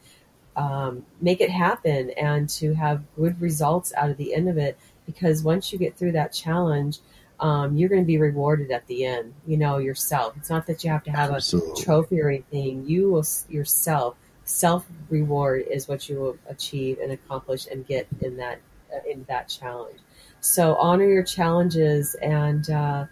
um, 0.57 1.05
make 1.21 1.41
it 1.41 1.51
happen 1.51 2.11
and 2.11 2.49
to 2.49 2.75
have 2.75 3.03
good 3.16 3.41
results 3.41 3.93
out 3.97 4.11
of 4.11 4.16
the 4.16 4.35
end 4.35 4.49
of 4.49 4.59
it. 4.59 4.79
Because 5.07 5.43
once 5.43 5.73
you 5.73 5.79
get 5.79 5.97
through 5.97 6.12
that 6.12 6.33
challenge, 6.33 6.99
um, 7.41 7.77
you're 7.77 7.89
going 7.89 8.03
to 8.03 8.07
be 8.07 8.19
rewarded 8.19 8.71
at 8.71 8.87
the 8.89 9.05
end. 9.05 9.33
You 9.47 9.57
know 9.57 9.79
yourself. 9.79 10.37
It's 10.37 10.51
not 10.51 10.66
that 10.66 10.85
you 10.85 10.91
have 10.91 11.05
to 11.05 11.11
have 11.11 11.31
Absolutely. 11.31 11.81
a 11.81 11.85
trophy 11.85 12.21
or 12.21 12.29
anything. 12.29 12.87
You 12.87 13.11
will 13.11 13.25
yourself 13.49 14.16
self 14.45 14.87
reward 15.11 15.66
is 15.71 15.89
what 15.89 16.09
you 16.09 16.19
will 16.19 16.39
achieve 16.49 16.99
and 17.01 17.12
accomplish 17.12 17.66
and 17.71 17.87
get 17.87 18.09
in 18.21 18.37
that 18.39 18.61
uh, 18.93 18.99
in 19.09 19.25
that 19.29 19.49
challenge. 19.49 19.99
So 20.41 20.76
honor 20.76 21.05
your 21.05 21.22
challenges 21.22 22.14
and 22.16 22.68
uh, 22.70 23.07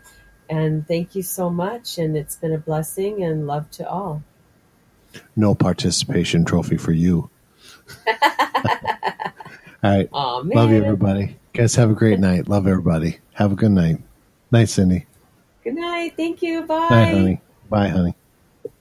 and 0.48 0.86
thank 0.86 1.14
you 1.14 1.22
so 1.22 1.50
much. 1.50 1.98
And 1.98 2.16
it's 2.16 2.36
been 2.36 2.52
a 2.52 2.58
blessing 2.58 3.22
and 3.24 3.46
love 3.46 3.70
to 3.72 3.88
all. 3.88 4.22
No 5.34 5.54
participation 5.54 6.44
trophy 6.44 6.76
for 6.76 6.92
you. 6.92 7.30
All 9.82 9.96
right. 9.96 10.08
Aw. 10.12 10.36
Love 10.44 10.70
you, 10.70 10.82
everybody. 10.82 11.36
Guys, 11.52 11.74
have 11.76 11.90
a 11.90 11.94
great 11.94 12.18
night. 12.18 12.48
Love 12.48 12.66
everybody. 12.66 13.18
Have 13.34 13.52
a 13.52 13.54
good 13.54 13.70
night. 13.70 13.98
Night, 14.50 14.68
Cindy. 14.68 15.06
Good 15.64 15.74
night. 15.74 16.14
Thank 16.16 16.42
you. 16.42 16.62
Bye. 16.62 16.88
Night, 16.90 17.14
honey. 17.14 17.40
Bye, 17.68 17.88
honey. 17.88 18.14